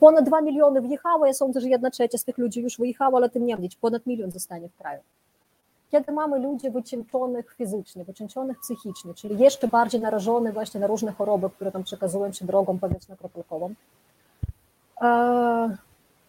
ponad 0.01 0.25
2 0.25 0.41
miliony 0.41 0.81
wyjechało, 0.81 1.27
ja 1.27 1.35
sądzę, 1.35 1.61
że 1.61 1.69
jedna 1.69 1.91
trzecia 1.91 2.19
z 2.19 2.25
tych 2.25 2.39
ludzi 2.39 2.61
już 2.61 2.79
wyjechało, 2.79 3.17
ale 3.17 3.31
tym 3.31 3.47
niemniej 3.47 3.71
ponad 3.81 4.07
milion 4.07 4.31
zostanie 4.31 4.69
w 4.69 4.77
kraju. 4.77 5.01
Kiedy 5.91 6.13
mamy 6.13 6.39
ludzi 6.39 6.71
wycieńczonych 6.71 7.55
fizycznie, 7.55 8.05
wycieńczonych 8.05 8.61
psychicznie, 8.61 9.15
czyli 9.15 9.39
jeszcze 9.39 9.69
bardziej 9.69 10.01
narażonych 10.01 10.55
właśnie 10.55 10.81
na 10.81 10.87
różne 10.87 11.13
choroby, 11.13 11.51
które 11.51 11.73
tam 11.73 11.85
przekazują 11.85 12.33
się 12.33 12.45
drogą 12.45 12.79
powietrzno-kropelkową, 12.79 13.75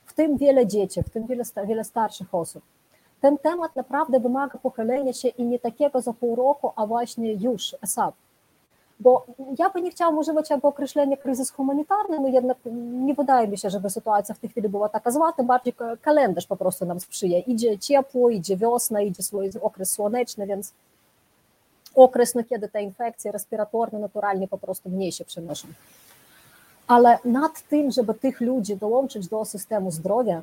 w 0.05 0.13
tym 0.13 0.37
wiele 0.37 0.67
dzieci, 0.67 1.03
w 1.03 1.09
tym 1.09 1.27
wiele, 1.27 1.43
wiele 1.67 1.83
starszych 1.83 2.35
osób. 2.35 2.63
Ten 3.21 3.37
temat 3.37 3.75
naprawdę 3.75 4.19
wymaga 4.19 4.59
pochylenia 4.59 5.13
się 5.13 5.27
i 5.27 5.43
nie 5.43 5.59
takiego 5.59 6.01
za 6.01 6.13
pół 6.13 6.35
roku, 6.35 6.71
a 6.75 6.87
właśnie 6.87 7.33
już, 7.33 7.75
ASAP 7.81 8.15
bo 8.99 9.25
ja 9.59 9.69
by 9.69 9.81
nie 9.81 9.91
chciałam 9.91 10.17
używać 10.17 10.49
jakby 10.49 10.67
określenia 10.67 11.17
kryzys 11.17 11.51
humanitarny, 11.51 12.19
no 12.19 12.27
jednak 12.27 12.57
nie 13.05 13.13
wydaje 13.13 13.47
mi 13.47 13.57
się, 13.57 13.69
żeby 13.69 13.89
sytuacja 13.89 14.35
w 14.35 14.39
tej 14.39 14.49
chwili 14.49 14.69
była 14.69 14.89
taka 14.89 15.11
zła, 15.11 15.33
tym 15.33 15.47
bardziej 15.47 15.73
kalendarz 16.01 16.47
po 16.47 16.57
prostu 16.57 16.85
nam 16.85 16.99
sprzyja. 16.99 17.39
Idzie 17.39 17.79
ciepło, 17.79 18.29
idzie 18.29 18.57
wiosna, 18.57 19.01
idzie 19.01 19.23
okres 19.61 19.91
słoneczny, 19.91 20.47
więc 20.47 20.73
okres, 21.95 22.35
no 22.35 22.43
kiedy 22.43 22.69
te 22.69 22.81
infekcje 22.81 23.31
respiratorne 23.31 23.99
naturalnie 23.99 24.47
po 24.47 24.57
prostu 24.57 24.89
mniej 24.89 25.11
się 25.11 25.25
przenoszą. 25.25 25.67
Ale 26.87 27.19
nad 27.25 27.61
tym, 27.61 27.91
żeby 27.91 28.13
tych 28.13 28.41
ludzi 28.41 28.77
dołączyć 28.77 29.27
do 29.27 29.45
systemu 29.45 29.91
zdrowia, 29.91 30.41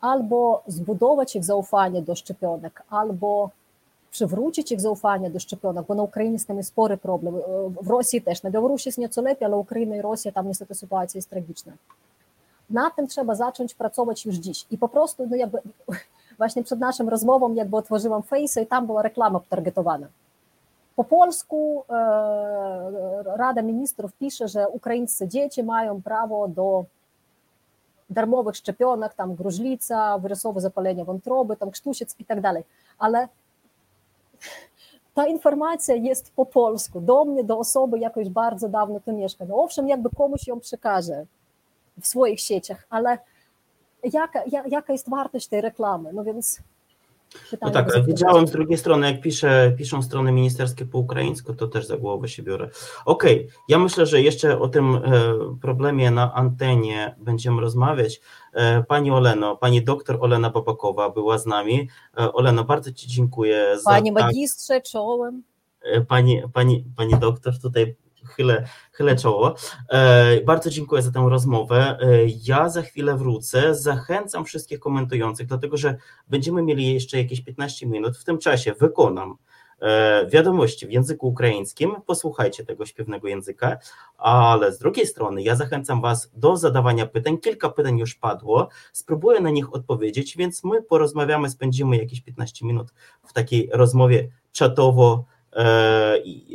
albo 0.00 0.62
zbudować 0.66 1.36
ich 1.36 1.44
zaufanie 1.44 2.02
do 2.02 2.14
szczepionek, 2.14 2.82
albo 2.90 3.50
przywrócić 4.16 4.72
ich 4.72 4.80
zaufanie 4.80 5.30
do 5.30 5.40
szczepionek, 5.40 5.86
bo 5.86 5.94
na 5.94 6.02
Ukrainie 6.02 6.38
z 6.38 6.46
tym 6.46 6.56
jest 6.56 6.68
spory 6.68 6.96
problem. 6.96 7.34
W 7.80 7.88
Rosji 7.88 8.22
też, 8.22 8.42
na 8.42 8.50
Białorusi 8.50 8.88
jest 8.88 8.98
nieco 8.98 9.22
lepiej, 9.22 9.46
ale 9.46 9.56
Ukraina 9.56 9.96
i 9.96 10.02
Rosja, 10.02 10.32
tam 10.32 10.48
niestety 10.48 10.74
sytuacja 10.74 11.18
jest 11.18 11.30
tragiczna. 11.30 11.72
Na 12.70 12.90
tym 12.90 13.06
trzeba 13.06 13.34
zacząć 13.34 13.74
pracować 13.74 14.26
już 14.26 14.34
dziś. 14.34 14.66
I 14.70 14.78
po 14.78 14.88
prostu, 14.88 15.26
no 15.30 15.36
jakby, 15.36 15.58
właśnie 16.38 16.64
przed 16.64 16.78
naszą 16.78 17.10
rozmową 17.10 17.54
jakby 17.54 17.76
otworzyłam 17.76 18.22
Face 18.22 18.62
i 18.62 18.66
tam 18.66 18.86
była 18.86 19.02
reklama 19.02 19.40
targetowana. 19.48 20.06
Po 20.96 21.04
polsku 21.04 21.84
e, 21.90 21.94
Rada 23.36 23.62
Ministrów 23.62 24.12
pisze, 24.12 24.48
że 24.48 24.68
ukraińscy 24.68 25.28
dzieci 25.28 25.62
mają 25.62 26.02
prawo 26.02 26.48
do 26.48 26.84
darmowych 28.10 28.56
szczepionek, 28.56 29.14
tam 29.14 29.34
gruźlica, 29.34 30.18
wirusowe 30.18 30.60
zapalenie 30.60 31.04
wątroby, 31.04 31.56
tam 31.56 31.70
krztusiec 31.70 32.16
i 32.18 32.24
tak 32.24 32.40
dalej. 32.40 32.64
Ale 32.98 33.28
ta 35.14 35.26
informacja 35.26 35.94
jest 35.94 36.32
po 36.34 36.46
polsku, 36.46 37.00
do 37.00 37.24
mnie, 37.24 37.44
do 37.44 37.58
osoby 37.58 37.98
jakoś 37.98 38.28
bardzo 38.28 38.68
dawno 38.68 39.00
tu 39.00 39.12
mieszka. 39.12 39.44
No 39.44 39.62
owszem, 39.62 39.88
jakby 39.88 40.10
komuś 40.10 40.46
ją 40.46 40.60
przekażę 40.60 41.26
w 42.00 42.06
swoich 42.06 42.40
sieciach, 42.40 42.86
ale 42.90 43.18
jaka, 44.12 44.42
jaka 44.68 44.92
jest 44.92 45.10
wartość 45.10 45.48
tej 45.48 45.60
reklamy? 45.60 46.12
No 46.12 46.24
więc 46.24 46.60
no 47.62 47.70
tak, 47.70 47.94
ale 47.94 48.04
widziałem 48.04 48.46
z 48.46 48.50
drugiej 48.50 48.78
strony, 48.78 49.10
jak 49.12 49.20
pisze, 49.20 49.74
piszą 49.78 50.02
strony 50.02 50.32
ministerskie 50.32 50.86
po 50.86 50.98
ukraińsku, 50.98 51.54
to 51.54 51.68
też 51.68 51.86
za 51.86 51.96
głowę 51.96 52.28
się 52.28 52.42
biorę. 52.42 52.70
Okej, 53.04 53.46
okay, 53.46 53.58
ja 53.68 53.78
myślę, 53.78 54.06
że 54.06 54.22
jeszcze 54.22 54.58
o 54.58 54.68
tym 54.68 54.94
e, 54.94 55.00
problemie 55.60 56.10
na 56.10 56.34
antenie 56.34 57.14
będziemy 57.18 57.60
rozmawiać. 57.60 58.20
E, 58.52 58.82
pani 58.82 59.10
Oleno, 59.10 59.56
pani 59.56 59.84
doktor 59.84 60.18
Olena 60.20 60.50
Babakowa 60.50 61.10
była 61.10 61.38
z 61.38 61.46
nami. 61.46 61.88
E, 62.18 62.32
Oleno, 62.32 62.64
bardzo 62.64 62.92
Ci 62.92 63.08
dziękuję 63.08 63.78
za. 63.78 63.90
Pani 63.90 64.12
magistrze, 64.12 64.80
czołem. 64.80 65.42
Pani, 66.08 66.42
pani, 66.52 66.84
pani 66.96 67.14
doktor, 67.14 67.58
tutaj 67.58 67.96
chylę, 68.26 68.66
chylę 68.92 69.16
czoło. 69.16 69.54
E, 69.88 70.40
bardzo 70.40 70.70
dziękuję 70.70 71.02
za 71.02 71.10
tę 71.10 71.26
rozmowę. 71.28 71.98
E, 72.00 72.06
ja 72.44 72.68
za 72.68 72.82
chwilę 72.82 73.16
wrócę. 73.16 73.74
Zachęcam 73.74 74.44
wszystkich 74.44 74.80
komentujących, 74.80 75.46
dlatego 75.46 75.76
że 75.76 75.96
będziemy 76.28 76.62
mieli 76.62 76.94
jeszcze 76.94 77.18
jakieś 77.18 77.40
15 77.40 77.86
minut. 77.86 78.16
W 78.18 78.24
tym 78.24 78.38
czasie 78.38 78.72
wykonam 78.72 79.36
e, 79.80 80.26
wiadomości 80.26 80.86
w 80.86 80.92
języku 80.92 81.28
ukraińskim. 81.28 81.96
Posłuchajcie 82.06 82.64
tego 82.64 82.86
śpiewnego 82.86 83.28
języka, 83.28 83.78
ale 84.18 84.72
z 84.72 84.78
drugiej 84.78 85.06
strony 85.06 85.42
ja 85.42 85.56
zachęcam 85.56 86.00
Was 86.00 86.30
do 86.34 86.56
zadawania 86.56 87.06
pytań. 87.06 87.38
Kilka 87.38 87.68
pytań 87.68 87.98
już 87.98 88.14
padło. 88.14 88.68
Spróbuję 88.92 89.40
na 89.40 89.50
nich 89.50 89.74
odpowiedzieć, 89.74 90.36
więc 90.36 90.64
my 90.64 90.82
porozmawiamy, 90.82 91.50
spędzimy 91.50 91.96
jakieś 91.96 92.20
15 92.20 92.66
minut 92.66 92.88
w 93.24 93.32
takiej 93.32 93.70
rozmowie 93.72 94.28
czatowo 94.52 95.24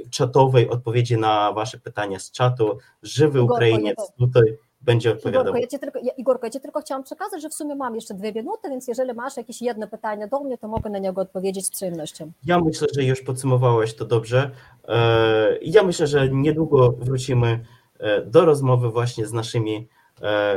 czatowej 0.09 0.69
odpowiedzi 0.69 1.17
na 1.17 1.51
Wasze 1.53 1.79
pytania 1.79 2.19
z 2.19 2.31
czatu. 2.31 2.77
Żywy 3.03 3.39
Igorko, 3.39 3.55
Ukrainiec 3.55 3.97
ja 3.99 4.25
tutaj 4.27 4.57
będzie 4.81 5.11
odpowiadał. 5.11 5.43
Igorko 5.43 5.59
ja, 5.59 5.67
cię 5.67 5.79
tylko, 5.79 5.99
ja, 6.03 6.11
Igorko, 6.17 6.45
ja 6.45 6.51
Ci 6.51 6.61
tylko 6.61 6.81
chciałam 6.81 7.03
przekazać, 7.03 7.41
że 7.41 7.49
w 7.49 7.53
sumie 7.53 7.75
mam 7.75 7.95
jeszcze 7.95 8.13
dwie 8.13 8.33
minuty, 8.33 8.69
więc 8.69 8.87
jeżeli 8.87 9.13
masz 9.13 9.37
jakieś 9.37 9.61
jedno 9.61 9.87
pytanie 9.87 10.27
do 10.27 10.39
mnie, 10.39 10.57
to 10.57 10.67
mogę 10.67 10.89
na 10.89 10.99
niego 10.99 11.21
odpowiedzieć 11.21 11.65
z 11.65 11.71
przyjemnością. 11.71 12.31
Ja 12.45 12.59
myślę, 12.59 12.87
że 12.95 13.03
już 13.03 13.21
podsumowałeś 13.21 13.95
to 13.95 14.05
dobrze. 14.05 14.51
E, 14.87 15.57
ja 15.61 15.83
myślę, 15.83 16.07
że 16.07 16.29
niedługo 16.29 16.91
wrócimy 16.91 17.65
e, 17.99 18.21
do 18.21 18.45
rozmowy 18.45 18.89
właśnie 18.89 19.27
z 19.27 19.33
naszymi 19.33 19.87
E, 19.87 20.00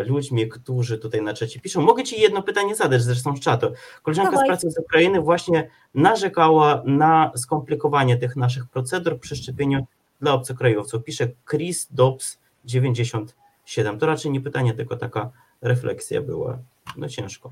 ludźmi, 0.07 0.49
którzy 0.49 0.99
tutaj 0.99 1.23
na 1.23 1.35
czacie 1.35 1.61
piszą. 1.61 1.83
Mogę 1.83 2.05
Ci 2.05 2.21
jedno 2.21 2.43
pytanie 2.43 2.75
zadać, 2.75 3.03
zresztą 3.03 3.37
z 3.37 3.41
czatu. 3.41 3.67
Koleżanka 4.03 4.31
Dawaj. 4.31 4.47
z 4.47 4.49
pracy 4.49 4.71
z 4.71 4.79
Ukrainy 4.79 5.21
właśnie 5.21 5.71
narzekała 5.95 6.83
na 6.85 7.33
skomplikowanie 7.37 8.17
tych 8.17 8.37
naszych 8.37 8.67
procedur 8.67 9.21
przy 9.21 9.37
szczepieniu 9.37 9.87
dla 10.21 10.33
obcokrajowców. 10.33 11.05
Pisze 11.05 11.29
Chris 11.51 11.89
Dobbs 11.91 12.39
97. 12.65 13.99
To 13.99 14.07
raczej 14.07 14.33
nie 14.33 14.41
pytanie, 14.41 14.75
tylko 14.75 14.97
taka 14.97 15.31
refleksja 15.63 16.23
była. 16.23 16.59
No 16.97 17.09
ciężko. 17.09 17.51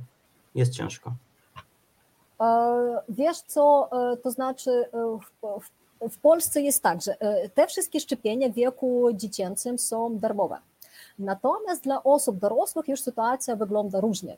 Jest 0.55 0.73
ciężko. 0.73 1.15
E, 2.41 3.03
wiesz 3.09 3.41
co, 3.41 3.89
e, 4.13 4.17
to 4.17 4.31
znaczy 4.31 4.85
w, 5.43 6.09
w 6.11 6.19
Polsce 6.19 6.63
jest 6.63 6.83
tak, 6.83 7.03
że 7.03 7.17
te 7.55 7.67
wszystkie 7.67 8.01
szczepienia 8.01 8.49
w 8.49 8.55
wieku 8.55 9.09
dziecięcym 9.15 9.79
są 9.79 10.19
darmowe. 10.19 10.59
Natomiast 11.23 11.83
dla 11.83 12.03
osób 12.03 12.39
dorosłych 12.39 12.89
już 12.89 13.01
sytuacja 13.01 13.57
wygląda 13.57 14.01
różnie. 14.01 14.37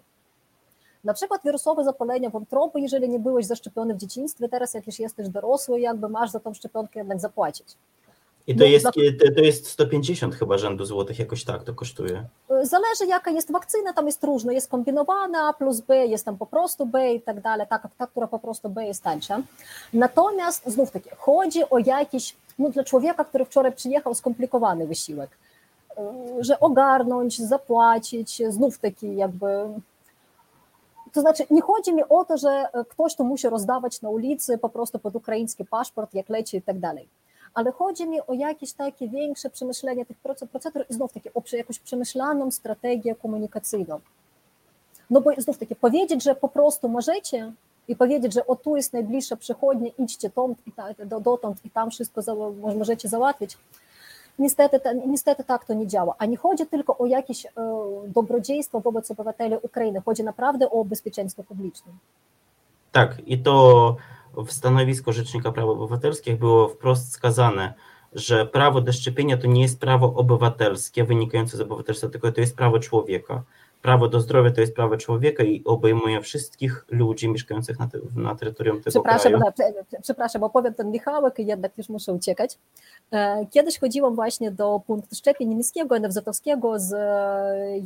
Na 1.05 1.15
przykład 1.15 1.41
wirusowe 1.45 1.85
zapalenie 1.85 2.31
wątroby, 2.31 2.81
jeżeli 2.81 3.09
nie 3.09 3.19
byłeś 3.19 3.47
zaszczepiony 3.47 3.95
w 3.95 3.99
dzieciństwie, 3.99 4.49
teraz 4.49 4.75
jak 4.75 4.87
już 4.87 4.99
jesteś 4.99 5.29
dorosły, 5.29 5.81
jakby 5.81 6.09
masz 6.09 6.31
za 6.31 6.41
tą 6.41 6.55
szczepionkę 6.55 7.01
jednak 7.01 7.21
zapłacić. 7.21 7.67
I 8.47 8.57
to 8.57 8.65
jest, 8.65 8.87
to 9.37 9.43
jest 9.43 9.67
150 9.67 10.35
chyba 10.35 10.59
rzędu 10.59 10.85
złotych, 10.85 11.19
jakoś 11.19 11.45
tak 11.45 11.65
to 11.65 11.75
kosztuje. 11.75 12.25
Zależy 12.49 13.07
jaka 13.09 13.31
jest 13.31 13.53
wakcyna, 13.53 13.93
tam 13.93 14.07
jest 14.07 14.25
różna, 14.25 14.53
jest 14.53 14.71
kombinowana 14.71 15.53
plus 15.53 15.81
B, 15.81 16.07
jest 16.07 16.25
tam 16.25 16.39
po 16.39 16.47
prostu 16.47 16.87
B 16.87 17.15
i 17.15 17.21
tak 17.23 17.41
dalej, 17.41 17.67
ta, 17.71 17.79
ta, 17.99 18.07
która 18.07 18.27
po 18.27 18.39
prostu 18.39 18.69
B 18.69 18.85
jest 18.87 19.03
tańsza. 19.03 19.43
Natomiast 19.93 20.67
znów 20.67 20.91
taки, 20.91 21.11
chodzi 21.17 21.71
o 21.71 21.79
jakiś, 21.79 22.37
no 22.59 22.71
dla 22.71 22.85
człowieka, 22.85 23.25
który 23.25 23.45
wczoraj 23.45 23.73
przyjechał, 23.73 24.15
skomplikowany 24.15 24.87
wysiłek, 24.87 25.31
E, 25.99 26.45
że 26.45 26.61
ogarnąć, 26.61 27.39
zapłacić, 27.39 28.43
znów 28.49 28.79
taki 28.79 29.17
jakby 29.17 29.69
to 31.13 31.21
znaczy, 31.21 31.47
nie 31.51 31.63
chodzi 31.63 31.93
mi 31.93 32.03
o 32.09 32.25
to, 32.25 32.37
że 32.39 32.69
ktoś 32.89 33.15
to 33.15 33.25
musi 33.25 33.49
rozdawać 33.49 34.03
na 34.03 34.09
ulicy 34.09 34.59
po 34.59 34.69
prostu 34.69 34.99
pod 34.99 35.17
ukraiński 35.17 35.65
paszport, 35.65 36.15
jak 36.15 36.29
leci 36.29 36.57
i 36.57 36.63
tak 36.63 36.79
dalej. 36.79 37.09
Ale 37.55 37.73
chodzi 37.73 38.09
mi 38.09 38.21
o 38.21 38.33
jakieś 38.33 38.73
takie 38.73 39.09
większe 39.09 39.51
przemyślenie 39.51 40.07
tych 40.07 40.17
procedur 40.19 40.85
i 40.91 40.95
znów 40.95 41.13
taki 41.13 41.29
o 41.35 41.43
jakąś 41.53 41.79
przemyślaną 41.79 42.51
strategię 42.51 43.15
komunikacyjną. 43.15 44.01
No 45.11 45.21
bo 45.21 45.31
znów 45.39 45.59
taki 45.59 45.77
powiedzieć, 45.77 46.23
że 46.23 46.35
po 46.35 46.49
prostu 46.49 46.89
możecie 46.89 47.53
i 47.89 47.97
powiedzieć, 47.97 48.33
że 48.33 48.47
o 48.47 48.57
tu 48.57 48.77
jest 48.77 48.93
najbliższa 48.93 49.37
przychodnia, 49.37 49.91
idźcie 49.99 50.31
tam, 50.31 50.55
i 50.67 50.73
ta, 50.73 51.21
dotąd 51.21 51.65
i 51.65 51.71
tam 51.71 51.91
wszystko 51.91 52.23
za, 52.23 52.35
możecie 52.79 53.09
załatwić– 53.09 53.57
Niestety, 54.39 54.81
niestety 55.07 55.45
tak 55.45 55.65
to 55.65 55.75
nie 55.75 55.87
działa. 55.87 56.15
A 56.19 56.27
nie 56.27 56.37
chodzi 56.37 56.67
tylko 56.67 56.99
o 56.99 57.07
jakieś 57.07 57.47
dobrodziejstwo 58.07 58.81
wobec 58.81 59.11
obywateli 59.11 59.57
Ukrainy, 59.63 60.03
chodzi 60.05 60.25
naprawdę 60.25 60.71
o 60.71 60.85
bezpieczeństwo 60.85 61.45
publiczne. 61.45 61.93
Tak, 62.93 63.23
i 63.27 63.39
to 63.39 63.97
w 64.47 64.53
stanowisku 64.53 65.13
Rzecznika 65.13 65.53
Praw 65.53 65.69
Obywatelskich 65.69 66.39
było 66.39 66.69
wprost 66.69 67.13
skazane, 67.13 67.75
że 68.13 68.47
prawo 68.47 68.81
do 68.81 68.93
szczepienia 68.93 69.37
to 69.37 69.47
nie 69.47 69.63
jest 69.63 69.81
prawo 69.81 70.15
obywatelskie 70.15 71.05
wynikające 71.05 71.57
z 71.57 71.61
obywatelstwa, 71.61 72.09
tylko 72.09 72.33
to 72.33 72.41
jest 72.41 72.57
prawo 72.57 72.79
człowieka. 72.79 73.43
Prawo 73.85 74.09
do 74.09 74.21
zdrowia 74.21 74.51
to 74.51 74.61
jest 74.61 74.75
prawo 74.75 74.97
człowieka 74.97 75.43
i 75.43 75.63
obejmuje 75.65 76.21
wszystkich 76.21 76.85
ludzi 76.91 77.29
mieszkających 77.29 77.79
na, 77.79 77.89
te, 77.89 77.99
na 78.17 78.35
terytorium 78.35 78.77
tego 78.83 78.91
przepraszam, 78.91 79.33
kraju. 79.33 79.75
Przepraszam, 80.03 80.43
opowiem 80.43 80.75
ten 80.75 80.91
Michałek 80.91 81.39
jednak 81.39 81.79
już 81.79 81.89
muszę 81.89 82.13
uciekać. 82.13 82.59
Kiedyś 83.51 83.79
chodziłam 83.79 84.15
właśnie 84.15 84.51
do 84.51 84.81
punktu 84.87 85.15
szczepień 85.17 85.49
niemieckiego, 85.49 85.97
NFZ-owskiego 85.97 86.79
z 86.79 86.95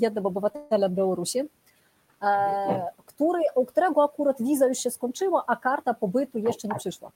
jednym 0.00 0.26
obywatelem 0.26 0.94
Białorusi, 0.94 1.40
który, 3.06 3.40
u 3.54 3.64
którego 3.64 4.04
akurat 4.04 4.42
wiza 4.42 4.66
już 4.66 4.78
się 4.78 4.90
skończyła, 4.90 5.44
a 5.46 5.56
karta 5.56 5.94
pobytu 5.94 6.38
jeszcze 6.38 6.68
nie 6.68 6.74
przyszła. 6.74 7.10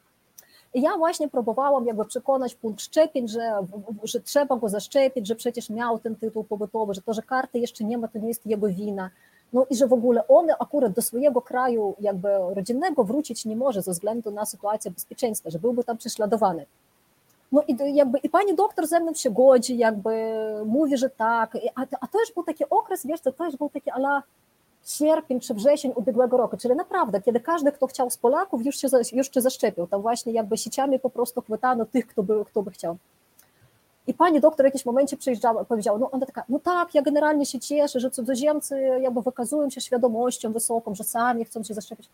Ja 0.75 0.97
właśnie 0.97 1.29
próbowałam 1.29 1.87
jakby 1.87 2.05
przekonać 2.05 2.55
punkt 2.55 2.81
szczepień, 2.81 3.29
że, 3.29 3.67
że 4.05 4.21
trzeba 4.21 4.57
go 4.57 4.69
zaszczepić, 4.69 5.27
że 5.27 5.35
przecież 5.35 5.71
miał 5.71 5.99
ten 5.99 6.17
tytuł 6.17 6.45
pobytowy, 6.45 6.95
że 6.95 7.03
to, 7.03 7.15
że 7.15 7.23
karty 7.23 7.59
jeszcze 7.59 7.85
nie 7.85 7.99
ma, 7.99 8.09
to 8.09 8.19
nie 8.19 8.29
jest 8.29 8.47
jego 8.47 8.69
wina. 8.69 9.11
No 9.53 9.67
i 9.71 9.77
że 9.77 9.87
w 9.87 9.93
ogóle 9.93 10.29
on 10.29 10.47
akurat 10.59 10.93
do 10.93 11.03
swojego 11.03 11.43
kraju 11.43 11.95
jakby 12.01 12.29
rodzinnego 12.55 13.05
wrócić 13.05 13.45
nie 13.45 13.57
może 13.57 13.83
ze 13.83 13.93
względu 13.93 14.31
na 14.31 14.47
sytuację 14.47 14.91
bezpieczeństwa, 14.91 15.51
że 15.51 15.59
byłby 15.59 15.85
tam 15.85 15.97
prześladowany. 15.97 16.67
No 17.53 17.63
i 17.69 17.95
jakby 17.95 18.19
i 18.19 18.29
pani 18.29 18.55
doktor 18.55 18.87
ze 18.87 19.01
mną 19.01 19.15
się 19.15 19.31
godzi, 19.31 19.79
jakby 19.79 20.11
mówi, 20.67 20.97
że 20.97 21.11
tak, 21.11 21.59
a, 21.75 21.81
a 22.01 22.07
to 22.07 22.21
już 22.21 22.33
był 22.35 22.43
taki 22.43 22.65
okres, 22.71 23.07
wiesz, 23.07 23.21
to 23.21 23.33
też 23.33 23.57
był 23.57 23.71
taki 23.71 23.91
ala 23.91 24.23
sierpień 24.85 25.41
czy 25.41 25.55
wrzesień 25.55 25.93
ubiegłego 25.95 26.37
roku, 26.37 26.57
czyli 26.57 26.75
naprawdę, 26.75 27.23
kiedy 27.23 27.41
każdy, 27.41 27.73
kto 27.73 27.87
chciał 27.87 28.11
z 28.11 28.17
Polaków, 28.17 28.67
już 28.67 28.77
się, 28.77 28.89
już 29.13 29.35
się 29.35 29.41
zaszczepił, 29.41 29.87
tam 29.87 30.03
właśnie 30.03 30.33
jakby 30.33 30.57
sieciami 30.59 30.99
po 30.99 31.11
prostu 31.11 31.43
chwytano 31.43 31.87
tych, 31.87 32.07
kto 32.07 32.23
by, 32.23 32.45
kto 32.45 32.63
by 32.63 32.71
chciał. 32.71 32.97
I 34.07 34.15
pani 34.15 34.41
doktor 34.41 34.65
w 34.65 34.67
jakimś 34.67 34.85
momencie 34.85 35.17
przyjeżdżała, 35.17 35.65
powiedziała, 35.65 35.99
no 35.99 36.11
ona 36.11 36.27
taka, 36.27 36.45
no 36.49 36.59
tak, 36.59 36.95
ja 36.95 37.03
generalnie 37.03 37.47
się 37.47 37.61
cieszę, 37.61 38.01
że 38.01 38.11
cudzoziemcy 38.11 38.81
jakby 39.01 39.23
wykazują 39.23 39.71
się 39.71 39.81
świadomością 39.81 40.53
wysoką, 40.53 40.95
że 40.95 41.05
sami 41.05 41.45
chcą 41.45 41.63
się 41.63 41.75
zaszczepić, 41.75 42.09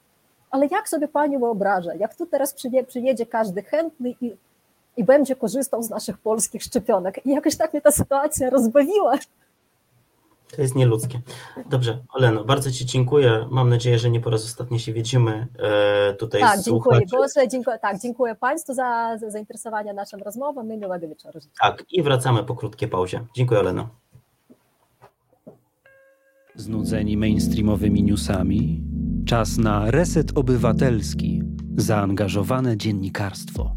ale 0.50 0.66
jak 0.66 0.88
sobie 0.88 1.08
pani 1.08 1.38
wyobraża, 1.38 1.94
jak 1.94 2.14
tu 2.14 2.26
teraz 2.26 2.54
przyjedzie 2.86 3.26
każdy 3.26 3.62
chętny 3.62 4.14
i, 4.20 4.36
i 4.96 5.04
będzie 5.04 5.36
korzystał 5.36 5.82
z 5.82 5.90
naszych 5.90 6.18
polskich 6.18 6.62
szczepionek. 6.62 7.26
I 7.26 7.30
jakoś 7.30 7.56
tak 7.56 7.72
mnie 7.72 7.82
ta 7.82 7.90
sytuacja 7.90 8.50
rozbawiła. 8.50 9.14
To 10.56 10.62
jest 10.62 10.74
nieludzkie. 10.74 11.20
Dobrze, 11.70 11.98
Oleno, 12.12 12.44
bardzo 12.44 12.70
Ci 12.70 12.86
dziękuję. 12.86 13.46
Mam 13.50 13.68
nadzieję, 13.68 13.98
że 13.98 14.10
nie 14.10 14.20
po 14.20 14.30
raz 14.30 14.44
ostatni 14.44 14.80
się 14.80 14.92
widzimy 14.92 15.46
e, 15.58 16.14
tutaj 16.14 16.40
Tak, 16.40 16.62
dziękuję 16.62 17.00
Gosze, 17.12 17.48
dziękuję, 17.48 17.78
tak, 17.78 18.00
dziękuję 18.00 18.34
Państwu 18.34 18.74
za, 18.74 19.18
za 19.20 19.30
zainteresowanie 19.30 19.92
naszą 19.92 20.18
rozmową 20.18 20.64
i 20.64 20.78
miłego 20.78 21.08
wieczoru. 21.08 21.40
Tak, 21.60 21.84
i 21.90 22.02
wracamy 22.02 22.44
po 22.44 22.54
krótkiej 22.54 22.88
pauzie. 22.88 23.24
Dziękuję, 23.34 23.60
Oleno. 23.60 23.88
Znudzeni 26.54 27.16
mainstreamowymi 27.16 28.02
newsami? 28.02 28.82
Czas 29.26 29.58
na 29.58 29.90
reset 29.90 30.38
obywatelski, 30.38 31.42
zaangażowane 31.76 32.76
dziennikarstwo. 32.76 33.76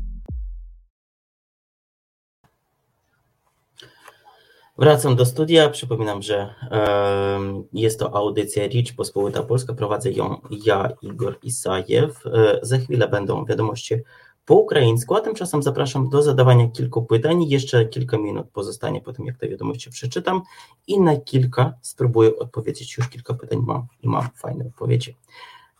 Wracam 4.80 5.16
do 5.16 5.26
studia. 5.26 5.68
Przypominam, 5.70 6.22
że 6.22 6.54
jest 7.72 7.98
to 7.98 8.16
audycja 8.16 8.66
Rich 8.66 8.96
Pospolita 8.96 9.42
Polska. 9.42 9.74
Prowadzę 9.74 10.10
ją 10.10 10.40
ja, 10.64 10.92
Igor 11.02 11.38
Isajew. 11.42 12.26
E, 12.26 12.58
za 12.62 12.78
chwilę 12.78 13.08
będą 13.08 13.44
wiadomości 13.44 13.94
po 14.46 14.54
ukraińsku, 14.54 15.14
a 15.14 15.20
tymczasem 15.20 15.62
zapraszam 15.62 16.08
do 16.08 16.22
zadawania 16.22 16.68
kilku 16.68 17.02
pytań. 17.02 17.44
Jeszcze 17.44 17.86
kilka 17.86 18.18
minut 18.18 18.46
pozostanie 18.52 19.00
po 19.00 19.12
tym, 19.12 19.26
jak 19.26 19.38
te 19.38 19.48
wiadomości 19.48 19.90
przeczytam 19.90 20.42
i 20.86 21.00
na 21.00 21.16
kilka 21.16 21.74
spróbuję 21.82 22.38
odpowiedzieć. 22.38 22.96
Już 22.96 23.08
kilka 23.08 23.34
pytań 23.34 23.58
mam 23.66 23.86
i 24.02 24.08
mam 24.08 24.28
fajne 24.34 24.66
odpowiedzi. 24.66 25.16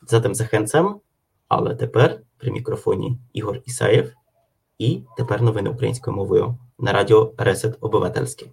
Zatem 0.07 0.35
zachęcam, 0.35 1.01
ale 1.49 1.75
тепер 1.75 2.21
при 2.39 2.51
мікрофоні 2.51 3.19
Ігор 3.33 3.63
Ісаєв 3.67 4.13
і 4.79 5.03
тепер 5.17 5.43
новини 5.43 5.71
українською 5.71 6.17
мовою 6.17 6.55
на 6.79 6.93
радіо 6.93 7.33
Ресет 7.39 7.77
Обивательське. 7.81 8.47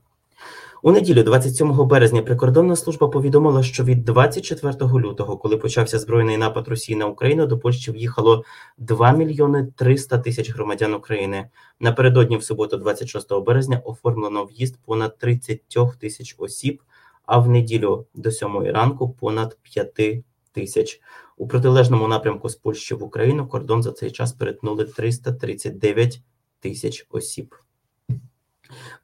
У 0.83 0.93
неділю, 0.93 1.23
27 1.23 1.87
березня, 1.87 2.23
прикордонна 2.23 2.77
служба 2.77 3.09
повідомила, 3.09 3.63
що 3.63 3.85
від 3.85 4.05
24 4.05 4.75
лютого, 4.83 5.37
коли 5.37 5.57
почався 5.57 5.99
збройний 5.99 6.37
напад 6.37 6.69
Росії 6.69 6.99
на 6.99 7.07
Україну, 7.07 7.47
до 7.47 7.59
Польщі 7.59 7.91
в'їхало 7.91 8.45
2 8.79 9.13
мільйони 9.13 9.73
300 9.77 10.19
тисяч 10.19 10.51
громадян 10.51 10.95
України. 10.95 11.49
Напередодні, 11.81 12.37
в 12.37 12.45
суботу, 12.45 12.77
26 12.77 13.33
березня, 13.47 13.83
оформлено 13.85 14.45
в'їзд 14.45 14.79
понад 14.85 15.19
30 15.19 15.63
тисяч 16.01 16.35
осіб, 16.39 16.83
а 17.27 17.39
в 17.39 17.49
неділю 17.49 18.07
до 18.15 18.31
7 18.31 18.59
ранку 18.59 19.11
понад 19.11 19.59
5 19.63 20.25
тисяч. 20.53 21.01
У 21.37 21.49
протилежному 21.49 22.09
напрямку 22.09 22.49
з 22.49 22.55
Польщі 22.55 22.95
в 22.95 23.03
Україну 23.03 23.47
кордон 23.49 23.83
за 23.83 23.93
цей 23.93 24.11
час 24.11 24.33
перетнули 24.33 24.85
339 24.85 26.23
тисяч 26.61 27.07
осіб. 27.11 27.55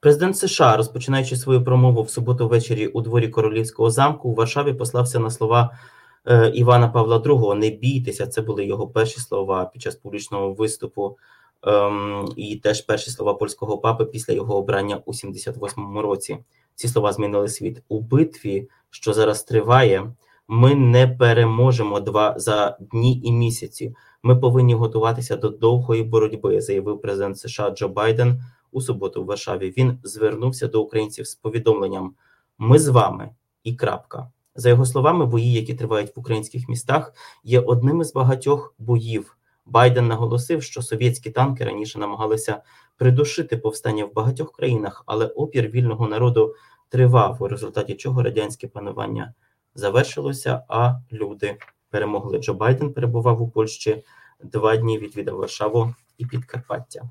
Президент 0.01 0.37
США, 0.37 0.77
розпочинаючи 0.77 1.37
свою 1.37 1.65
промову 1.65 2.03
в 2.03 2.11
суботу 2.11 2.49
ввечері 2.49 2.87
у 2.87 3.01
дворі 3.01 3.29
королівського 3.29 3.91
замку 3.91 4.29
у 4.29 4.35
Варшаві, 4.35 4.73
послався 4.73 5.19
на 5.19 5.31
слова 5.31 5.79
е, 6.27 6.51
Івана 6.55 6.89
Павла 6.89 7.19
II 7.19 7.55
Не 7.55 7.71
бійтеся. 7.71 8.27
Це 8.27 8.43
були 8.43 8.65
його 8.65 8.89
перші 8.89 9.21
слова 9.21 9.65
під 9.65 9.83
час 9.83 9.97
публічного 9.97 10.53
виступу, 10.53 11.17
ем, 11.63 12.29
і 12.37 12.57
теж 12.57 12.81
перші 12.81 13.11
слова 13.11 13.35
польського 13.35 13.79
папи 13.79 14.05
після 14.05 14.35
його 14.35 14.57
обрання 14.57 15.01
у 15.05 15.13
78-му 15.13 16.03
році. 16.03 16.39
Ці 16.75 16.89
слова 16.89 17.13
змінили 17.13 17.49
світ 17.49 17.83
у 17.89 18.01
битві, 18.01 18.69
що 18.91 19.13
зараз 19.13 19.43
триває. 19.43 20.13
Ми 20.49 20.75
не 20.75 21.09
переможемо 21.09 22.01
два 22.01 22.35
за 22.37 22.77
дні 22.81 23.21
і 23.25 23.33
місяці. 23.33 23.95
Ми 24.23 24.37
повинні 24.37 24.75
готуватися 24.75 25.37
до 25.37 25.49
довгої 25.49 26.03
боротьби, 26.03 26.61
заявив 26.61 27.01
президент 27.01 27.39
США 27.39 27.71
Джо 27.71 27.89
Байден 27.89 28.43
у 28.75 28.81
суботу 28.81 29.23
в 29.23 29.27
Варшаві. 29.27 29.75
Він 29.77 29.99
звернувся 30.03 30.69
до 30.69 30.83
українців 30.83 31.27
з 31.27 31.35
повідомленням: 31.35 32.15
Ми 32.59 32.79
з 32.79 32.89
вами 32.89 33.31
і 33.65 33.75
крапка. 33.75 34.31
За 34.55 34.69
його 34.69 34.87
словами, 34.87 35.27
бої, 35.27 35.53
які 35.53 35.75
тривають 35.75 36.17
в 36.17 36.21
українських 36.21 36.69
містах, 36.69 37.13
є 37.45 37.61
одним 37.61 38.01
із 38.01 38.13
багатьох 38.13 38.75
боїв. 38.79 39.37
Байден 39.67 40.09
наголосив, 40.09 40.63
що 40.63 40.83
совєтські 40.83 41.31
танки 41.31 41.65
раніше 41.65 41.99
намагалися 41.99 42.63
придушити 42.97 43.57
повстання 43.57 44.05
в 44.05 44.15
багатьох 44.15 44.53
країнах, 44.53 45.03
але 45.07 45.27
опір 45.27 45.69
вільного 45.69 46.09
народу 46.09 46.55
тривав, 46.89 47.37
у 47.41 47.49
результаті 47.49 47.95
чого 47.95 48.23
радянське 48.23 48.69
панування 48.69 49.35
завершилося, 49.75 50.63
а 50.69 50.95
люди 51.13 51.59
перемогли. 51.91 52.39
Джо 52.39 52.55
Байден 52.55 52.93
перебував 52.93 53.43
у 53.43 53.49
Польщі 53.49 54.05
два 54.43 54.77
дні, 54.77 54.99
відвідав 54.99 55.37
Варшаву 55.37 55.95
і 56.19 56.27
Підкарпаття. 56.27 57.11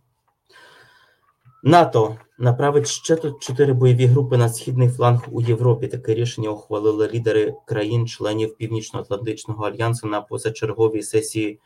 НАТО 1.66 2.18
направить 2.38 2.88
ще 2.88 3.16
тут 3.16 3.43
чотири 3.43 3.74
бойові 3.74 4.05
групи 4.05 4.38
на 4.38 4.49
східний 4.49 4.89
фланг 4.89 5.28
у 5.32 5.41
Європі. 5.41 5.88
Таке 5.88 6.14
рішення 6.14 6.49
ухвалили 6.49 7.09
лідери 7.14 7.55
країн-членів 7.66 8.55
Північно-Атлантичного 8.57 9.66
альянсу 9.66 10.07
на 10.07 10.22
позачерговій 10.22 11.01
сесії 11.01 11.59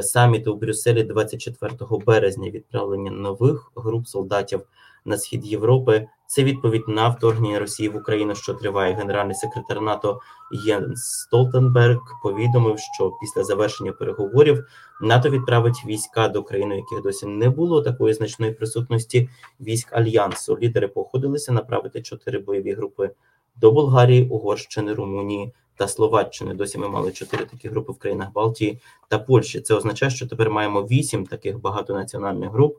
саміту 0.00 0.52
у 0.52 0.56
Брюсселі 0.56 1.02
24 1.02 1.72
березня 2.06 2.50
відправлення 2.50 3.10
нових 3.10 3.72
груп 3.76 4.06
солдатів 4.06 4.60
на 5.04 5.18
схід 5.18 5.46
Європи. 5.46 6.06
Це 6.30 6.44
відповідь 6.44 6.88
на 6.88 7.08
вторгнення 7.08 7.58
Росії 7.58 7.88
в 7.88 7.96
Україну, 7.96 8.34
що 8.34 8.54
триває. 8.54 8.94
Генеральний 8.94 9.34
секретар 9.34 9.80
НАТО 9.80 10.20
Єнс 10.66 11.00
Столтенберг 11.00 11.98
повідомив, 12.22 12.78
що 12.78 13.12
після 13.20 13.44
завершення 13.44 13.92
переговорів 13.92 14.64
НАТО 15.00 15.30
відправить 15.30 15.84
війська 15.86 16.28
до 16.28 16.42
країни, 16.42 16.76
яких 16.76 17.02
досі 17.02 17.26
не 17.26 17.50
було 17.50 17.82
такої 17.82 18.14
значної 18.14 18.52
присутності 18.52 19.28
військ 19.60 19.92
альянсу. 19.92 20.58
Лідери 20.62 20.88
походилися 20.88 21.52
направити 21.52 22.02
чотири 22.02 22.38
бойові 22.38 22.72
групи 22.72 23.10
до 23.56 23.72
Болгарії, 23.72 24.28
Угорщини, 24.28 24.94
Румунії 24.94 25.52
та 25.76 25.88
Словаччини. 25.88 26.54
Досі 26.54 26.78
ми 26.78 26.88
мали 26.88 27.12
чотири 27.12 27.44
такі 27.44 27.68
групи 27.68 27.92
в 27.92 27.98
країнах 27.98 28.32
Балтії 28.32 28.80
та 29.08 29.18
Польщі. 29.18 29.60
Це 29.60 29.74
означає, 29.74 30.10
що 30.10 30.26
тепер 30.26 30.50
маємо 30.50 30.82
вісім 30.82 31.26
таких 31.26 31.60
багатонаціональних 31.60 32.50
груп 32.50 32.78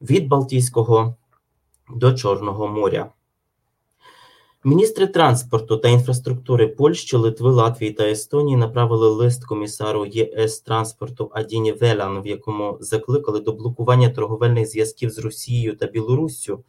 від 0.00 0.28
Балтійського 0.28 1.14
до 1.90 2.12
Чорного 2.12 2.68
моря. 2.68 3.12
Міністри 4.66 5.06
транспорту 5.06 5.76
та 5.76 5.88
інфраструктури 5.88 6.68
Польщі, 6.68 7.16
Литви, 7.16 7.50
Латвії 7.50 7.92
та 7.92 8.04
Естонії 8.04 8.56
направили 8.56 9.08
лист 9.08 9.44
комісару 9.44 10.06
ЄС 10.06 10.60
транспорту 10.60 11.30
Адіні 11.34 11.72
Велян, 11.72 12.22
в 12.22 12.26
якому 12.26 12.78
закликали 12.80 13.40
до 13.40 13.52
блокування 13.52 14.10
торговельних 14.10 14.66
зв'язків 14.66 15.10
з 15.10 15.18
Росією 15.18 15.76
та 15.76 15.86
Білоруссю. 15.86 16.64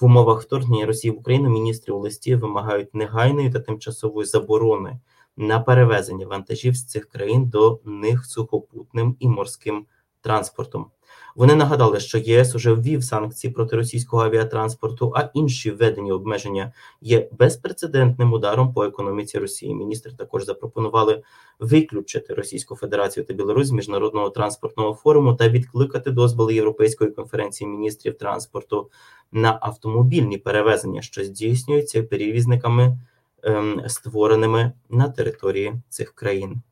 В 0.00 0.04
умовах 0.04 0.42
вторгнення 0.42 0.86
Росії 0.86 1.12
в 1.12 1.18
Україну 1.18 1.50
міністри 1.50 1.94
у 1.94 1.98
листі 1.98 2.34
вимагають 2.34 2.94
негайної 2.94 3.50
та 3.50 3.60
тимчасової 3.60 4.26
заборони 4.26 4.98
на 5.36 5.60
перевезення 5.60 6.26
вантажів 6.26 6.76
з 6.76 6.84
цих 6.84 7.08
країн 7.08 7.48
до 7.48 7.80
них 7.84 8.26
сухопутним 8.26 9.16
і 9.20 9.28
морським 9.28 9.86
транспортом. 10.24 10.86
Вони 11.36 11.54
нагадали, 11.54 12.00
що 12.00 12.18
ЄС 12.18 12.54
уже 12.54 12.72
ввів 12.72 13.04
санкції 13.04 13.52
проти 13.52 13.76
російського 13.76 14.24
авіатранспорту, 14.24 15.12
а 15.16 15.30
інші 15.34 15.70
введені 15.70 16.12
обмеження 16.12 16.72
є 17.00 17.28
безпрецедентним 17.32 18.32
ударом 18.32 18.72
по 18.72 18.84
економіці 18.84 19.38
Росії. 19.38 19.74
Міністри 19.74 20.12
також 20.12 20.44
запропонували 20.44 21.22
виключити 21.58 22.34
Російську 22.34 22.76
Федерацію 22.76 23.24
та 23.24 23.34
Білорусь 23.34 23.66
з 23.66 23.70
міжнародного 23.70 24.30
транспортного 24.30 24.94
форуму 24.94 25.34
та 25.34 25.48
відкликати 25.48 26.10
дозволи 26.10 26.54
Європейської 26.54 27.10
конференції 27.10 27.70
міністрів 27.70 28.18
транспорту 28.18 28.90
на 29.32 29.58
автомобільні 29.60 30.38
перевезення, 30.38 31.02
що 31.02 31.24
здійснюються 31.24 32.02
перевізниками, 32.02 32.98
ем, 33.42 33.82
створеними 33.88 34.72
на 34.90 35.08
території 35.08 35.74
цих 35.88 36.12
країн. 36.12 36.62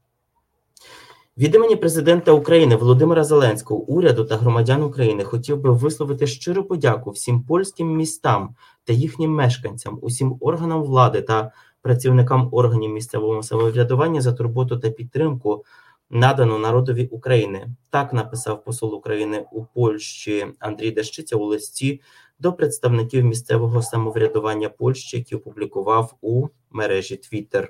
Від 1.38 1.54
імені 1.54 1.76
президента 1.76 2.32
України 2.32 2.76
Володимира 2.76 3.24
Зеленського, 3.24 3.80
уряду 3.80 4.24
та 4.24 4.36
громадян 4.36 4.82
України 4.82 5.24
хотів 5.24 5.60
би 5.60 5.70
висловити 5.70 6.26
щиру 6.26 6.64
подяку 6.64 7.10
всім 7.10 7.42
польським 7.42 7.96
містам 7.96 8.54
та 8.84 8.92
їхнім 8.92 9.30
мешканцям, 9.30 9.98
усім 10.02 10.36
органам 10.40 10.82
влади 10.82 11.22
та 11.22 11.52
працівникам 11.82 12.48
органів 12.52 12.90
місцевого 12.90 13.42
самоврядування 13.42 14.20
за 14.20 14.32
турботу 14.32 14.76
та 14.76 14.90
підтримку, 14.90 15.64
надану 16.10 16.58
народові 16.58 17.06
України. 17.06 17.68
Так 17.90 18.12
написав 18.12 18.64
посол 18.64 18.94
України 18.94 19.44
у 19.52 19.64
Польщі 19.64 20.46
Андрій 20.58 20.90
Дещиця 20.90 21.36
у 21.36 21.44
листі 21.44 22.00
до 22.42 22.52
представників 22.52 23.24
місцевого 23.24 23.82
самоврядування 23.82 24.68
Польщі, 24.68 25.16
який 25.16 25.38
опублікував 25.38 26.14
у 26.20 26.48
мережі 26.70 27.14
Twitter. 27.14 27.68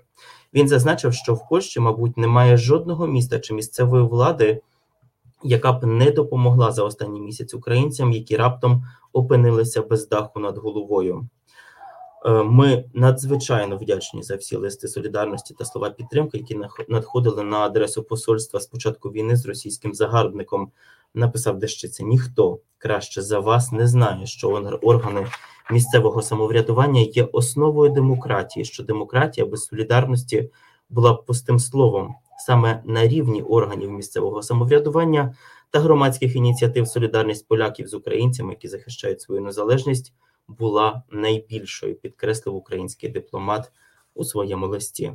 Він 0.54 0.68
зазначив, 0.68 1.14
що 1.14 1.34
в 1.34 1.48
Польщі, 1.48 1.80
мабуть, 1.80 2.16
немає 2.16 2.56
жодного 2.56 3.06
міста 3.06 3.38
чи 3.38 3.54
місцевої 3.54 4.04
влади, 4.04 4.60
яка 5.44 5.72
б 5.72 5.86
не 5.86 6.10
допомогла 6.10 6.72
за 6.72 6.84
останній 6.84 7.20
місяць 7.20 7.54
українцям, 7.54 8.12
які 8.12 8.36
раптом 8.36 8.84
опинилися 9.12 9.82
без 9.82 10.08
даху 10.08 10.40
над 10.40 10.58
головою. 10.58 11.28
Е, 12.24 12.42
ми 12.42 12.84
надзвичайно 12.94 13.76
вдячні 13.76 14.22
за 14.22 14.36
всі 14.36 14.56
листи 14.56 14.88
солідарності 14.88 15.54
та 15.58 15.64
слова 15.64 15.90
підтримки, 15.90 16.38
які 16.38 16.60
надходили 16.88 17.42
на 17.42 17.58
адресу 17.58 18.02
посольства 18.02 18.60
з 18.60 18.66
початку 18.66 19.08
війни 19.08 19.36
з 19.36 19.46
російським 19.46 19.94
загарбником. 19.94 20.70
Написав 21.14 21.58
Дещиця, 21.58 22.04
ніхто 22.04 22.60
краще 22.78 23.22
за 23.22 23.40
вас 23.40 23.72
не 23.72 23.86
знає, 23.86 24.26
що 24.26 24.48
органи 24.82 25.26
місцевого 25.70 26.22
самоврядування 26.22 27.00
є 27.00 27.24
основою 27.24 27.90
демократії, 27.90 28.64
що 28.64 28.82
демократія 28.82 29.46
без 29.46 29.64
солідарності 29.64 30.50
була 30.90 31.12
б 31.12 31.24
пустим 31.24 31.58
словом 31.58 32.14
саме 32.46 32.82
на 32.84 33.08
рівні 33.08 33.42
органів 33.42 33.90
місцевого 33.90 34.42
самоврядування 34.42 35.34
та 35.70 35.80
громадських 35.80 36.36
ініціатив 36.36 36.88
солідарність 36.88 37.48
поляків 37.48 37.88
з 37.88 37.94
українцями, 37.94 38.52
які 38.52 38.68
захищають 38.68 39.20
свою 39.20 39.40
незалежність, 39.40 40.12
була 40.48 41.02
найбільшою, 41.10 41.94
підкреслив 41.94 42.56
український 42.56 43.08
дипломат 43.08 43.72
у 44.14 44.24
своєму 44.24 44.66
листі. 44.66 45.12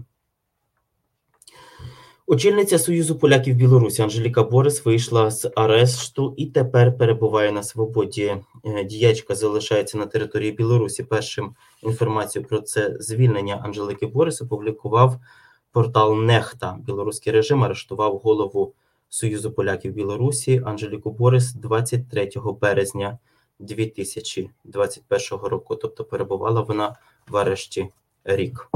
Очільниця 2.30 2.80
Союзу 2.80 3.16
поляків 3.16 3.56
Білорусі 3.56 4.02
Анжеліка 4.02 4.44
Борис 4.44 4.86
вийшла 4.86 5.32
з 5.32 5.52
арешту 5.56 6.34
і 6.38 6.46
тепер 6.46 6.98
перебуває 6.98 7.52
на 7.52 7.64
свободі. 7.64 8.36
Е, 8.66 8.84
діячка 8.84 9.36
залишається 9.36 9.98
на 9.98 10.06
території 10.06 10.52
Білорусі. 10.52 11.04
Першим 11.04 11.56
інформацію 11.84 12.46
про 12.46 12.62
це 12.62 12.98
звільнення 13.00 13.62
Анжелики 13.64 14.08
Борис 14.08 14.42
опублікував 14.42 15.20
портал 15.72 16.16
Нехта. 16.22 16.78
Білоруський 16.86 17.34
режим 17.34 17.64
арештував 17.64 18.18
голову 18.18 18.74
Союзу 19.10 19.52
поляків 19.52 19.94
Білорусі 19.94 20.62
Анжеліку 20.66 21.12
Борис 21.12 21.54
23 21.54 22.30
березня 22.62 23.18
2021 23.60 25.40
року. 25.50 25.76
Тобто 25.76 26.04
перебувала 26.04 26.62
вона 26.62 26.96
в 27.28 27.38
арешті 27.38 27.90
рік. 28.24 28.70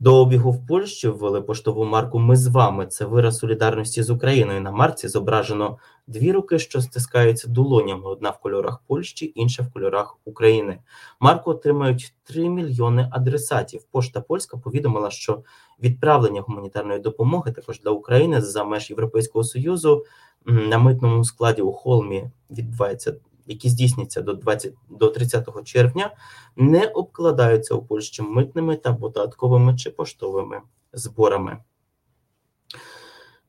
До 0.00 0.16
обігу 0.16 0.52
в 0.52 0.66
Польщі 0.66 1.08
ввели 1.08 1.40
поштову 1.40 1.84
марку 1.84 2.18
Ми 2.18 2.36
з 2.36 2.46
вами. 2.46 2.86
Це 2.86 3.04
вираз 3.04 3.38
солідарності 3.38 4.02
з 4.02 4.10
Україною. 4.10 4.60
На 4.60 4.70
марці 4.70 5.08
зображено 5.08 5.78
дві 6.06 6.32
руки, 6.32 6.58
що 6.58 6.80
стискаються 6.80 7.48
долонями: 7.48 8.02
одна 8.04 8.30
в 8.30 8.40
кольорах 8.40 8.82
Польщі, 8.86 9.32
інша 9.34 9.62
в 9.62 9.72
кольорах 9.72 10.16
України. 10.24 10.78
Марку 11.20 11.50
отримають 11.50 12.14
3 12.24 12.48
мільйони 12.48 13.08
адресатів. 13.12 13.82
Пошта 13.90 14.20
Польська 14.20 14.56
повідомила, 14.56 15.10
що 15.10 15.42
відправлення 15.82 16.40
гуманітарної 16.40 17.00
допомоги 17.00 17.52
також 17.52 17.80
для 17.80 17.90
України 17.90 18.40
за 18.40 18.64
меж 18.64 18.90
Європейського 18.90 19.44
союзу 19.44 20.04
на 20.44 20.78
митному 20.78 21.24
складі 21.24 21.62
у 21.62 21.72
Холмі 21.72 22.30
відбувається 22.50 23.14
які 23.46 23.68
здійсняться 23.68 24.22
до 24.22 24.34
20, 24.34 24.74
до 24.90 25.08
30 25.08 25.64
червня, 25.64 26.10
не 26.56 26.86
обкладаються 26.86 27.74
у 27.74 27.82
Польщі 27.82 28.22
митними 28.22 28.76
та 28.76 28.94
податковими 28.94 29.76
чи 29.76 29.90
поштовими 29.90 30.60
зборами. 30.92 31.58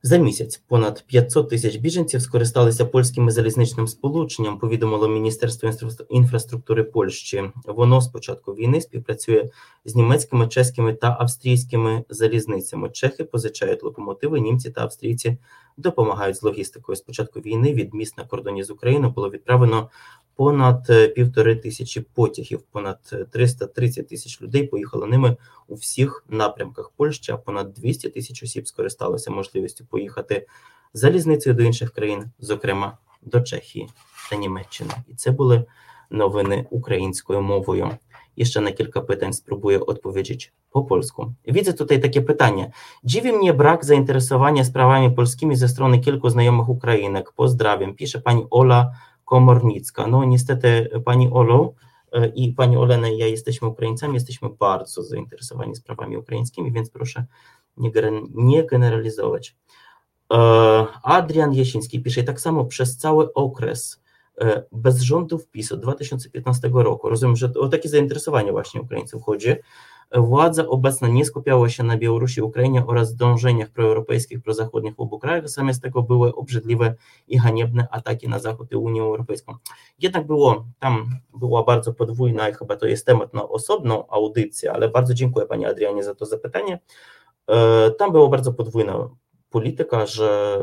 За 0.06 0.16
місяць 0.16 0.62
понад 0.68 1.04
500 1.06 1.48
тисяч 1.48 1.76
біженців 1.76 2.22
скористалися 2.22 2.84
польським 2.84 3.30
залізничним 3.30 3.86
сполученням. 3.86 4.58
Повідомило 4.58 5.08
Міністерство 5.08 5.70
інфраструктури 6.08 6.84
Польщі. 6.84 7.50
Воно 7.64 8.00
з 8.00 8.08
початку 8.08 8.52
війни 8.52 8.80
співпрацює 8.80 9.48
з 9.84 9.94
німецькими, 9.94 10.48
чеськими 10.48 10.94
та 10.94 11.16
австрійськими 11.20 12.04
залізницями. 12.08 12.88
Чехи 12.88 13.24
позичають 13.24 13.82
локомотиви, 13.82 14.40
німці 14.40 14.70
та 14.70 14.82
австрійці 14.82 15.36
допомагають 15.76 16.36
з 16.36 16.42
логістикою. 16.42 16.96
З 16.96 17.00
початку 17.00 17.40
війни 17.40 17.72
від 17.72 17.94
міст 17.94 18.18
на 18.18 18.24
кордоні 18.24 18.64
з 18.64 18.70
Україною 18.70 19.12
було 19.12 19.30
відправлено 19.30 19.90
понад 20.36 20.86
е, 20.90 21.08
півтори 21.08 21.56
тисячі 21.56 22.00
потягів, 22.00 22.62
понад 22.72 23.14
330 23.30 24.08
тисяч 24.08 24.42
людей 24.42 24.66
поїхали 24.66 25.06
ними 25.06 25.36
у 25.68 25.74
всіх 25.74 26.24
напрямках 26.28 26.92
Польщі. 26.96 27.32
а 27.32 27.36
Понад 27.36 27.74
200 27.74 28.08
тисяч 28.08 28.42
осіб 28.42 28.68
скористалися 28.68 29.30
можливістю 29.30 29.84
поїхати 29.84 30.46
залізницею 30.94 31.54
до 31.54 31.62
інших 31.62 31.90
країн, 31.90 32.24
зокрема 32.38 32.98
до 33.22 33.40
Чехії 33.40 33.88
та 34.30 34.36
Німеччини. 34.36 34.90
І 35.08 35.14
це 35.14 35.30
були 35.30 35.64
новини 36.10 36.66
українською 36.70 37.42
мовою. 37.42 37.90
Jeszcze 38.36 38.60
na 38.60 38.72
kilka 38.72 39.00
pytań 39.00 39.32
spróbuję 39.32 39.80
odpowiedzieć 39.80 40.52
po 40.70 40.82
polsku. 40.82 41.32
Widzę 41.46 41.72
tutaj 41.72 42.00
takie 42.00 42.22
pytanie. 42.22 42.70
Dziwi 43.04 43.32
mnie 43.32 43.54
brak 43.54 43.84
zainteresowania 43.84 44.64
sprawami 44.64 45.10
polskimi 45.10 45.56
ze 45.56 45.68
strony 45.68 45.98
kilku 45.98 46.30
znajomych 46.30 46.68
Ukrainek. 46.68 47.32
Pozdrawiam. 47.32 47.94
Pisze 47.94 48.20
pani 48.20 48.46
Ola 48.50 48.92
Komornicka. 49.26 50.06
No 50.06 50.24
niestety 50.24 50.90
pani 51.04 51.30
Olu 51.30 51.74
e, 52.12 52.26
i 52.26 52.52
pani 52.52 52.76
Olena 52.76 53.08
i 53.08 53.18
ja 53.18 53.26
jesteśmy 53.26 53.68
Ukraińcami, 53.68 54.14
jesteśmy 54.14 54.48
bardzo 54.50 55.02
zainteresowani 55.02 55.76
sprawami 55.76 56.16
ukraińskimi, 56.16 56.72
więc 56.72 56.90
proszę 56.90 57.24
nie, 57.76 57.90
nie 58.34 58.64
generalizować. 58.64 59.56
E, 60.32 60.36
Adrian 61.02 61.52
Jesiński 61.52 62.02
pisze, 62.02 62.22
tak 62.22 62.40
samo 62.40 62.64
przez 62.64 62.96
cały 62.96 63.32
okres 63.34 64.02
e, 64.40 64.62
bez 64.72 65.00
rządów 65.00 65.48
od 65.72 65.80
2015 65.80 66.70
roku, 66.72 67.08
rozumiem, 67.08 67.36
że 67.36 67.52
o 67.60 67.68
takie 67.68 67.88
zainteresowanie 67.88 68.52
właśnie 68.52 68.80
Ukraińców 68.80 69.22
chodzi, 69.22 69.54
Władza 70.14 70.66
obecna 70.66 71.08
nie 71.08 71.24
skupiała 71.24 71.68
się 71.68 71.82
na 71.82 71.96
Białorusi, 71.96 72.42
Ukrainie 72.42 72.86
oraz 72.86 73.14
dążeniach 73.14 73.70
proeuropejskich, 73.70 74.42
prozachodnich 74.42 74.94
w 74.94 75.00
obu 75.00 75.18
krajach, 75.18 75.48
zamiast 75.48 75.82
tego 75.82 76.02
były 76.02 76.34
obrzydliwe 76.34 76.94
i 77.28 77.38
haniebne 77.38 77.88
ataki 77.90 78.28
na 78.28 78.38
Zachód 78.38 78.72
i 78.72 78.76
Unię 78.76 79.02
Europejską. 79.02 79.54
Jednak 79.98 80.26
było, 80.26 80.66
tam 80.78 81.08
była 81.34 81.62
bardzo 81.62 81.92
podwójna 81.92 82.48
i 82.48 82.54
chyba 82.54 82.76
to 82.76 82.86
jest 82.86 83.06
temat 83.06 83.34
na 83.34 83.48
osobną 83.48 84.08
audycję, 84.08 84.72
ale 84.72 84.88
bardzo 84.88 85.14
dziękuję 85.14 85.46
Pani 85.46 85.66
Adrianie 85.66 86.04
za 86.04 86.14
to 86.14 86.26
zapytanie. 86.26 86.78
E, 87.48 87.90
tam 87.90 88.12
była 88.12 88.28
bardzo 88.28 88.52
podwójna 88.52 89.08
polityka, 89.50 90.06
że 90.06 90.62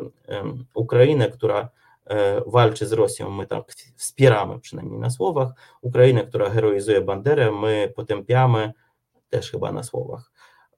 Ukrainę, 0.73 1.29
która 1.29 1.69
e, 2.05 2.41
walczy 2.47 2.87
z 2.87 2.93
Rosją, 2.93 3.29
my 3.29 3.47
tak 3.47 3.73
wspieramy, 3.95 4.59
przynajmniej 4.59 4.99
na 4.99 5.09
słowach, 5.09 5.49
Ukrainę, 5.81 6.23
która 6.23 6.49
heroizuje 6.49 7.01
Banderę, 7.01 7.51
my 7.51 7.93
potępiamy, 7.95 8.73
też 9.33 9.51
chyba 9.51 9.71
na 9.71 9.83
słowach. 9.83 10.31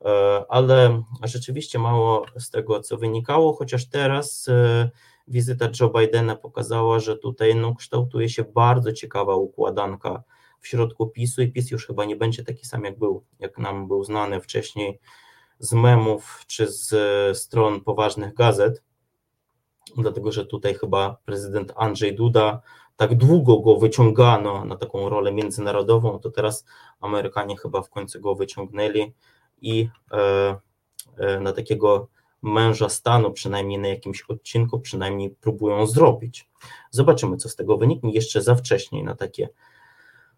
E, 0.05 0.45
ale 0.49 1.03
rzeczywiście 1.23 1.79
mało 1.79 2.25
z 2.39 2.49
tego, 2.49 2.79
co 2.79 2.97
wynikało, 2.97 3.53
chociaż 3.53 3.89
teraz 3.89 4.47
e, 4.47 4.89
wizyta 5.27 5.69
Joe 5.79 5.89
Bidena 5.89 6.35
pokazała, 6.35 6.99
że 6.99 7.17
tutaj 7.17 7.55
no, 7.55 7.75
kształtuje 7.75 8.29
się 8.29 8.43
bardzo 8.43 8.93
ciekawa 8.93 9.35
układanka 9.35 10.23
w 10.59 10.67
środku 10.67 11.07
PiSu 11.07 11.41
i 11.41 11.51
PiS 11.51 11.71
już 11.71 11.87
chyba 11.87 12.05
nie 12.05 12.15
będzie 12.15 12.43
taki 12.43 12.65
sam, 12.65 12.83
jak 12.83 12.99
był, 12.99 13.23
jak 13.39 13.57
nam 13.57 13.87
był 13.87 14.03
znany 14.03 14.41
wcześniej 14.41 14.99
z 15.59 15.73
memów 15.73 16.43
czy 16.47 16.67
z 16.67 17.37
stron 17.37 17.81
poważnych 17.81 18.33
gazet, 18.33 18.83
dlatego 19.97 20.31
że 20.31 20.45
tutaj 20.45 20.73
chyba 20.73 21.17
prezydent 21.25 21.73
Andrzej 21.75 22.15
Duda 22.15 22.61
tak 22.97 23.15
długo 23.15 23.59
go 23.59 23.77
wyciągano 23.77 24.65
na 24.65 24.75
taką 24.75 25.09
rolę 25.09 25.31
międzynarodową, 25.31 26.19
to 26.19 26.29
teraz 26.29 26.65
Amerykanie 27.01 27.57
chyba 27.57 27.81
w 27.81 27.89
końcu 27.89 28.21
go 28.21 28.35
wyciągnęli 28.35 29.13
i 29.61 29.89
e, 30.11 30.55
e, 31.17 31.39
na 31.39 31.53
takiego 31.53 32.07
męża 32.41 32.89
stanu, 32.89 33.31
przynajmniej 33.31 33.79
na 33.79 33.87
jakimś 33.87 34.21
odcinku, 34.21 34.79
przynajmniej 34.79 35.29
próbują 35.29 35.87
zrobić. 35.87 36.49
Zobaczymy, 36.91 37.37
co 37.37 37.49
z 37.49 37.55
tego 37.55 37.77
wyniknie. 37.77 38.13
Jeszcze 38.13 38.41
za 38.41 38.55
wcześnie 38.55 39.03
na 39.03 39.15
takie, 39.15 39.49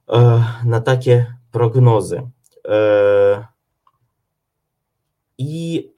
e, 0.10 0.44
na 0.66 0.82
takie 0.82 1.34
prognozy. 1.52 2.30
I 5.38 5.92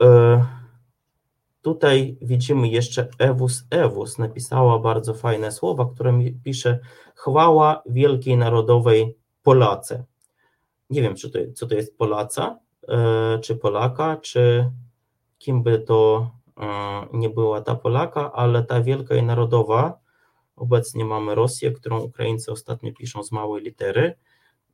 Tutaj 1.62 2.18
widzimy 2.22 2.68
jeszcze 2.68 3.07
Ewus 3.20 3.64
Ewus, 3.70 4.18
napisała 4.18 4.80
bardzo 4.80 5.14
fajne 5.14 5.51
słowa, 5.51 5.89
które 5.93 6.12
mi 6.12 6.32
pisze 6.32 6.80
chwała 7.16 7.82
wielkiej 7.86 8.38
narodowej 8.38 9.18
Polace. 9.43 10.03
Nie 10.89 11.01
wiem, 11.01 11.16
czy 11.16 11.30
to, 11.30 11.39
co 11.55 11.68
to 11.68 11.76
jest 11.76 11.97
Polaca, 11.97 12.60
e, 12.88 13.39
czy 13.39 13.55
Polaka, 13.55 14.18
czy 14.18 14.72
kim 15.38 15.64
by 15.64 15.80
to 15.80 16.32
e, 16.57 17.07
nie 17.14 17.30
była 17.30 17.62
ta 17.62 17.76
Polaka, 17.76 18.32
ale 18.32 18.64
ta 18.64 18.82
wielka 18.82 19.16
i 19.16 19.24
narodowa, 19.24 19.99
obecnie 20.55 21.05
mamy 21.05 21.36
Rosję, 21.36 21.72
którą 21.72 21.99
Ukraińcy 21.99 22.51
ostatnio 22.51 22.93
piszą 22.93 23.24
z 23.24 23.32
małej 23.32 23.64
litery. 23.64 24.16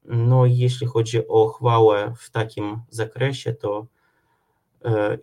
No 0.04 0.46
i 0.46 0.58
jeśli 0.58 0.88
chodzi 0.88 1.28
o 1.28 1.48
chwałę 1.48 2.14
w 2.18 2.30
takim 2.32 2.82
zakresie, 2.90 3.54
to 3.54 3.86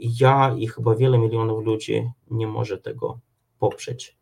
ja 0.00 0.54
i 0.58 0.66
chyba 0.66 0.94
wiele 0.94 1.18
milionów 1.18 1.64
ludzi 1.64 2.10
nie 2.30 2.46
może 2.46 2.78
tego 2.78 3.18
poprzeć. 3.58 4.16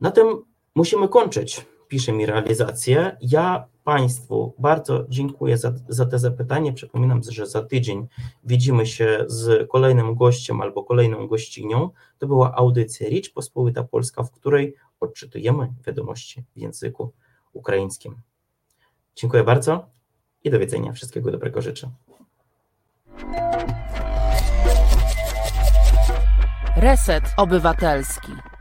Na 0.00 0.10
tym 0.10 0.44
musimy 0.74 1.08
kończyć, 1.08 1.66
pisze 1.88 2.12
mi 2.12 2.26
realizację. 2.26 3.16
Ja 3.20 3.66
Państwu 3.84 4.54
bardzo 4.58 5.04
dziękuję 5.08 5.58
za, 5.58 5.72
za 5.88 6.06
te 6.06 6.18
zapytanie. 6.18 6.72
Przypominam, 6.72 7.20
że 7.28 7.46
za 7.46 7.62
tydzień 7.62 8.06
widzimy 8.44 8.86
się 8.86 9.24
z 9.26 9.68
kolejnym 9.68 10.14
gościem 10.14 10.60
albo 10.60 10.84
kolejną 10.84 11.26
gościnią. 11.26 11.90
To 12.18 12.26
była 12.26 12.54
audycja 12.54 13.08
Ricz 13.08 13.32
Pospolita 13.32 13.84
Polska, 13.84 14.22
w 14.22 14.30
której 14.30 14.74
odczytujemy 15.00 15.72
wiadomości 15.86 16.44
w 16.56 16.58
języku 16.58 17.12
ukraińskim. 17.52 18.16
Dziękuję 19.16 19.44
bardzo 19.44 19.86
i 20.44 20.50
do 20.50 20.58
widzenia. 20.58 20.92
Wszystkiego 20.92 21.30
dobrego 21.30 21.62
życzę. 21.62 21.90
Reset 26.84 27.34
Obywatelski. 27.36 28.53